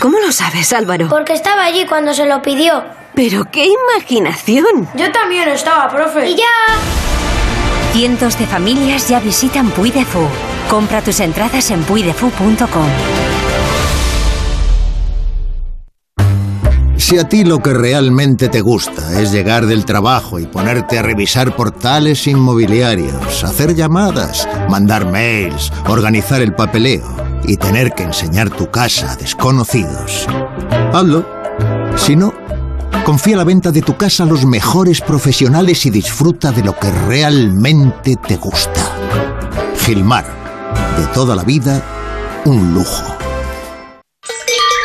¿Cómo 0.00 0.20
lo 0.20 0.30
sabes, 0.30 0.72
Álvaro? 0.72 1.08
Porque 1.08 1.32
estaba 1.32 1.64
allí 1.64 1.84
cuando 1.86 2.14
se 2.14 2.24
lo 2.26 2.40
pidió. 2.40 2.84
Pero 3.14 3.44
qué 3.50 3.66
imaginación. 3.66 4.88
Yo 4.94 5.10
también 5.10 5.48
estaba, 5.48 5.88
profe. 5.88 6.30
Y 6.30 6.36
ya. 6.36 6.44
Cientos 7.92 8.38
de 8.38 8.46
familias 8.46 9.08
ya 9.08 9.18
visitan 9.18 9.70
Puy 9.70 9.90
de 9.90 10.04
Fou. 10.04 10.26
Compra 10.70 11.02
tus 11.02 11.18
entradas 11.18 11.70
en 11.72 11.82
puydefou.com. 11.82 12.86
Si 16.96 17.18
a 17.18 17.28
ti 17.28 17.42
lo 17.42 17.58
que 17.58 17.72
realmente 17.72 18.48
te 18.48 18.60
gusta 18.60 19.20
es 19.20 19.32
llegar 19.32 19.66
del 19.66 19.84
trabajo 19.84 20.38
y 20.38 20.46
ponerte 20.46 20.98
a 20.98 21.02
revisar 21.02 21.56
portales 21.56 22.26
inmobiliarios, 22.26 23.42
hacer 23.42 23.74
llamadas, 23.74 24.46
mandar 24.68 25.06
mails, 25.06 25.72
organizar 25.86 26.42
el 26.42 26.54
papeleo 26.54 27.27
y 27.48 27.56
tener 27.56 27.92
que 27.92 28.02
enseñar 28.02 28.50
tu 28.50 28.70
casa 28.70 29.12
a 29.12 29.16
desconocidos, 29.16 30.26
hazlo. 30.92 31.26
Si 31.96 32.14
no, 32.14 32.34
confía 33.04 33.38
la 33.38 33.44
venta 33.44 33.72
de 33.72 33.80
tu 33.80 33.96
casa 33.96 34.24
a 34.24 34.26
los 34.26 34.44
mejores 34.44 35.00
profesionales 35.00 35.86
y 35.86 35.90
disfruta 35.90 36.52
de 36.52 36.62
lo 36.62 36.78
que 36.78 36.90
realmente 36.90 38.16
te 38.16 38.36
gusta. 38.36 38.92
Gilmar, 39.78 40.26
de 40.98 41.06
toda 41.14 41.34
la 41.34 41.42
vida, 41.42 41.82
un 42.44 42.74
lujo. 42.74 43.16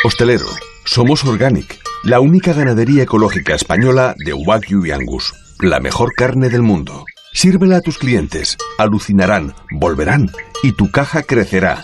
Hostelero, 0.06 0.48
somos 0.86 1.26
Organic, 1.26 1.78
la 2.04 2.22
única 2.22 2.54
ganadería 2.54 3.04
ecológica 3.04 3.56
española 3.56 4.16
de 4.26 4.34
Wagyu 4.34 4.86
y 4.86 4.92
Angus, 4.92 5.34
la 5.60 5.82
mejor 5.82 6.14
carne 6.16 6.48
del 6.48 6.62
mundo. 6.62 7.04
Sírvela 7.34 7.78
a 7.78 7.82
tus 7.82 7.98
clientes, 7.98 8.56
alucinarán, 8.78 9.54
volverán 9.72 10.30
y 10.62 10.72
tu 10.72 10.92
caja 10.92 11.24
crecerá. 11.24 11.84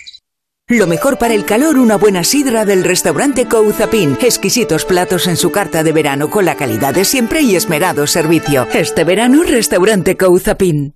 Lo 0.71 0.87
mejor 0.87 1.17
para 1.17 1.33
el 1.33 1.43
calor, 1.43 1.77
una 1.77 1.97
buena 1.97 2.23
sidra 2.23 2.63
del 2.63 2.85
restaurante 2.85 3.45
Couzapin. 3.45 4.17
Exquisitos 4.21 4.85
platos 4.85 5.27
en 5.27 5.35
su 5.35 5.51
carta 5.51 5.83
de 5.83 5.91
verano 5.91 6.29
con 6.29 6.45
la 6.45 6.55
calidad 6.55 6.93
de 6.93 7.03
siempre 7.03 7.41
y 7.41 7.57
esmerado 7.57 8.07
servicio. 8.07 8.65
Este 8.73 9.03
verano, 9.03 9.43
restaurante 9.43 10.15
Couzapin. 10.15 10.95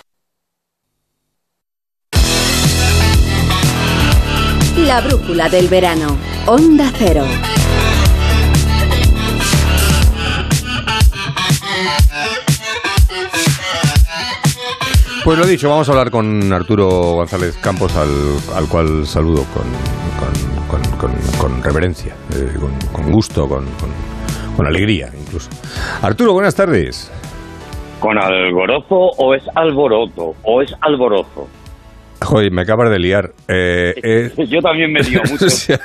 La 4.91 4.99
brújula 4.99 5.47
del 5.47 5.69
verano. 5.69 6.17
Onda 6.47 6.91
Cero. 6.97 7.23
Pues 15.23 15.37
lo 15.37 15.45
dicho, 15.45 15.69
vamos 15.69 15.87
a 15.87 15.91
hablar 15.91 16.09
con 16.09 16.51
Arturo 16.51 16.87
González 17.13 17.55
Campos, 17.57 17.95
al, 17.95 18.09
al 18.55 18.67
cual 18.67 19.05
saludo 19.05 19.45
con, 19.53 19.63
con, 20.19 20.81
con, 20.81 20.97
con- 20.97 21.21
con 21.37 21.63
reverencia, 21.63 22.15
eh, 22.33 22.53
con, 22.59 22.71
con 22.91 23.11
gusto, 23.11 23.47
con, 23.47 23.65
con- 23.65 23.91
con 24.57 24.65
alegría 24.65 25.09
incluso. 25.17 25.49
Arturo, 26.01 26.33
buenas 26.33 26.55
tardes. 26.55 27.11
¿Con 27.99 28.17
alborozo 28.17 28.95
o 29.17 29.35
es 29.35 29.43
alboroto? 29.55 30.33
¿O 30.41 30.61
es 30.61 30.73
alborozo? 30.81 31.47
Joder, 32.23 32.51
me 32.51 32.61
acabas 32.61 32.89
de 32.91 32.99
liar. 32.99 33.31
Eh, 33.47 33.93
eh, 34.03 34.31
Yo 34.47 34.61
también 34.61 34.91
me 34.93 35.01
dio 35.01 35.21
mucho. 35.29 35.45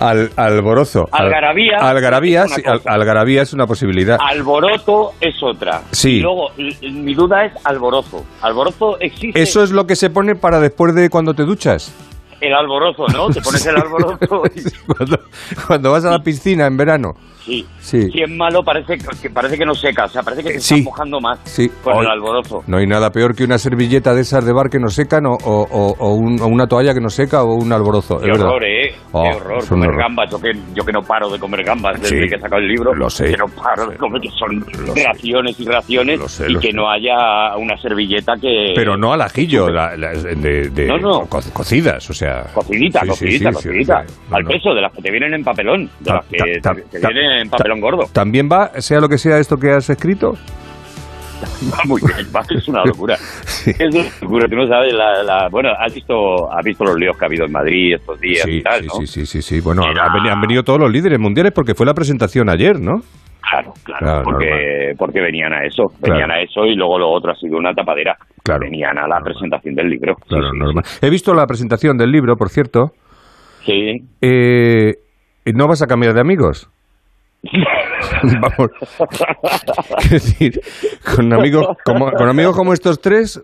al, 0.00 0.30
alborozo. 0.36 1.08
Al- 1.12 1.26
Algarabía 1.26 1.76
Algarabía, 1.78 2.44
es 2.44 2.46
una 2.46 2.56
sí, 2.56 2.62
al- 2.66 2.80
algarabía 2.86 3.42
es 3.42 3.52
una 3.52 3.66
posibilidad. 3.66 4.18
Alboroto 4.20 5.12
es 5.20 5.34
otra. 5.42 5.82
Sí. 5.92 6.16
Y 6.16 6.20
luego, 6.20 6.48
mi 6.82 7.14
duda 7.14 7.44
es 7.44 7.52
alborozo. 7.64 8.24
¿Alborozo 8.42 8.98
existe? 9.00 9.40
Eso 9.40 9.62
es 9.62 9.70
lo 9.70 9.86
que 9.86 9.96
se 9.96 10.10
pone 10.10 10.34
para 10.34 10.60
después 10.60 10.94
de 10.94 11.10
cuando 11.10 11.34
te 11.34 11.42
duchas. 11.44 11.92
El 12.40 12.54
alborozo, 12.54 13.06
¿no? 13.08 13.28
Te 13.30 13.40
pones 13.40 13.64
el 13.66 13.76
alborozo 13.80 14.42
y... 14.54 14.62
Cuando, 14.94 15.18
cuando 15.66 15.90
vas 15.92 16.04
a 16.04 16.10
la 16.10 16.18
piscina 16.20 16.66
en 16.66 16.76
verano. 16.76 17.14
Sí. 17.46 17.64
Sí. 17.78 18.10
Si 18.10 18.22
es 18.22 18.30
malo, 18.30 18.62
parece 18.64 18.98
que, 19.22 19.30
parece 19.30 19.56
que 19.56 19.64
no 19.64 19.72
seca. 19.74 20.04
O 20.06 20.08
sea, 20.08 20.22
parece 20.22 20.42
que 20.42 20.48
te 20.54 20.60
Sí. 20.60 20.74
estás 20.74 20.84
mojando 20.84 21.20
más 21.20 21.38
Sí. 21.44 21.70
con 21.82 21.98
el 22.04 22.10
alborozo. 22.10 22.62
No 22.66 22.78
hay 22.78 22.86
nada 22.88 23.10
peor 23.10 23.34
que 23.36 23.44
una 23.44 23.56
servilleta 23.58 24.14
de 24.14 24.22
esas 24.22 24.44
de 24.44 24.52
bar 24.52 24.68
que 24.68 24.78
no 24.80 24.88
secan 24.88 25.26
o, 25.26 25.34
o- 25.34 25.66
o- 25.70 25.94
o 25.98 26.14
un- 26.14 26.40
o 26.40 26.46
una 26.46 26.66
toalla 26.66 26.92
que 26.92 27.00
no 27.00 27.08
seca 27.08 27.44
o 27.44 27.54
un 27.54 27.72
alborozo. 27.72 28.18
Qué 28.18 28.26
es 28.26 28.32
verdad. 28.32 28.46
horror, 28.48 28.64
¿eh? 28.64 28.94
Oh, 29.12 29.22
Qué 29.22 29.36
horror. 29.36 29.68
Comer 29.68 29.88
horror. 29.90 30.00
gambas. 30.02 30.30
Yo 30.30 30.40
que, 30.40 30.52
yo 30.74 30.84
que 30.84 30.92
no 30.92 31.02
paro 31.02 31.30
de 31.30 31.38
comer 31.38 31.62
gambas 31.64 32.00
desde 32.00 32.28
que 32.28 32.34
he 32.34 32.40
sacado 32.40 32.60
el 32.60 32.68
libro. 32.68 32.92
lo 32.94 33.08
sé. 33.08 33.26
Que 33.30 33.36
no 33.36 33.46
paro 33.46 33.86
de 33.88 33.96
comer, 33.96 34.20
que 34.20 34.30
son 34.30 34.64
raciones 35.06 35.60
y 35.60 35.64
raciones. 35.66 36.20
sé, 36.32 36.46
y 36.48 36.52
lo 36.54 36.60
que 36.60 36.68
sé. 36.70 36.72
no 36.76 36.90
haya 36.90 37.56
una 37.56 37.76
servilleta 37.80 38.34
que... 38.40 38.72
Pero 38.74 38.96
no 38.96 39.12
al 39.12 39.22
ajillo, 39.22 39.68
la- 39.68 39.96
la- 39.96 40.12
de, 40.12 40.68
de- 40.70 40.86
No, 40.86 40.98
no. 40.98 41.20
co- 41.26 41.40
cocidas, 41.52 42.08
o 42.10 42.12
sea. 42.12 42.44
Cocidita, 42.52 43.00
cocidita, 43.06 43.52
cocidita. 43.52 44.04
Al 44.32 44.44
peso, 44.44 44.74
de 44.74 44.80
las 44.82 44.92
que 44.92 45.02
te 45.02 45.10
vienen 45.10 45.34
en 45.34 45.44
papelón. 45.44 45.88
De 46.00 46.12
las 46.12 46.26
que 46.26 46.36
te, 46.60 47.08
vienen 47.12 47.35
en 47.40 47.48
papelón 47.48 47.80
gordo. 47.80 48.04
¿También 48.12 48.48
va, 48.50 48.68
sea 48.80 49.00
lo 49.00 49.08
que 49.08 49.18
sea 49.18 49.38
esto 49.38 49.56
que 49.56 49.70
has 49.70 49.88
escrito? 49.90 50.32
Va 51.72 51.78
muy 51.86 52.00
bien, 52.00 52.26
va, 52.34 52.40
es 52.48 52.66
una 52.66 52.82
locura. 52.84 53.14
Es 53.66 53.94
una 53.94 54.04
locura, 54.22 54.46
tú 54.48 54.56
no 54.56 54.66
sabes 54.66 54.94
la, 54.94 55.22
la- 55.22 55.48
Bueno, 55.50 55.68
has 55.78 55.92
visto, 55.94 56.14
has 56.50 56.64
visto 56.64 56.82
los 56.84 56.96
líos 56.96 57.16
que 57.18 57.24
ha 57.24 57.28
habido 57.28 57.44
en 57.44 57.52
Madrid 57.52 57.94
estos 57.94 58.18
días 58.20 58.42
Sí, 58.44 58.56
y 58.58 58.62
tal, 58.62 58.80
sí, 58.80 58.86
¿no? 58.86 58.94
sí, 58.94 59.06
sí, 59.06 59.26
sí, 59.26 59.42
sí. 59.42 59.60
Bueno, 59.60 59.82
han 59.84 60.12
venido, 60.14 60.32
han 60.34 60.40
venido 60.40 60.62
todos 60.62 60.80
los 60.80 60.90
líderes 60.90 61.18
mundiales 61.18 61.52
porque 61.52 61.74
fue 61.74 61.84
la 61.84 61.92
presentación 61.92 62.48
ayer, 62.48 62.80
¿no? 62.80 63.00
Claro, 63.48 63.72
claro, 63.84 64.00
Claro, 64.00 64.22
porque, 64.24 64.92
porque 64.98 65.20
venían 65.20 65.52
a 65.52 65.64
eso, 65.64 65.84
venían 66.00 66.30
a 66.30 66.40
eso 66.40 66.64
y 66.64 66.74
luego 66.74 66.98
lo 66.98 67.10
otro 67.10 67.32
ha 67.32 67.34
sido 67.36 67.58
una 67.58 67.72
tapadera. 67.74 68.16
Claro. 68.42 68.60
Venían 68.64 68.98
a 68.98 69.06
la 69.06 69.20
presentación 69.20 69.74
del 69.74 69.88
libro. 69.90 70.14
Claro, 70.26 70.52
normal. 70.54 70.84
He 71.02 71.10
visto 71.10 71.32
la 71.34 71.46
presentación 71.46 71.96
del 71.96 72.10
libro, 72.10 72.34
por 72.36 72.48
cierto. 72.48 72.92
Sí. 73.64 73.98
Eh, 74.20 74.94
¿No 75.54 75.68
vas 75.68 75.82
a 75.82 75.86
cambiar 75.86 76.14
de 76.14 76.20
amigos? 76.22 76.68
Vamos. 78.40 78.70
Es 79.98 80.10
decir, 80.10 80.60
con 81.14 81.32
amigos 81.32 81.66
como, 81.84 82.10
con 82.12 82.28
amigos 82.28 82.56
como 82.56 82.72
estos 82.72 83.00
tres, 83.00 83.42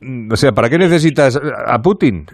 mm, 0.00 0.32
o 0.32 0.36
sea, 0.36 0.52
¿para 0.52 0.68
qué 0.68 0.78
necesitas 0.78 1.40
a 1.66 1.80
Putin? 1.80 2.26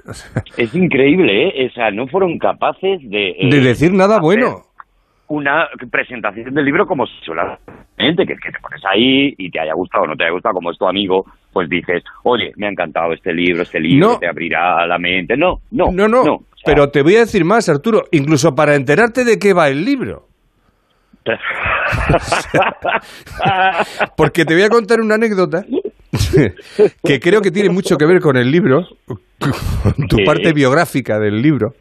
Es 0.57 0.74
increíble, 0.74 1.48
¿eh? 1.48 1.68
O 1.70 1.72
sea, 1.72 1.90
no 1.90 2.07
fueron 2.09 2.38
capaces 2.38 3.00
de... 3.09 3.30
eh, 3.30 3.48
de 3.50 3.61
decir 3.61 3.92
nada 3.92 4.18
bueno. 4.20 4.62
Una 5.28 5.66
presentación 5.90 6.53
del 6.55 6.64
libro 6.64 6.86
como 6.86 7.07
si 7.07 7.14
suena 7.24 7.59
gente 7.96 8.26
que, 8.26 8.34
que 8.34 8.50
te 8.50 8.59
pones 8.61 8.82
ahí 8.84 9.34
y 9.38 9.50
te 9.50 9.61
haya 9.61 9.72
gustado 9.74 10.05
o 10.05 10.07
no 10.07 10.14
te 10.16 10.24
haya 10.24 10.32
gustado, 10.32 10.55
como 10.57 10.70
es 10.70 10.78
tu 10.78 10.86
amigo, 10.86 11.24
pues 11.53 11.68
dices, 11.70 12.03
oye, 12.24 12.53
me 12.57 12.66
ha 12.66 12.70
encantado 12.70 13.12
este 13.14 13.32
libro, 13.32 13.62
este 13.62 13.80
libro 13.80 14.09
No. 14.12 14.18
te 14.18 14.28
abrirá 14.28 14.86
la 14.86 14.98
mente. 14.98 15.36
No, 15.36 15.61
no, 15.70 15.86
No, 15.90 16.07
no, 16.09 16.22
pero 16.66 16.90
te 16.90 17.03
voy 17.03 17.16
a 17.16 17.20
decir 17.20 17.44
más, 17.44 17.68
Arturo, 17.68 18.03
incluso 18.12 18.55
para 18.55 18.74
enterarte 18.74 19.24
de 19.24 19.38
qué 19.38 19.53
va 19.55 19.68
el 19.68 19.84
libro. 19.84 20.26
Porque 24.16 24.45
te 24.45 24.55
voy 24.55 24.62
a 24.64 24.68
contar 24.68 25.01
una 25.01 25.14
anécdota 25.16 25.62
que 27.05 27.20
creo 27.20 27.41
que 27.41 27.51
tiene 27.51 27.70
mucho 27.70 27.97
que 27.97 28.07
ver 28.07 28.20
con 28.20 28.37
el 28.37 28.51
libro, 28.51 28.83
con 29.39 30.07
tu 30.09 30.16
Sí. 30.16 30.25
parte 30.25 30.53
biográfica 30.53 31.18
del 31.18 31.41
libro. 31.41 31.73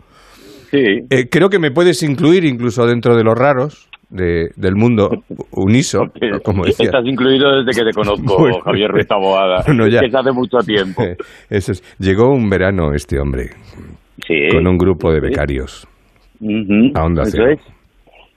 Sí. 0.72 1.02
Eh, 1.10 1.28
creo 1.30 1.50
que 1.50 1.60
me 1.60 1.72
puedes 1.72 2.02
incluir 2.04 2.46
incluso 2.46 2.86
dentro 2.86 3.16
de 3.16 3.24
los 3.24 3.36
raros 3.38 3.90
de- 4.10 4.50
del 4.56 4.76
mundo 4.76 5.10
uniso, 5.52 6.00
como 6.44 6.66
decía. 6.66 6.86
Estás 6.86 7.06
incluido 7.06 7.64
desde 7.64 7.82
que 7.82 7.86
te 7.90 7.94
conozco, 7.94 8.38
Bueno. 8.40 8.60
Javier 8.64 8.90
Ruiz 8.92 9.08
Bueno, 9.68 9.88
ya. 9.88 10.00
es 10.00 10.16
hace 10.16 10.32
mucho 10.32 10.58
tiempo. 10.60 11.04
Eso 11.50 11.72
es. 11.74 11.84
Llegó 12.00 12.34
un 12.34 12.50
verano 12.50 12.94
este 12.94 13.20
hombre 13.20 13.50
Sí. 14.28 14.48
con 14.54 14.66
un 14.68 14.78
grupo 14.78 15.12
de 15.12 15.20
becarios 15.20 15.88
a 16.96 17.04
Onda 17.04 17.24
eso 17.24 17.32
Cero. 17.38 17.52
es. 17.52 17.60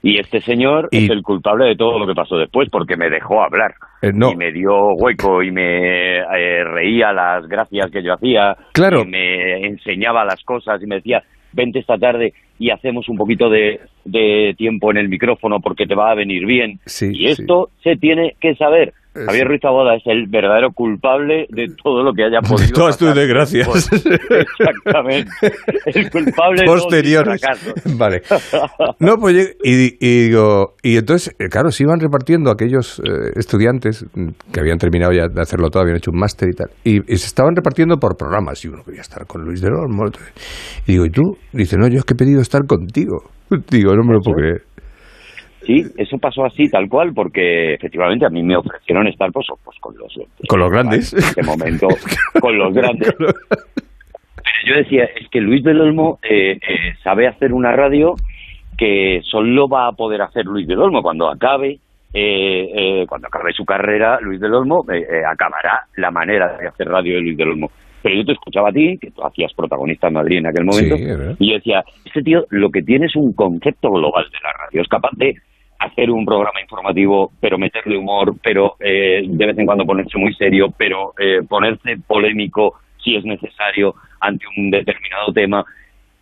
Y 0.05 0.19
este 0.19 0.39
señor 0.39 0.87
es 0.91 1.09
el 1.09 1.23
culpable 1.23 1.65
de 1.65 1.75
todo 1.75 1.97
lo 1.97 2.05
que 2.05 2.13
pasó 2.13 2.37
después, 2.37 2.69
porque 2.69 2.95
me 2.95 3.09
dejó 3.09 3.41
hablar. 3.41 3.73
Eh, 4.03 4.11
no. 4.13 4.33
Y 4.33 4.35
me 4.35 4.51
dio 4.51 4.93
hueco 4.93 5.41
y 5.41 5.49
me 5.49 6.19
eh, 6.19 6.63
reía 6.63 7.11
las 7.11 7.47
gracias 7.47 7.89
que 7.89 8.03
yo 8.03 8.13
hacía. 8.13 8.55
Claro. 8.71 9.01
Y 9.01 9.07
me 9.07 9.65
enseñaba 9.65 10.23
las 10.23 10.43
cosas 10.43 10.79
y 10.83 10.85
me 10.85 10.97
decía, 10.97 11.23
vente 11.53 11.79
esta 11.79 11.97
tarde 11.97 12.33
y 12.59 12.69
hacemos 12.69 13.09
un 13.09 13.17
poquito 13.17 13.49
de, 13.49 13.79
de 14.03 14.53
tiempo 14.55 14.91
en 14.91 14.97
el 14.97 15.09
micrófono 15.09 15.59
porque 15.59 15.87
te 15.87 15.95
va 15.95 16.11
a 16.11 16.15
venir 16.15 16.45
bien. 16.45 16.77
Sí, 16.85 17.09
y 17.11 17.25
esto 17.25 17.69
se 17.81 17.95
tiene 17.95 18.35
que 18.39 18.53
saber. 18.53 18.93
Eh, 19.15 19.25
Javier 19.25 19.47
Ruiz 19.47 19.61
Taboada 19.61 19.95
es 19.95 20.03
el 20.05 20.27
verdadero 20.27 20.71
culpable 20.73 21.45
de 21.49 21.67
todo 21.81 22.03
lo 22.03 22.13
que 22.13 22.23
haya 22.25 22.41
podido 22.41 22.73
Todas 22.73 22.97
tus 22.97 23.15
desgracias. 23.15 23.65
después. 23.65 23.89
Exactamente. 24.59 25.31
El 25.85 26.09
culpable 26.11 26.61
de 26.61 26.67
posteriores. 26.67 27.41
Vale. 27.97 28.21
No, 28.99 29.15
pues 29.17 29.55
y, 29.63 29.97
y 29.99 30.23
digo, 30.27 30.73
y 30.83 30.97
entonces, 30.97 31.33
eh, 31.39 31.47
claro, 31.49 31.71
se 31.71 31.83
iban 31.83 31.99
repartiendo 31.99 32.51
aquellos 32.51 32.99
eh, 32.99 33.31
estudiantes 33.35 34.05
que 34.51 34.59
habían 34.59 34.77
terminado 34.77 35.13
ya 35.13 35.27
de 35.27 35.41
hacerlo 35.41 35.69
todo, 35.69 35.83
habían 35.83 35.97
hecho 35.97 36.11
un 36.11 36.19
máster 36.19 36.49
y 36.49 36.53
tal, 36.53 36.69
y, 36.83 36.97
y 37.11 37.17
se 37.17 37.27
estaban 37.27 37.55
repartiendo 37.55 37.97
por 37.97 38.17
programas, 38.17 38.63
y 38.65 38.67
uno 38.67 38.83
quería 38.83 39.01
estar 39.01 39.25
con 39.25 39.43
Luis 39.43 39.61
del 39.61 39.73
Olmo, 39.73 40.05
y 40.87 40.91
digo, 40.91 41.05
¿y 41.05 41.09
tú? 41.09 41.37
Dice, 41.53 41.77
no, 41.77 41.87
yo 41.87 41.99
es 41.99 42.03
que 42.03 42.13
he 42.13 42.17
pedido 42.17 42.41
estar 42.41 42.65
contigo. 42.67 43.23
Digo, 43.69 43.95
no 43.95 44.03
me 44.03 44.13
lo 44.13 44.19
puedo 44.21 44.37
creer. 44.37 44.61
Sí, 45.65 45.83
eso 45.97 46.17
pasó 46.17 46.45
así, 46.45 46.69
tal 46.69 46.87
cual, 46.87 47.11
porque 47.13 47.73
efectivamente 47.73 48.25
a 48.25 48.29
mí 48.29 48.43
me 48.43 48.55
ofrecieron 48.55 49.07
estar 49.07 49.31
pues, 49.31 49.47
pues 49.63 49.77
con 49.79 49.95
los 49.97 50.13
Con 50.47 50.59
los 50.59 50.69
grandes. 50.71 51.13
en 51.13 51.19
este 51.19 51.43
momento 51.43 51.87
con 52.39 52.57
los 52.57 52.73
grandes. 52.73 53.13
Pero 53.17 53.31
yo 54.67 54.75
decía, 54.75 55.05
es 55.05 55.27
que 55.29 55.41
Luis 55.41 55.63
del 55.63 55.81
Olmo 55.81 56.19
eh, 56.23 56.51
eh, 56.53 56.59
sabe 57.03 57.27
hacer 57.27 57.53
una 57.53 57.71
radio 57.71 58.13
que 58.77 59.21
solo 59.23 59.67
va 59.67 59.87
a 59.87 59.91
poder 59.93 60.21
hacer 60.21 60.45
Luis 60.45 60.67
del 60.67 60.79
Olmo 60.79 61.01
cuando 61.01 61.29
acabe. 61.29 61.79
eh, 62.13 62.69
eh, 63.01 63.05
cuando 63.07 63.27
acabe 63.27 63.51
su 63.53 63.65
carrera, 63.65 64.19
Luis 64.21 64.39
del 64.39 64.53
Olmo 64.53 64.85
eh, 64.91 64.99
eh, 64.99 65.21
acabará 65.29 65.81
la 65.97 66.11
manera 66.11 66.55
de 66.57 66.67
hacer 66.67 66.87
radio 66.87 67.15
de 67.15 67.21
Luis 67.21 67.37
del 67.37 67.49
Olmo. 67.49 67.69
Pero 68.01 68.15
yo 68.17 68.25
te 68.25 68.33
escuchaba 68.33 68.69
a 68.69 68.71
ti, 68.71 68.97
que 69.01 69.09
tú 69.11 69.23
hacías 69.25 69.51
protagonista 69.55 70.07
en 70.07 70.13
Madrid 70.13 70.37
en 70.37 70.45
aquel 70.47 70.63
momento, 70.63 70.95
Sí, 70.95 71.03
y 71.39 71.49
yo 71.49 71.55
decía, 71.55 71.83
este 72.05 72.21
tío 72.21 72.45
lo 72.51 72.69
que 72.69 72.83
tiene 72.83 73.07
es 73.07 73.15
un 73.15 73.33
concepto 73.33 73.89
global 73.89 74.25
de 74.31 74.37
la 74.43 74.53
radio, 74.63 74.81
es 74.83 74.87
capaz 74.87 75.09
de 75.17 75.33
hacer 75.79 76.09
un 76.09 76.25
programa 76.25 76.61
informativo, 76.61 77.31
pero 77.39 77.57
meterle 77.57 77.97
humor, 77.97 78.35
pero 78.43 78.75
eh, 78.79 79.21
de 79.27 79.45
vez 79.45 79.57
en 79.57 79.65
cuando 79.65 79.85
ponerse 79.85 80.17
muy 80.17 80.33
serio, 80.35 80.67
pero 80.77 81.13
eh, 81.19 81.41
ponerse 81.47 81.97
polémico 82.07 82.75
si 83.03 83.15
es 83.15 83.25
necesario 83.25 83.93
ante 84.21 84.45
un 84.57 84.71
determinado 84.71 85.31
tema. 85.33 85.63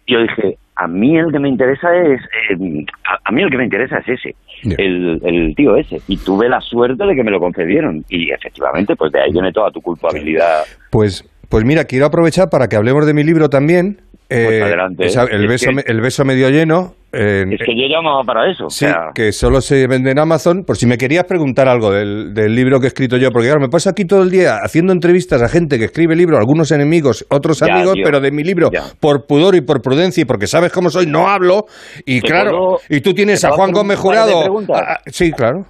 Yo 0.06 0.22
dije, 0.22 0.58
a 0.76 0.88
mí 0.88 1.18
el 1.18 1.32
que 1.32 1.40
me 1.40 1.48
interesa 1.50 1.96
es, 1.96 2.20
eh, 2.22 2.86
a, 3.06 3.20
a 3.24 3.32
mí 3.32 3.42
el 3.42 3.50
que 3.50 3.58
me 3.58 3.64
interesa 3.64 4.00
es 4.00 4.20
ese, 4.20 4.36
el, 4.78 5.22
el 5.24 5.56
tío 5.56 5.76
ese. 5.78 6.02
Y 6.08 6.18
tuve 6.18 6.50
la 6.50 6.60
suerte 6.60 7.06
de 7.06 7.16
que 7.16 7.24
me 7.24 7.32
lo 7.32 7.40
concedieron. 7.40 8.04
Y 8.10 8.32
efectivamente, 8.32 8.96
pues 8.96 9.12
de 9.12 9.22
ahí 9.22 9.32
viene 9.32 9.52
toda 9.52 9.72
tu 9.72 9.82
culpabilidad. 9.82 10.64
Pues, 10.92 11.24
Pues 11.50 11.64
mira, 11.64 11.86
quiero 11.86 12.08
aprovechar 12.08 12.50
para 12.50 12.68
que 12.68 12.76
hablemos 12.76 13.06
de 13.06 13.14
mi 13.14 13.24
libro 13.24 13.50
también. 13.50 14.02
Pues 14.28 14.40
Eh, 14.52 14.64
adelante. 14.64 15.04
el, 15.04 15.44
Es 15.44 15.48
beso, 15.48 15.70
el 15.86 16.02
beso 16.02 16.26
medio 16.26 16.50
lleno. 16.50 16.96
Eh, 17.14 17.46
Es 17.52 17.60
que 17.66 17.76
yo 17.76 17.88
llamaba 17.88 18.24
para 18.24 18.50
eso. 18.52 18.70
Sí, 18.70 18.86
o 18.86 18.88
sea, 18.90 19.12
que 19.14 19.32
solo 19.32 19.62
se 19.62 19.86
vende 19.88 20.12
en 20.12 20.20
Amazon. 20.20 20.64
Por 20.66 20.78
si 20.78 20.86
me 20.88 20.98
querías 20.98 21.26
preguntar 21.26 21.68
algo 21.68 21.92
del, 21.92 22.34
del 22.34 22.56
libro 22.56 22.80
que 22.80 22.86
he 22.86 22.90
escrito 22.90 23.18
yo, 23.18 23.30
porque 23.32 23.48
claro, 23.48 23.62
me 23.62 23.70
paso 23.70 23.90
aquí 23.90 24.06
todo 24.06 24.24
el 24.24 24.32
día 24.32 24.58
haciendo 24.64 24.92
entrevistas 24.94 25.42
a 25.42 25.48
gente 25.48 25.78
que 25.78 25.86
escribe 25.86 26.16
libros, 26.16 26.40
algunos 26.40 26.72
enemigos, 26.72 27.26
otros 27.30 27.60
Ya, 27.60 27.74
amigos, 27.74 27.94
tío. 27.94 28.04
pero 28.04 28.20
de 28.20 28.32
mi 28.32 28.44
libro, 28.44 28.70
por 29.00 29.26
pudor 29.28 29.56
y 29.56 29.62
por 29.62 29.82
prudencia 29.82 30.22
y 30.22 30.26
porque 30.26 30.48
sabes 30.48 30.72
cómo 30.72 30.90
soy, 30.90 31.06
no 31.06 31.28
hablo. 31.28 31.66
Y 32.06 32.22
¿Te 32.22 32.28
claro, 32.28 32.52
puedo- 32.52 32.80
y 32.90 33.02
tú 33.02 33.14
tienes 33.14 33.44
a 33.46 33.52
Juan 33.52 33.72
Gómez 33.72 33.98
Jurado. 34.00 34.44
ah, 34.74 35.00
sí, 35.06 35.32
claro. 35.32 35.66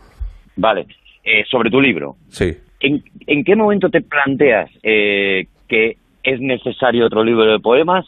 Vale. 0.55 0.85
Eh, 1.25 1.43
sobre 1.49 1.69
tu 1.69 1.79
libro. 1.79 2.15
Sí. 2.29 2.53
¿En, 2.79 3.01
en 3.27 3.43
qué 3.43 3.55
momento 3.55 3.89
te 3.89 4.01
planteas 4.01 4.69
eh, 4.83 5.45
que 5.69 5.97
es 6.23 6.39
necesario 6.41 7.05
otro 7.05 7.23
libro 7.23 7.45
de 7.51 7.59
poemas? 7.59 8.05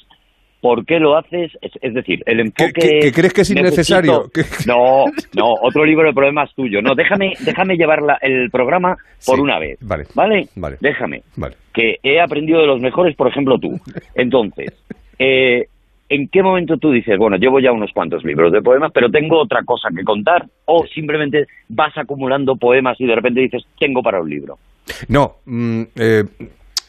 ¿Por 0.65 0.83
qué 0.83 0.99
lo 0.99 1.15
haces? 1.15 1.51
Es, 1.61 1.71
es 1.79 1.93
decir, 1.93 2.23
el 2.25 2.39
enfoque... 2.39 2.71
que- 2.73 2.99
que 2.99 3.11
crees 3.11 3.33
que 3.33 3.41
es 3.41 3.51
innecesario? 3.51 4.23
necesito- 4.33 4.65
No, 4.67 5.05
no, 5.35 5.53
otro 5.61 5.85
libro 5.85 6.07
de 6.07 6.13
poemas 6.13 6.49
tuyo. 6.55 6.81
No, 6.81 6.95
déjame, 6.95 7.33
déjame 7.41 7.75
llevar 7.77 8.01
la- 8.01 8.17
el 8.19 8.49
programa 8.49 8.97
por 9.23 9.35
Sí, 9.35 9.41
una 9.41 9.59
vez. 9.59 9.77
Vale. 9.81 10.05
¿Vale? 10.15 10.47
Vale. 10.55 10.77
Déjame. 10.81 11.21
Vale. 11.35 11.55
Que 11.71 11.97
he 12.01 12.19
aprendido 12.19 12.61
de 12.61 12.65
los 12.65 12.81
mejores, 12.81 13.15
por 13.15 13.27
ejemplo, 13.27 13.59
tú. 13.59 13.79
Entonces, 14.15 14.73
eh, 15.19 15.67
¿en 16.09 16.27
qué 16.29 16.41
momento 16.41 16.77
tú 16.77 16.91
dices, 16.91 17.15
bueno, 17.19 17.37
llevo 17.37 17.59
ya 17.59 17.71
unos 17.71 17.91
cuantos 17.93 18.23
libros 18.23 18.51
de 18.51 18.63
poemas, 18.63 18.91
pero 18.91 19.11
tengo 19.11 19.39
otra 19.39 19.61
cosa 19.63 19.89
que 19.95 20.03
contar? 20.03 20.45
¿O 20.65 20.83
simplemente 20.87 21.45
vas 21.69 21.95
acumulando 21.95 22.55
poemas 22.55 22.99
y 22.99 23.05
de 23.05 23.13
repente 23.15 23.41
dices, 23.41 23.63
tengo 23.79 24.01
para 24.01 24.19
un 24.19 24.29
libro? 24.31 24.57
No, 25.09 25.35
mm, 25.45 25.81
eh, 25.95 26.23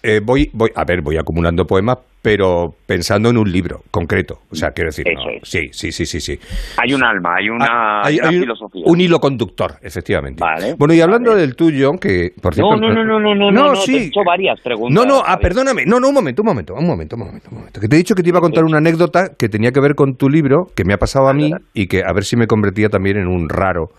eh, 0.03 0.21
voy, 0.23 0.51
voy, 0.53 0.71
a 0.75 0.85
ver, 0.85 1.01
voy 1.03 1.17
acumulando 1.17 1.67
poemas, 1.67 1.99
pero 2.23 2.75
pensando 2.87 3.31
en 3.31 3.37
un 3.37 3.51
libro 3.51 3.83
concreto. 3.91 4.41
O 4.51 4.57
sea, 4.57 4.71
quiero 4.73 4.89
decir, 4.89 5.07
no, 5.15 5.23
sí, 5.45 5.69
sí, 5.73 5.93
sí, 5.93 6.05
sí, 6.07 6.21
sí. 6.21 6.39
Hay 6.77 6.93
un 6.93 7.05
alma, 7.05 7.37
hay 7.37 7.49
una, 7.49 7.67
Ah, 7.69 8.03
Hay- 8.05 8.19
una 8.19 8.29
hay 8.29 8.35
un- 8.37 8.41
filosofía. 8.43 8.83
Un 8.87 9.01
hilo 9.01 9.21
conductor, 9.21 9.75
efectivamente. 9.83 10.41
Vale, 10.41 10.75
bueno, 10.77 10.93
y 10.95 11.01
hablando 11.01 11.35
del 11.37 11.55
tuyo, 11.55 11.93
que 12.01 12.33
por 12.43 12.57
No, 12.59 12.71
cierto. 12.71 12.77
no, 12.89 12.95
no, 12.95 13.05
no, 13.05 13.21
no, 13.21 13.35
no, 13.35 13.51
no, 13.53 13.65
no, 13.69 13.73
te 13.75 13.79
he 13.79 13.83
sí. 13.85 13.97
hecho 14.09 14.21
varias 14.27 14.61
preguntas. 14.61 14.93
No, 14.95 15.09
no, 15.09 15.23
ah, 15.25 15.39
perdóname. 15.39 15.85
No, 15.87 16.01
no, 16.01 16.09
un 16.09 16.15
momento, 16.15 16.43
un 16.43 16.47
momento, 16.47 16.75
un 16.75 16.87
momento, 16.87 17.15
un 17.17 17.23
momento, 17.27 17.49
un 17.51 17.59
momento. 17.59 17.81
Que 17.81 17.87
te 17.89 17.95
he 17.95 17.99
dicho 17.99 18.15
que 18.17 18.23
te 18.25 18.29
iba 18.31 18.39
a 18.39 18.43
contar 18.43 18.65
una 18.65 18.79
anécdota 18.79 19.31
que 19.39 19.49
tenía 19.49 19.71
que 19.71 19.81
ver 19.81 19.95
con 19.95 20.17
tu 20.17 20.29
libro, 20.29 20.67
que 20.75 20.85
me 20.85 20.95
ha 20.95 20.99
pasado 20.99 21.29
a 21.29 21.33
mí 21.35 21.53
y 21.75 21.87
que 21.87 22.03
a 22.05 22.13
ver 22.13 22.25
si 22.25 22.37
me 22.37 22.47
convertía 22.49 22.89
también 22.89 23.19
en 23.19 23.29
un 23.29 23.49
raro 23.49 23.91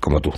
como 0.00 0.20
tú. 0.20 0.30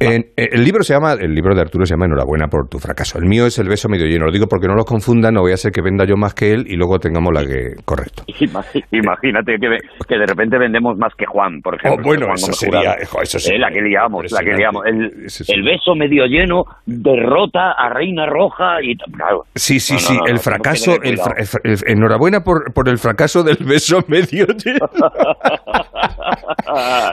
En- 0.00 0.26
eh, 0.36 0.48
el 0.52 0.62
libro 0.64 0.82
se 0.84 0.94
llama, 0.94 1.14
el 1.14 1.34
libro 1.34 1.54
de 1.54 1.60
Arturo 1.60 1.84
se 1.84 1.94
llama 1.94 2.06
Enhorabuena 2.06 2.46
por 2.48 2.68
tu 2.68 2.78
fracaso. 2.78 3.18
El 3.18 3.24
mío 3.26 3.46
es 3.46 3.58
El 3.58 3.68
beso 3.68 3.88
medio 3.88 4.06
lleno. 4.06 4.26
Lo 4.26 4.32
digo 4.32 4.46
porque 4.46 4.68
no 4.68 4.74
los 4.74 4.84
confundan, 4.84 5.34
no 5.34 5.40
voy 5.40 5.52
a 5.52 5.56
ser 5.56 5.72
que 5.72 5.80
venda 5.82 6.04
yo 6.04 6.16
más 6.16 6.34
que 6.34 6.52
él 6.52 6.64
y 6.68 6.76
luego 6.76 6.98
tengamos 6.98 7.32
la 7.34 7.44
que 7.44 7.74
correcto. 7.84 8.22
Imagínate 8.92 9.56
que, 9.58 10.16
de 10.16 10.26
repente 10.26 10.58
vendemos 10.58 10.96
más 10.98 11.12
que 11.16 11.26
Juan, 11.26 11.60
por 11.62 11.74
ejemplo. 11.76 12.00
Oh, 12.00 12.06
bueno, 12.06 12.26
Juan 12.26 12.36
eso 12.36 12.52
sería- 12.52 12.94
eso 12.94 13.38
sería 13.38 13.56
Eh, 13.56 13.60
la 13.60 13.70
que 13.70 13.80
liamos, 13.82 14.30
la 14.30 14.40
que 14.40 14.52
liamos. 14.54 14.82
El, 14.86 15.62
beso 15.64 15.94
medio 15.96 16.26
lleno 16.26 16.64
derrota 16.86 17.72
a 17.72 17.88
Reina 17.92 18.26
Roja 18.26 18.82
y 18.82 18.96
claro. 18.96 19.44
Sí, 19.54 19.80
sí, 19.80 19.94
No, 19.94 19.98
sí, 20.00 20.14
no, 20.14 20.20
no, 20.20 20.26
el 20.26 20.38
fracaso, 20.38 21.02
el 21.02 21.18
fra- 21.18 21.34
el- 21.64 21.78
enhorabuena 21.86 22.40
por, 22.44 22.72
por 22.72 22.88
el 22.88 22.98
fracaso 22.98 23.42
del 23.42 23.58
beso 23.64 24.04
medio 24.08 24.46
lleno. 24.46 24.88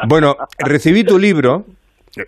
bueno, 0.07 0.35
recibí 0.59 1.03
tu 1.03 1.17
libro. 1.19 1.65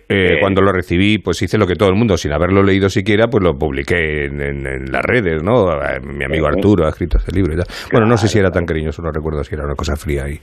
eh, 0.08 0.36
cuando 0.40 0.60
lo 0.60 0.70
recibí, 0.70 1.16
pues 1.16 1.40
hice 1.40 1.56
lo 1.56 1.66
que 1.66 1.74
todo 1.74 1.88
el 1.88 1.94
mundo, 1.94 2.16
sin 2.18 2.30
haberlo 2.32 2.62
leído 2.62 2.90
siquiera, 2.90 3.28
pues 3.28 3.42
lo 3.42 3.54
publiqué 3.56 4.26
en, 4.26 4.40
en- 4.42 4.66
en 4.66 4.92
las 4.92 5.02
redes, 5.02 5.42
¿no? 5.42 5.66
Mi 6.02 6.24
amigo 6.24 6.46
Arturo 6.46 6.84
ha 6.84 6.90
escrito 6.90 7.16
este 7.16 7.32
libro 7.32 7.54
y 7.54 7.56
tal. 7.56 7.66
Bueno, 7.90 8.06
no 8.06 8.18
sé 8.18 8.28
si 8.28 8.38
era 8.38 8.50
tan 8.50 8.66
cariñoso, 8.66 9.00
no 9.00 9.10
recuerdo 9.10 9.42
si 9.44 9.54
era 9.54 9.64
una 9.64 9.74
cosa 9.74 9.96
fría 9.96 10.24
ahí. 10.24 10.38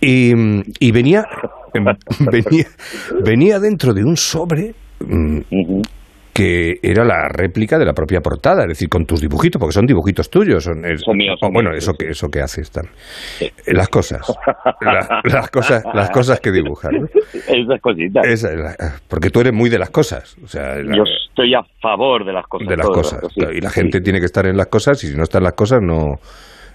Y, 0.00 0.32
y 0.80 0.90
venía, 0.90 1.24
venía, 2.32 2.66
venía 3.22 3.60
dentro 3.60 3.94
de 3.94 4.02
un 4.04 4.16
sobre 4.16 4.74
mm, 5.00 5.38
que 6.34 6.80
era 6.82 7.04
la 7.04 7.28
réplica 7.28 7.78
de 7.78 7.84
la 7.84 7.92
propia 7.94 8.20
portada, 8.20 8.62
es 8.64 8.68
decir, 8.68 8.88
con 8.88 9.06
tus 9.06 9.20
dibujitos, 9.20 9.60
porque 9.60 9.72
son 9.72 9.86
dibujitos 9.86 10.28
tuyos. 10.28 10.64
Son, 10.64 10.84
es- 10.84 11.06
míos, 11.14 11.38
son 11.40 11.52
bueno, 11.52 11.70
míos, 11.70 11.84
eso 11.84 11.94
que 11.94 12.10
eso 12.10 12.28
que 12.28 12.40
haces 12.40 12.70
también. 12.72 12.92
Las 13.66 13.88
cosas, 13.88 14.20
la- 14.80 15.20
las 15.24 15.48
cosas, 15.50 15.84
las 15.94 16.10
cosas 16.10 16.40
que 16.40 16.50
dibujas. 16.50 16.90
¿no? 16.92 17.06
Esas 17.46 17.80
cositas. 17.80 18.26
Esa 18.26 18.50
la- 18.52 18.76
porque 19.08 19.30
tú 19.30 19.40
eres 19.40 19.52
muy 19.52 19.70
de 19.70 19.78
las 19.78 19.90
cosas, 19.90 20.36
o 20.44 20.48
sea, 20.48 20.74
la- 20.82 20.96
Yo 20.96 21.04
estoy 21.28 21.54
a 21.54 21.62
favor 21.80 22.26
de 22.26 22.32
las 22.32 22.46
cosas. 22.48 22.68
de 22.68 22.76
las 22.76 22.86
cosas. 22.88 23.22
rato, 23.22 23.30
sí. 23.30 23.40
y 23.54 23.60
la 23.60 23.70
gente 23.70 24.00
tiene 24.00 24.18
que 24.18 24.26
estar 24.26 24.44
en 24.46 24.56
las 24.56 24.66
cosas 24.66 25.02
y 25.04 25.08
si 25.08 25.16
no 25.16 25.22
está 25.22 25.38
en 25.38 25.44
las 25.44 25.52
cosas 25.54 25.80
no 25.82 26.18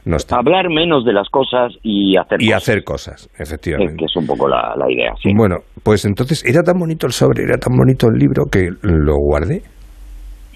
no 0.09 0.17
está. 0.17 0.37
Hablar 0.37 0.69
menos 0.69 1.05
de 1.05 1.13
las 1.13 1.29
cosas 1.29 1.71
y 1.83 2.17
hacer 2.17 2.41
Y 2.41 2.47
cosas. 2.47 2.61
hacer 2.63 2.83
cosas, 2.83 3.29
Es 3.35 3.41
efectivamente. 3.49 3.95
que 3.97 4.05
es 4.05 4.15
un 4.15 4.25
poco 4.27 4.47
la, 4.47 4.73
la 4.75 4.91
idea, 4.91 5.13
sí. 5.21 5.31
Bueno, 5.35 5.57
pues 5.83 6.03
entonces 6.05 6.43
era 6.45 6.61
tan 6.63 6.77
bonito 6.79 7.05
el 7.07 7.13
sobre, 7.13 7.43
era 7.43 7.57
tan 7.57 7.75
bonito 7.77 8.07
el 8.07 8.17
libro 8.19 8.45
que 8.51 8.69
lo 8.81 9.15
guardé 9.17 9.61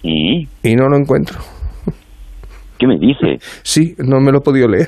¿Y? 0.01 0.47
y 0.63 0.75
no 0.75 0.89
lo 0.89 0.97
encuentro. 0.97 1.39
¿Qué 2.77 2.87
me 2.87 2.97
dices? 2.97 3.41
Sí, 3.63 3.93
no 3.99 4.19
me 4.19 4.31
lo 4.31 4.39
he 4.39 4.41
podido 4.41 4.67
leer. 4.67 4.87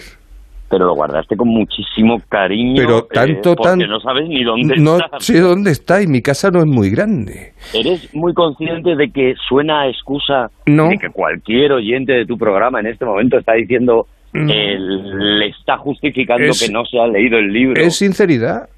Pero 0.67 0.87
lo 0.87 0.95
guardaste 0.95 1.37
con 1.37 1.47
muchísimo 1.47 2.17
cariño. 2.27 2.73
Pero 2.75 2.97
eh, 2.97 3.03
tanto, 3.13 3.53
porque 3.55 3.69
tan- 3.69 3.79
no 3.87 3.99
sabes 3.99 4.27
ni 4.27 4.43
dónde 4.43 4.75
No 4.77 4.95
está. 4.97 5.19
sé 5.19 5.39
dónde 5.39 5.71
está 5.71 6.01
y 6.01 6.07
mi 6.07 6.21
casa 6.21 6.49
no 6.49 6.59
es 6.59 6.65
muy 6.65 6.89
grande. 6.89 7.53
¿Eres 7.73 8.09
muy 8.15 8.33
consciente 8.33 8.95
de 8.95 9.09
que 9.11 9.35
suena 9.47 9.81
a 9.83 9.87
excusa 9.87 10.47
No. 10.65 10.89
de 10.89 10.97
que 10.97 11.09
cualquier 11.13 11.71
oyente 11.71 12.13
de 12.13 12.25
tu 12.25 12.35
programa 12.35 12.79
en 12.79 12.87
este 12.87 13.05
momento 13.05 13.37
está 13.37 13.53
diciendo 13.53 13.93
No. 13.95 14.05
Eh, 14.49 14.77
le 14.79 15.47
está 15.47 15.77
justificando 15.77 16.45
Es- 16.47 16.59
que 16.65 16.71
no 16.71 16.85
se 16.85 16.99
ha 16.99 17.07
leído 17.07 17.37
el 17.37 17.51
libro? 17.51 17.81
Es 17.81 17.97
sinceridad. 17.97 18.69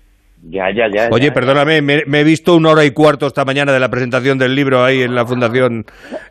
Ya, 0.44 0.70
ya, 0.70 0.88
ya. 0.88 1.10
Oye, 1.12 1.28
ya. 1.28 1.34
perdóname, 1.34 1.82
me, 1.82 2.04
me 2.06 2.20
he 2.20 2.24
visto 2.24 2.56
una 2.56 2.70
hora 2.70 2.86
y 2.86 2.92
cuarto 2.92 3.26
esta 3.26 3.44
mañana 3.44 3.72
de 3.74 3.80
la 3.80 3.90
presentación 3.90 4.38
del 4.38 4.54
libro 4.54 4.84
ahí 4.84 5.02
en 5.02 5.16
la 5.16 5.26
fundación. 5.26 5.84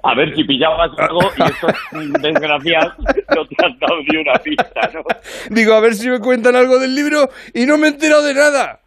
A 0.05 0.15
ver 0.15 0.33
si 0.37 0.45
pillabas 0.45 0.93
algo 0.97 1.21
y 1.37 1.43
estos 1.43 2.23
desgraciados 2.23 2.95
no 2.99 3.45
te 3.47 3.67
han 3.67 3.79
dado 3.81 4.01
ni 4.09 4.17
una 4.19 4.35
pista, 4.35 4.91
¿no? 4.95 5.03
Digo, 5.51 5.75
a 5.75 5.81
ver 5.81 5.95
si 5.95 6.09
me 6.09 6.21
cuentan 6.21 6.55
algo 6.55 6.79
del 6.79 6.95
libro 6.95 7.29
y 7.53 7.67
no 7.67 7.79
me 7.79 7.89
he 7.89 7.91
enterado 7.91 8.23
de 8.25 8.35
nada. 8.35 8.79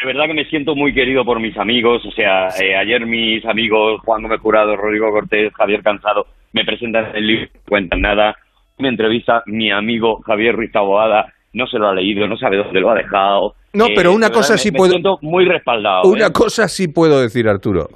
De 0.00 0.06
verdad 0.06 0.26
que 0.26 0.34
me 0.34 0.44
siento 0.44 0.74
muy 0.74 0.92
querido 0.92 1.24
por 1.24 1.40
mis 1.40 1.56
amigos. 1.56 2.04
O 2.04 2.10
sea, 2.12 2.48
eh, 2.60 2.76
ayer 2.76 3.06
mis 3.06 3.44
amigos 3.46 4.00
Juan 4.04 4.22
Gómez 4.22 4.40
Jurado, 4.40 4.76
Rodrigo 4.76 5.10
Cortés, 5.12 5.52
Javier 5.54 5.82
Cansado 5.82 6.26
me 6.52 6.64
presentan 6.66 7.06
el 7.16 7.26
libro, 7.26 7.46
no 7.54 7.60
cuentan 7.68 8.00
nada. 8.02 8.36
Me 8.78 8.88
entrevista 8.88 9.42
mi 9.46 9.70
amigo 9.70 10.20
Javier 10.22 10.54
Ruiz 10.56 10.72
Taboada, 10.72 11.26
no 11.52 11.66
se 11.66 11.78
lo 11.78 11.88
ha 11.88 11.94
leído, 11.94 12.26
no 12.26 12.36
sabe 12.36 12.56
dónde 12.56 12.80
lo 12.80 12.90
ha 12.90 12.94
dejado. 12.94 13.54
No, 13.74 13.86
Eh, 13.86 13.92
pero 13.94 14.12
una 14.12 14.28
de 14.28 14.34
cosa 14.34 14.56
sí 14.58 14.70
me, 14.70 14.78
puedo- 14.78 14.90
Me 14.90 15.00
siento 15.00 15.18
muy 15.22 15.44
respaldado. 15.44 16.02
Una 16.10 16.26
¿eh? 16.26 16.32
cosa 16.32 16.68
sí 16.68 16.88
puedo 16.88 17.20
decir, 17.20 17.48
Arturo. 17.48 17.88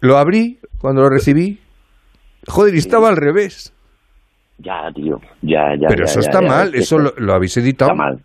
Lo 0.00 0.16
abrí 0.18 0.58
cuando 0.78 1.02
lo 1.02 1.10
recibí. 1.10 1.58
Joder, 2.46 2.74
y 2.74 2.78
estaba 2.78 3.08
al 3.08 3.16
revés. 3.16 3.74
Ya, 4.58 4.90
tío, 4.94 5.20
ya, 5.42 5.74
ya. 5.80 5.86
Pero 5.88 6.04
ya, 6.04 6.10
eso 6.10 6.20
ya, 6.20 6.28
está 6.28 6.40
ya, 6.42 6.48
mal, 6.48 6.74
eso 6.74 6.98
lo, 6.98 7.12
lo 7.16 7.32
habéis 7.34 7.56
editado. 7.56 7.90
Está 7.92 8.02
mal. 8.02 8.18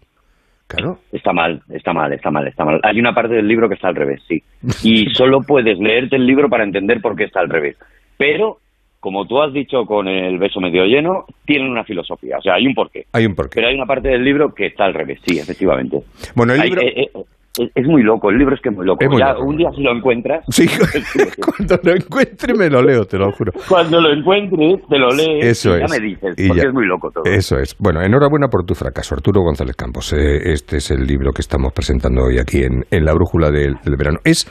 Claro. 0.67 0.97
Está 1.11 1.33
mal, 1.33 1.61
está 1.69 1.93
mal, 1.93 2.13
está 2.13 2.31
mal, 2.31 2.47
está 2.47 2.65
mal. 2.65 2.79
Hay 2.83 2.99
una 2.99 3.13
parte 3.13 3.35
del 3.35 3.47
libro 3.47 3.67
que 3.69 3.75
está 3.75 3.89
al 3.89 3.95
revés, 3.95 4.21
sí. 4.27 4.41
Y 4.83 5.05
solo 5.13 5.41
puedes 5.41 5.77
leerte 5.77 6.15
el 6.15 6.25
libro 6.25 6.49
para 6.49 6.63
entender 6.63 7.01
por 7.01 7.15
qué 7.15 7.25
está 7.25 7.41
al 7.41 7.49
revés. 7.49 7.77
Pero, 8.17 8.57
como 9.03 9.27
tú 9.27 9.41
has 9.41 9.51
dicho 9.51 9.85
con 9.85 10.07
el 10.07 10.37
beso 10.37 10.61
medio 10.61 10.85
lleno, 10.85 11.25
tienen 11.45 11.69
una 11.69 11.83
filosofía. 11.83 12.37
O 12.37 12.41
sea, 12.41 12.53
hay 12.53 12.65
un 12.65 12.73
porqué. 12.73 13.05
Hay 13.11 13.25
un 13.25 13.35
porqué. 13.35 13.55
Pero 13.55 13.67
hay 13.67 13.75
una 13.75 13.85
parte 13.85 14.07
del 14.07 14.23
libro 14.23 14.55
que 14.55 14.67
está 14.67 14.85
al 14.85 14.93
revés, 14.93 15.19
sí, 15.27 15.37
efectivamente. 15.37 15.97
Bueno, 16.35 16.53
el 16.53 16.61
Hay- 16.61 16.69
libro- 16.69 16.81
eh, 16.83 16.93
eh, 16.95 17.11
es, 17.59 17.69
es 17.75 17.85
muy 17.87 18.01
loco, 18.03 18.29
el 18.29 18.37
libro 18.37 18.55
es 18.55 18.61
que 18.61 18.69
es 18.69 18.75
muy 18.75 18.85
loco. 18.85 19.03
Es 19.03 19.09
muy 19.09 19.19
Ya 19.19 19.33
loco. 19.33 19.45
un 19.45 19.57
día 19.57 19.69
si 19.75 19.81
lo 19.83 19.91
encuentras, 19.95 20.43
Sí, 20.49 20.67
cuando 21.45 21.79
lo 21.83 21.91
encuentre 21.95 22.53
me 22.55 22.69
lo 22.69 22.81
leo, 22.81 23.05
te 23.05 23.17
lo 23.17 23.31
juro. 23.31 23.51
cuando 23.67 24.01
lo 24.01 24.11
encuentres, 24.13 24.81
te 24.89 24.97
lo 24.97 25.09
lees 25.09 25.45
Eso 25.45 25.75
y 25.75 25.79
ya 25.79 25.85
es. 25.85 25.91
me 25.91 25.99
dices, 25.99 26.33
Y 26.37 26.47
porque 26.47 26.61
ya. 26.63 26.67
es 26.69 26.73
muy 26.73 26.85
loco 26.85 27.11
todo. 27.11 27.23
Eso 27.25 27.57
es. 27.57 27.75
Bueno, 27.79 28.01
enhorabuena 28.01 28.47
por 28.47 28.65
tu 28.65 28.73
fracaso, 28.75 29.15
Arturo 29.15 29.41
González 29.41 29.75
Campos. 29.75 30.13
Eh, 30.13 30.51
este 30.53 30.77
es 30.77 30.89
el 30.91 31.05
libro 31.05 31.31
que 31.31 31.41
estamos 31.41 31.71
presentando 31.73 32.23
hoy 32.23 32.39
aquí 32.39 32.63
en, 32.63 32.85
en 32.89 33.05
la 33.05 33.13
brújula 33.13 33.51
del, 33.51 33.75
del 33.83 33.95
verano. 33.97 34.19
Es, 34.23 34.47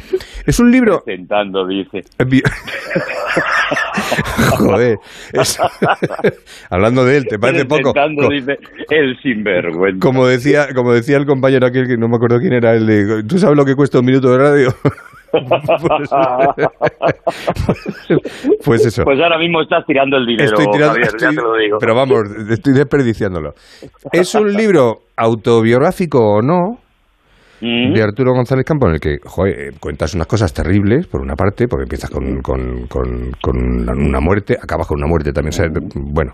es 0.47 0.61
un 0.61 0.71
libro. 0.71 1.03
Sentando, 1.05 1.67
dice. 1.67 2.01
Bi- 2.27 2.43
Joder. 4.59 4.99
es- 5.33 5.59
Hablando 6.71 7.05
de 7.05 7.17
él, 7.19 7.25
¿te 7.29 7.39
parece 7.39 7.65
poco? 7.65 7.93
Sentando, 7.93 8.23
Co- 8.27 8.33
dice, 8.33 8.59
el 8.91 9.17
sinvergüenza. 9.23 9.99
Como 10.01 10.27
decía, 10.27 10.69
como 10.75 10.93
decía 10.93 11.17
el 11.17 11.27
compañero 11.27 11.67
aquel 11.67 11.87
que 11.87 11.97
no 11.97 12.09
me 12.09 12.17
acuerdo 12.17 12.39
quién 12.39 12.53
era, 12.53 12.75
el 12.75 12.87
de, 12.93 13.23
¿tú 13.25 13.39
sabes 13.39 13.57
lo 13.57 13.65
que 13.65 13.75
cuesta 13.75 13.99
un 14.01 14.07
minuto 14.07 14.31
de 14.31 14.39
radio? 14.39 14.69
pues, 15.33 16.11
pues 18.65 18.87
eso. 18.87 19.03
Pues 19.05 19.19
ahora 19.21 19.39
mismo 19.39 19.63
estás 19.63 19.85
tirando 19.87 20.17
el 20.19 20.27
dinero, 20.27 20.51
Estoy 20.51 20.67
tirando- 20.73 20.95
Javier, 20.95 21.09
ya 21.19 21.29
estoy- 21.29 21.37
te 21.37 21.43
lo 21.43 21.57
digo. 21.57 21.79
Pero 21.81 21.95
vamos, 21.95 22.19
estoy 22.51 22.75
desperdiciándolo. 22.75 23.55
¿Es 24.13 24.35
un 24.35 24.53
libro 24.53 24.99
autobiográfico 25.17 26.19
o 26.19 26.43
no? 26.43 26.79
De 27.63 28.03
Arturo 28.03 28.33
González 28.33 28.65
Campo 28.65 28.89
en 28.89 28.95
el 28.95 29.01
que 29.01 29.19
joder, 29.25 29.59
eh, 29.59 29.71
cuentas 29.79 30.15
unas 30.15 30.27
cosas 30.27 30.53
terribles, 30.53 31.07
por 31.07 31.21
una 31.21 31.35
parte, 31.37 31.69
porque 31.69 31.85
empiezas 31.85 32.11
con, 32.11 32.41
con, 32.43 32.87
con, 32.89 33.31
con 33.41 33.57
una 33.89 34.21
muerte, 34.21 34.57
acabas 34.61 34.87
con 34.89 34.99
una 34.99 35.07
muerte 35.07 35.33
también, 35.33 35.53
sea, 35.53 35.67
bueno. 35.95 36.33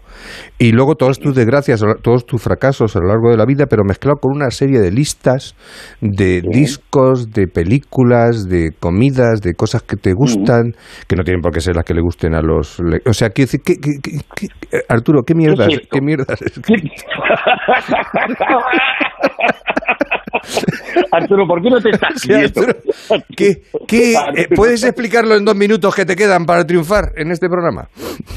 Y 0.59 0.73
luego 0.73 0.95
todas 0.95 1.19
tus 1.19 1.35
desgracias, 1.35 1.85
todos 2.03 2.25
tus 2.25 2.41
fracasos 2.43 2.97
a 2.97 3.01
lo 3.01 3.09
largo 3.09 3.31
de 3.31 3.37
la 3.37 3.45
vida, 3.45 3.67
pero 3.67 3.85
mezclado 3.85 4.17
con 4.21 4.35
una 4.35 4.51
serie 4.51 4.81
de 4.81 4.91
listas 4.91 5.55
de 6.01 6.41
discos, 6.51 7.31
de 7.31 7.47
películas, 7.47 8.49
de 8.49 8.71
comidas, 8.79 9.41
de 9.43 9.55
cosas 9.55 9.83
que 9.83 9.97
te 9.97 10.13
gustan, 10.15 10.73
que 11.07 11.17
no 11.17 11.25
tienen 11.25 11.43
por 11.43 11.53
qué 11.53 11.61
ser 11.61 11.77
las 11.77 11.85
que 11.85 11.95
le 11.95 12.01
gusten 12.01 12.35
a 12.35 12.41
los... 12.41 12.81
O 13.07 13.13
sea, 13.13 13.31
quiero 13.31 13.47
decir, 13.51 13.61
¿qué, 13.65 13.75
qué- 13.77 13.99
qué- 14.03 14.21
qué- 14.35 14.49
Arturo, 14.89 15.23
¿qué 15.27 15.35
mierdas? 15.35 15.69
¿Qué 15.91 16.01
mierdas? 16.01 16.39
Arturo, 21.13 21.47
¿por 21.47 21.63
qué 21.63 21.71
no 21.71 21.81
te 21.81 21.91
estás 21.91 22.21
Sí, 22.21 22.33
Arturo, 22.33 22.73
¿qué, 23.37 23.55
qué, 23.87 24.13
eh, 24.15 24.49
¿Puedes 24.55 24.85
explicarlo 24.85 25.35
en 25.37 25.45
dos 25.45 25.57
minutos 25.57 25.95
que 25.95 26.05
te 26.05 26.17
quedan 26.17 26.45
para 26.47 26.65
triunfar 26.67 27.13
en 27.17 27.31
este 27.31 27.49
programa? 27.49 27.89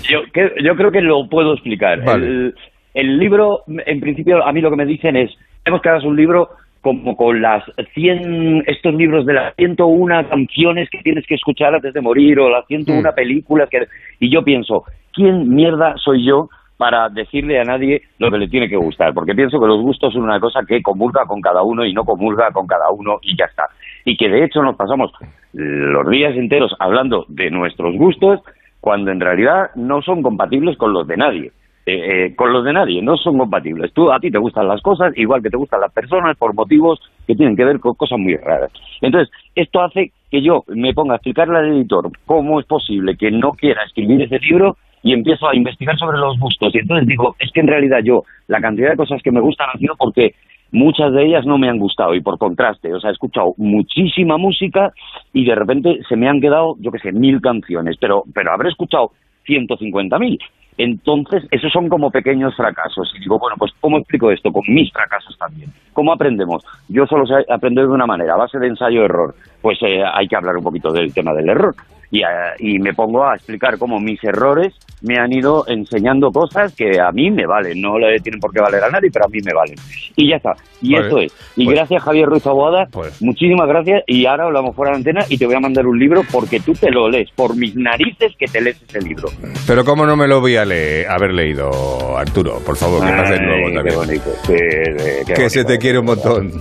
Yo, 0.10 0.20
que- 0.34 0.54
yo 0.64 0.76
creo 0.76 0.92
que 0.92 1.02
lo 1.02 1.28
puedo 1.30 1.54
explicar. 1.54 2.04
Vale. 2.04 2.26
El, 2.28 2.56
el 2.94 3.18
libro, 3.18 3.60
en 3.68 4.00
principio, 4.00 4.44
a 4.46 4.52
mí 4.52 4.62
lo 4.62 4.70
que 4.70 4.76
me 4.78 4.86
dicen 4.86 5.16
es, 5.16 5.30
tenemos 5.64 5.82
que 5.82 5.90
hacer 5.90 6.08
un 6.08 6.16
libro 6.18 6.50
como 6.82 7.16
con 7.16 7.40
las 7.42 7.64
100, 7.94 8.64
estos 8.66 8.96
libros 8.96 9.26
de 9.28 9.34
las 9.34 9.56
101 9.56 10.28
canciones 10.30 10.90
que 10.90 10.98
tienes 11.04 11.26
que 11.28 11.36
escuchar 11.36 11.76
antes 11.76 11.94
de 11.94 12.02
morir 12.02 12.40
o 12.40 12.50
las 12.50 12.66
101 12.68 13.12
Mm. 13.12 13.16
películas 13.16 13.70
que... 13.70 13.84
Y 14.20 14.34
yo 14.34 14.44
pienso, 14.44 14.84
¿quién 15.14 15.48
mierda 15.54 15.94
soy 16.04 16.26
yo 16.28 16.50
para 16.82 17.10
decirle 17.10 17.60
a 17.60 17.64
nadie 17.64 18.02
lo 18.18 18.32
que 18.32 18.40
le 18.40 18.48
tiene 18.48 18.68
que 18.68 18.76
gustar? 18.76 19.14
Porque 19.14 19.36
pienso 19.36 19.60
que 19.60 19.68
los 19.68 19.80
gustos 19.80 20.12
son 20.14 20.24
una 20.24 20.40
cosa 20.40 20.62
que 20.68 20.82
comulga 20.82 21.26
con 21.28 21.40
cada 21.40 21.62
uno 21.62 21.86
y 21.86 21.94
no 21.94 22.04
comulga 22.04 22.50
con 22.50 22.66
cada 22.66 22.90
uno 22.90 23.20
y 23.22 23.38
ya 23.38 23.46
está. 23.46 23.68
Y 24.04 24.18
que 24.18 24.28
de 24.28 24.44
hecho 24.44 24.64
nos 24.64 24.76
pasamos 24.76 25.12
los 25.54 26.10
días 26.10 26.36
enteros 26.36 26.76
hablando 26.80 27.26
de 27.28 27.52
nuestros 27.52 27.96
gustos 27.98 28.40
cuando 28.80 29.12
en 29.12 29.20
realidad 29.20 29.70
no 29.76 30.02
son 30.02 30.24
compatibles 30.24 30.76
con 30.76 30.92
los 30.92 31.06
de 31.06 31.18
nadie. 31.18 31.52
Eh, 31.86 32.26
eh, 32.26 32.36
con 32.36 32.52
los 32.52 32.66
de 32.66 32.74
nadie, 32.74 33.00
no 33.04 33.16
son 33.16 33.38
compatibles. 33.38 33.94
Tú, 33.94 34.12
a 34.12 34.20
ti 34.20 34.32
te 34.32 34.40
gustan 34.40 34.68
las 34.68 34.82
cosas, 34.82 35.16
igual 35.18 35.44
que 35.44 35.52
te 35.52 35.58
gustan 35.58 35.82
las 35.82 35.94
personas, 35.94 36.36
por 36.36 36.56
motivos 36.56 37.00
que 37.28 37.36
tienen 37.36 37.56
que 37.56 37.66
ver 37.66 37.80
con 37.80 37.94
cosas 37.94 38.18
muy 38.18 38.38
raras. 38.38 38.72
Entonces, 39.02 39.32
esto 39.54 39.82
hace 39.82 40.12
que 40.32 40.42
yo 40.42 40.64
me 40.68 40.96
ponga 40.96 41.14
a 41.14 41.18
explicarle 41.18 41.60
al 41.60 41.74
editor 41.74 42.10
cómo 42.26 42.60
es 42.60 42.66
posible 42.66 43.18
que 43.18 43.30
no 43.30 43.52
quiera 43.52 43.84
escribir 43.84 44.24
ese 44.24 44.40
libro 44.40 44.78
y 45.04 45.14
empiezo 45.14 45.48
a 45.50 45.56
investigar 45.56 45.98
sobre 45.98 46.18
los 46.18 46.40
gustos. 46.40 46.74
Y 46.74 46.80
entonces 46.80 47.08
digo, 47.08 47.36
es 47.40 47.52
que 47.52 47.62
en 47.62 47.68
realidad 47.68 48.00
yo, 48.04 48.24
la 48.48 48.62
cantidad 48.62 48.92
de 48.92 48.98
cosas 48.98 49.22
que 49.22 49.32
me 49.32 49.42
gustan 49.42 49.70
han 49.74 49.80
sido 49.80 49.96
porque 49.98 50.36
muchas 50.72 51.12
de 51.14 51.26
ellas 51.26 51.46
no 51.46 51.58
me 51.58 51.70
han 51.70 51.80
gustado 51.80 52.16
y 52.16 52.22
por 52.22 52.38
contraste, 52.38 52.94
o 52.94 53.00
sea, 53.00 53.10
he 53.10 53.14
escuchado 53.14 53.54
muchísima 53.58 54.38
música 54.38 54.94
y 55.34 55.46
de 55.46 55.56
repente 55.56 56.00
se 56.08 56.16
me 56.16 56.30
han 56.30 56.40
quedado, 56.40 56.76
yo 56.80 56.92
qué 56.92 57.00
sé, 57.00 57.12
mil 57.12 57.42
canciones, 57.42 57.98
pero, 58.00 58.24
pero 58.34 58.54
habré 58.54 58.70
escuchado 58.70 59.12
150.000. 59.46 60.40
Entonces, 60.78 61.44
esos 61.52 61.72
son 61.72 61.90
como 61.90 62.10
pequeños 62.10 62.56
fracasos. 62.56 63.12
Y 63.16 63.20
digo, 63.20 63.38
bueno, 63.38 63.56
pues 63.60 63.72
¿cómo 63.80 63.98
explico 63.98 64.32
esto? 64.32 64.52
Con 64.52 64.64
mis 64.68 64.92
fracasos 64.92 65.38
también. 65.38 65.70
¿Cómo 65.94 66.14
aprendemos? 66.14 66.66
Yo 66.88 67.06
solo 67.06 67.26
sé 67.26 67.46
aprender 67.50 67.86
de 67.86 67.94
una 67.94 68.06
manera, 68.06 68.34
a 68.34 68.38
base 68.38 68.58
de 68.58 68.68
ensayo-error. 68.68 69.36
Pues 69.62 69.78
eh, 69.84 70.02
hay 70.12 70.28
que 70.28 70.36
hablar 70.36 70.58
un 70.58 70.64
poquito 70.64 70.92
del 70.92 71.14
tema 71.14 71.34
del 71.34 71.50
error. 71.50 71.76
Y, 72.12 72.20
eh, 72.22 72.26
y 72.60 72.78
me 72.80 72.94
pongo 72.94 73.26
a 73.26 73.36
explicar 73.36 73.78
cómo 73.78 74.00
mis 74.00 74.22
errores 74.24 74.74
me 75.02 75.18
han 75.18 75.32
ido 75.32 75.64
enseñando 75.68 76.30
cosas 76.30 76.76
que 76.76 77.00
a 77.00 77.10
mí 77.12 77.32
me 77.32 77.46
valen. 77.48 77.80
No 77.82 77.98
le 77.98 78.20
tienen 78.20 78.40
por 78.40 78.52
qué 78.52 78.60
valer 78.62 78.84
a 78.84 78.90
nadie, 78.90 79.10
pero 79.12 79.26
a 79.26 79.30
mí 79.30 79.40
me 79.46 79.54
valen. 79.54 79.76
Y 80.18 80.30
ya 80.30 80.36
está. 80.36 80.54
Y 80.82 80.94
Vale. 80.94 81.08
eso 81.08 81.18
es. 81.20 81.34
Y 81.56 81.66
Pues- 81.66 81.78
gracias, 81.78 82.04
Javier 82.04 82.28
Ruiz 82.28 82.46
Aguada. 82.46 82.88
Muchísimas 83.22 83.68
gracias. 83.68 84.04
Y 84.08 84.26
ahora 84.26 84.44
hablamos 84.46 84.76
fuera 84.76 84.92
de 84.92 84.98
antena 84.98 85.22
y 85.30 85.38
te 85.38 85.46
voy 85.46 85.56
a 85.56 85.60
mandar 85.62 85.88
un 85.88 85.98
libro 85.98 86.22
porque 86.32 86.60
tú 86.60 86.74
te 86.74 86.92
lo 86.92 87.10
lees. 87.10 87.30
Por 87.32 87.56
mis 87.56 87.76
narices 87.76 88.34
que 88.38 88.46
te 88.48 88.60
lees 88.62 88.82
ese 88.88 89.02
libro. 89.02 89.30
Pero 89.66 89.86
¿cómo 89.86 90.06
no 90.06 90.16
me 90.18 90.28
lo 90.28 90.42
voy 90.42 90.58
a 90.58 90.66
leer, 90.66 91.08
haber 91.10 91.34
leído, 91.34 92.18
Arturo? 92.18 92.60
Por 92.66 92.76
favor, 92.76 93.00
que 93.06 93.10
Ay, 93.12 93.40
nuevo 93.40 93.68
qué 93.70 93.74
también. 93.74 93.96
bonito. 93.96 94.32
Qué 94.46 95.24
que 95.34 95.50
se 95.50 95.60
bonito. 95.60 95.74
te 95.74 95.78
quiere 95.80 96.00
un 96.00 96.06
montón. 96.06 96.52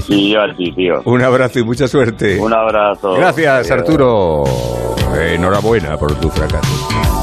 Sí, 0.00 0.30
yo 0.32 0.42
a 0.42 0.54
ti, 0.54 0.72
tío. 0.72 1.00
Un 1.06 1.22
abrazo 1.22 1.60
y 1.60 1.64
mucha 1.64 1.86
suerte. 1.88 2.38
Un 2.38 2.52
abrazo. 2.52 3.14
Gracias. 3.14 3.70
Arturo. 3.70 4.44
Enhorabuena 5.18 5.96
por 5.96 6.14
tu 6.20 6.30
fracaso. 6.30 7.15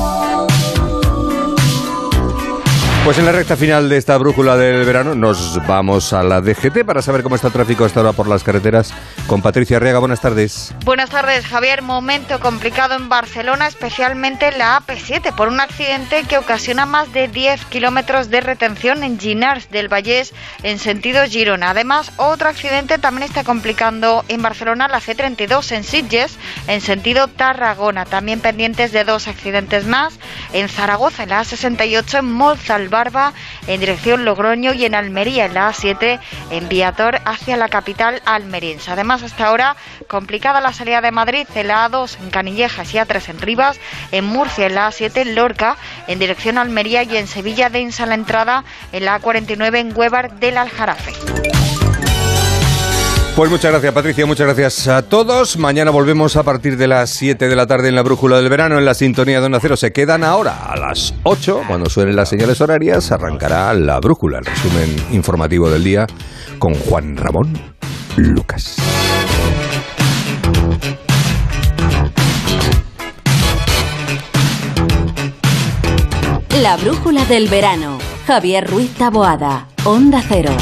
Pues 3.03 3.17
en 3.17 3.25
la 3.25 3.33
recta 3.33 3.57
final 3.57 3.89
de 3.89 3.97
esta 3.97 4.17
brújula 4.17 4.55
del 4.55 4.85
verano 4.85 5.13
nos 5.13 5.59
vamos 5.67 6.13
a 6.13 6.23
la 6.23 6.39
DGT 6.39 6.85
para 6.85 7.01
saber 7.01 7.21
cómo 7.21 7.35
está 7.35 7.47
el 7.47 7.53
tráfico 7.53 7.83
hasta 7.83 7.99
ahora 7.99 8.13
por 8.13 8.29
las 8.29 8.45
carreteras 8.45 8.93
con 9.27 9.41
Patricia 9.41 9.75
Arriaga. 9.75 9.99
Buenas 9.99 10.21
tardes. 10.21 10.73
Buenas 10.85 11.09
tardes, 11.09 11.45
Javier. 11.45 11.81
Momento 11.81 12.39
complicado 12.39 12.95
en 12.95 13.09
Barcelona, 13.09 13.67
especialmente 13.67 14.47
en 14.47 14.57
la 14.57 14.79
AP7, 14.79 15.35
por 15.35 15.49
un 15.49 15.59
accidente 15.59 16.23
que 16.23 16.37
ocasiona 16.37 16.85
más 16.85 17.11
de 17.11 17.27
10 17.27 17.65
kilómetros 17.65 18.29
de 18.29 18.39
retención 18.39 19.03
en 19.03 19.19
Ginars 19.19 19.69
del 19.69 19.91
Vallés 19.91 20.33
en 20.63 20.79
sentido 20.79 21.25
Girona. 21.25 21.71
Además, 21.71 22.13
otro 22.15 22.47
accidente 22.47 22.99
también 22.99 23.23
está 23.23 23.43
complicando 23.43 24.23
en 24.29 24.41
Barcelona 24.41 24.87
la 24.87 25.01
C32 25.01 25.73
en 25.73 25.83
Sitges 25.83 26.37
en 26.67 26.79
sentido 26.79 27.27
Tarragona. 27.27 28.05
También 28.05 28.39
pendientes 28.39 28.93
de 28.93 29.03
dos 29.03 29.27
accidentes 29.27 29.85
más 29.85 30.13
en 30.53 30.69
Zaragoza, 30.69 31.23
en 31.23 31.29
la 31.29 31.41
A68 31.41 32.19
en 32.19 32.31
Mozalbarba 32.93 33.33
en 33.65 33.79
dirección 33.79 34.23
Logroño 34.23 34.73
y 34.73 34.85
en 34.85 34.93
Almería, 34.93 35.45
en 35.45 35.55
la 35.55 35.69
A7 35.69 36.19
en 36.51 36.69
Viator 36.69 37.19
hacia 37.25 37.57
la 37.57 37.67
capital 37.67 38.21
almeriense. 38.25 38.91
Además, 38.91 39.23
hasta 39.23 39.47
ahora 39.47 39.75
complicada 40.07 40.61
la 40.61 40.73
salida 40.73 41.01
de 41.01 41.11
Madrid 41.11 41.47
en 41.55 41.67
la 41.69 41.89
A2 41.89 42.17
en 42.21 42.29
Canillejas 42.29 42.93
y 42.93 42.97
A3 42.97 43.29
en 43.29 43.41
Rivas, 43.41 43.79
en 44.11 44.25
Murcia 44.25 44.67
en 44.67 44.75
la 44.75 44.89
A7 44.89 45.17
en 45.17 45.35
Lorca 45.35 45.75
en 46.07 46.19
dirección 46.19 46.59
Almería 46.59 47.01
y 47.01 47.17
en 47.17 47.27
Sevilla 47.27 47.69
densa 47.69 48.05
la 48.05 48.13
entrada 48.13 48.63
en 48.91 49.05
la 49.05 49.19
A49 49.19 49.77
en 49.77 49.97
Huevar 49.97 50.39
del 50.39 50.57
Aljarafe. 50.57 51.13
Pues 53.35 53.49
muchas 53.49 53.71
gracias, 53.71 53.93
Patricia. 53.93 54.27
Muchas 54.27 54.45
gracias 54.45 54.87
a 54.87 55.01
todos. 55.01 55.57
Mañana 55.57 55.89
volvemos 55.89 56.35
a 56.35 56.43
partir 56.43 56.77
de 56.77 56.85
las 56.87 57.09
7 57.09 57.47
de 57.47 57.55
la 57.55 57.65
tarde 57.65 57.89
en 57.89 57.95
la 57.95 58.03
brújula 58.03 58.37
del 58.37 58.47
verano 58.47 58.77
en 58.77 58.85
la 58.85 58.93
sintonía 58.93 59.39
de 59.39 59.47
Onda 59.47 59.57
Cero. 59.59 59.75
Se 59.75 59.91
quedan 59.91 60.23
ahora 60.23 60.65
a 60.71 60.77
las 60.77 61.15
8, 61.23 61.63
cuando 61.67 61.89
suenen 61.89 62.15
las 62.15 62.29
señales 62.29 62.61
horarias, 62.61 63.11
arrancará 63.11 63.73
la 63.73 63.99
brújula, 63.99 64.37
el 64.37 64.45
resumen 64.45 64.95
informativo 65.11 65.67
del 65.67 65.83
día 65.83 66.05
con 66.59 66.75
Juan 66.75 67.17
Ramón 67.17 67.57
Lucas. 68.17 68.75
La 76.61 76.77
brújula 76.77 77.25
del 77.25 77.47
verano. 77.47 77.97
Javier 78.27 78.69
Ruiz 78.69 78.93
Taboada. 78.93 79.69
Onda 79.85 80.23
Cero. 80.29 80.55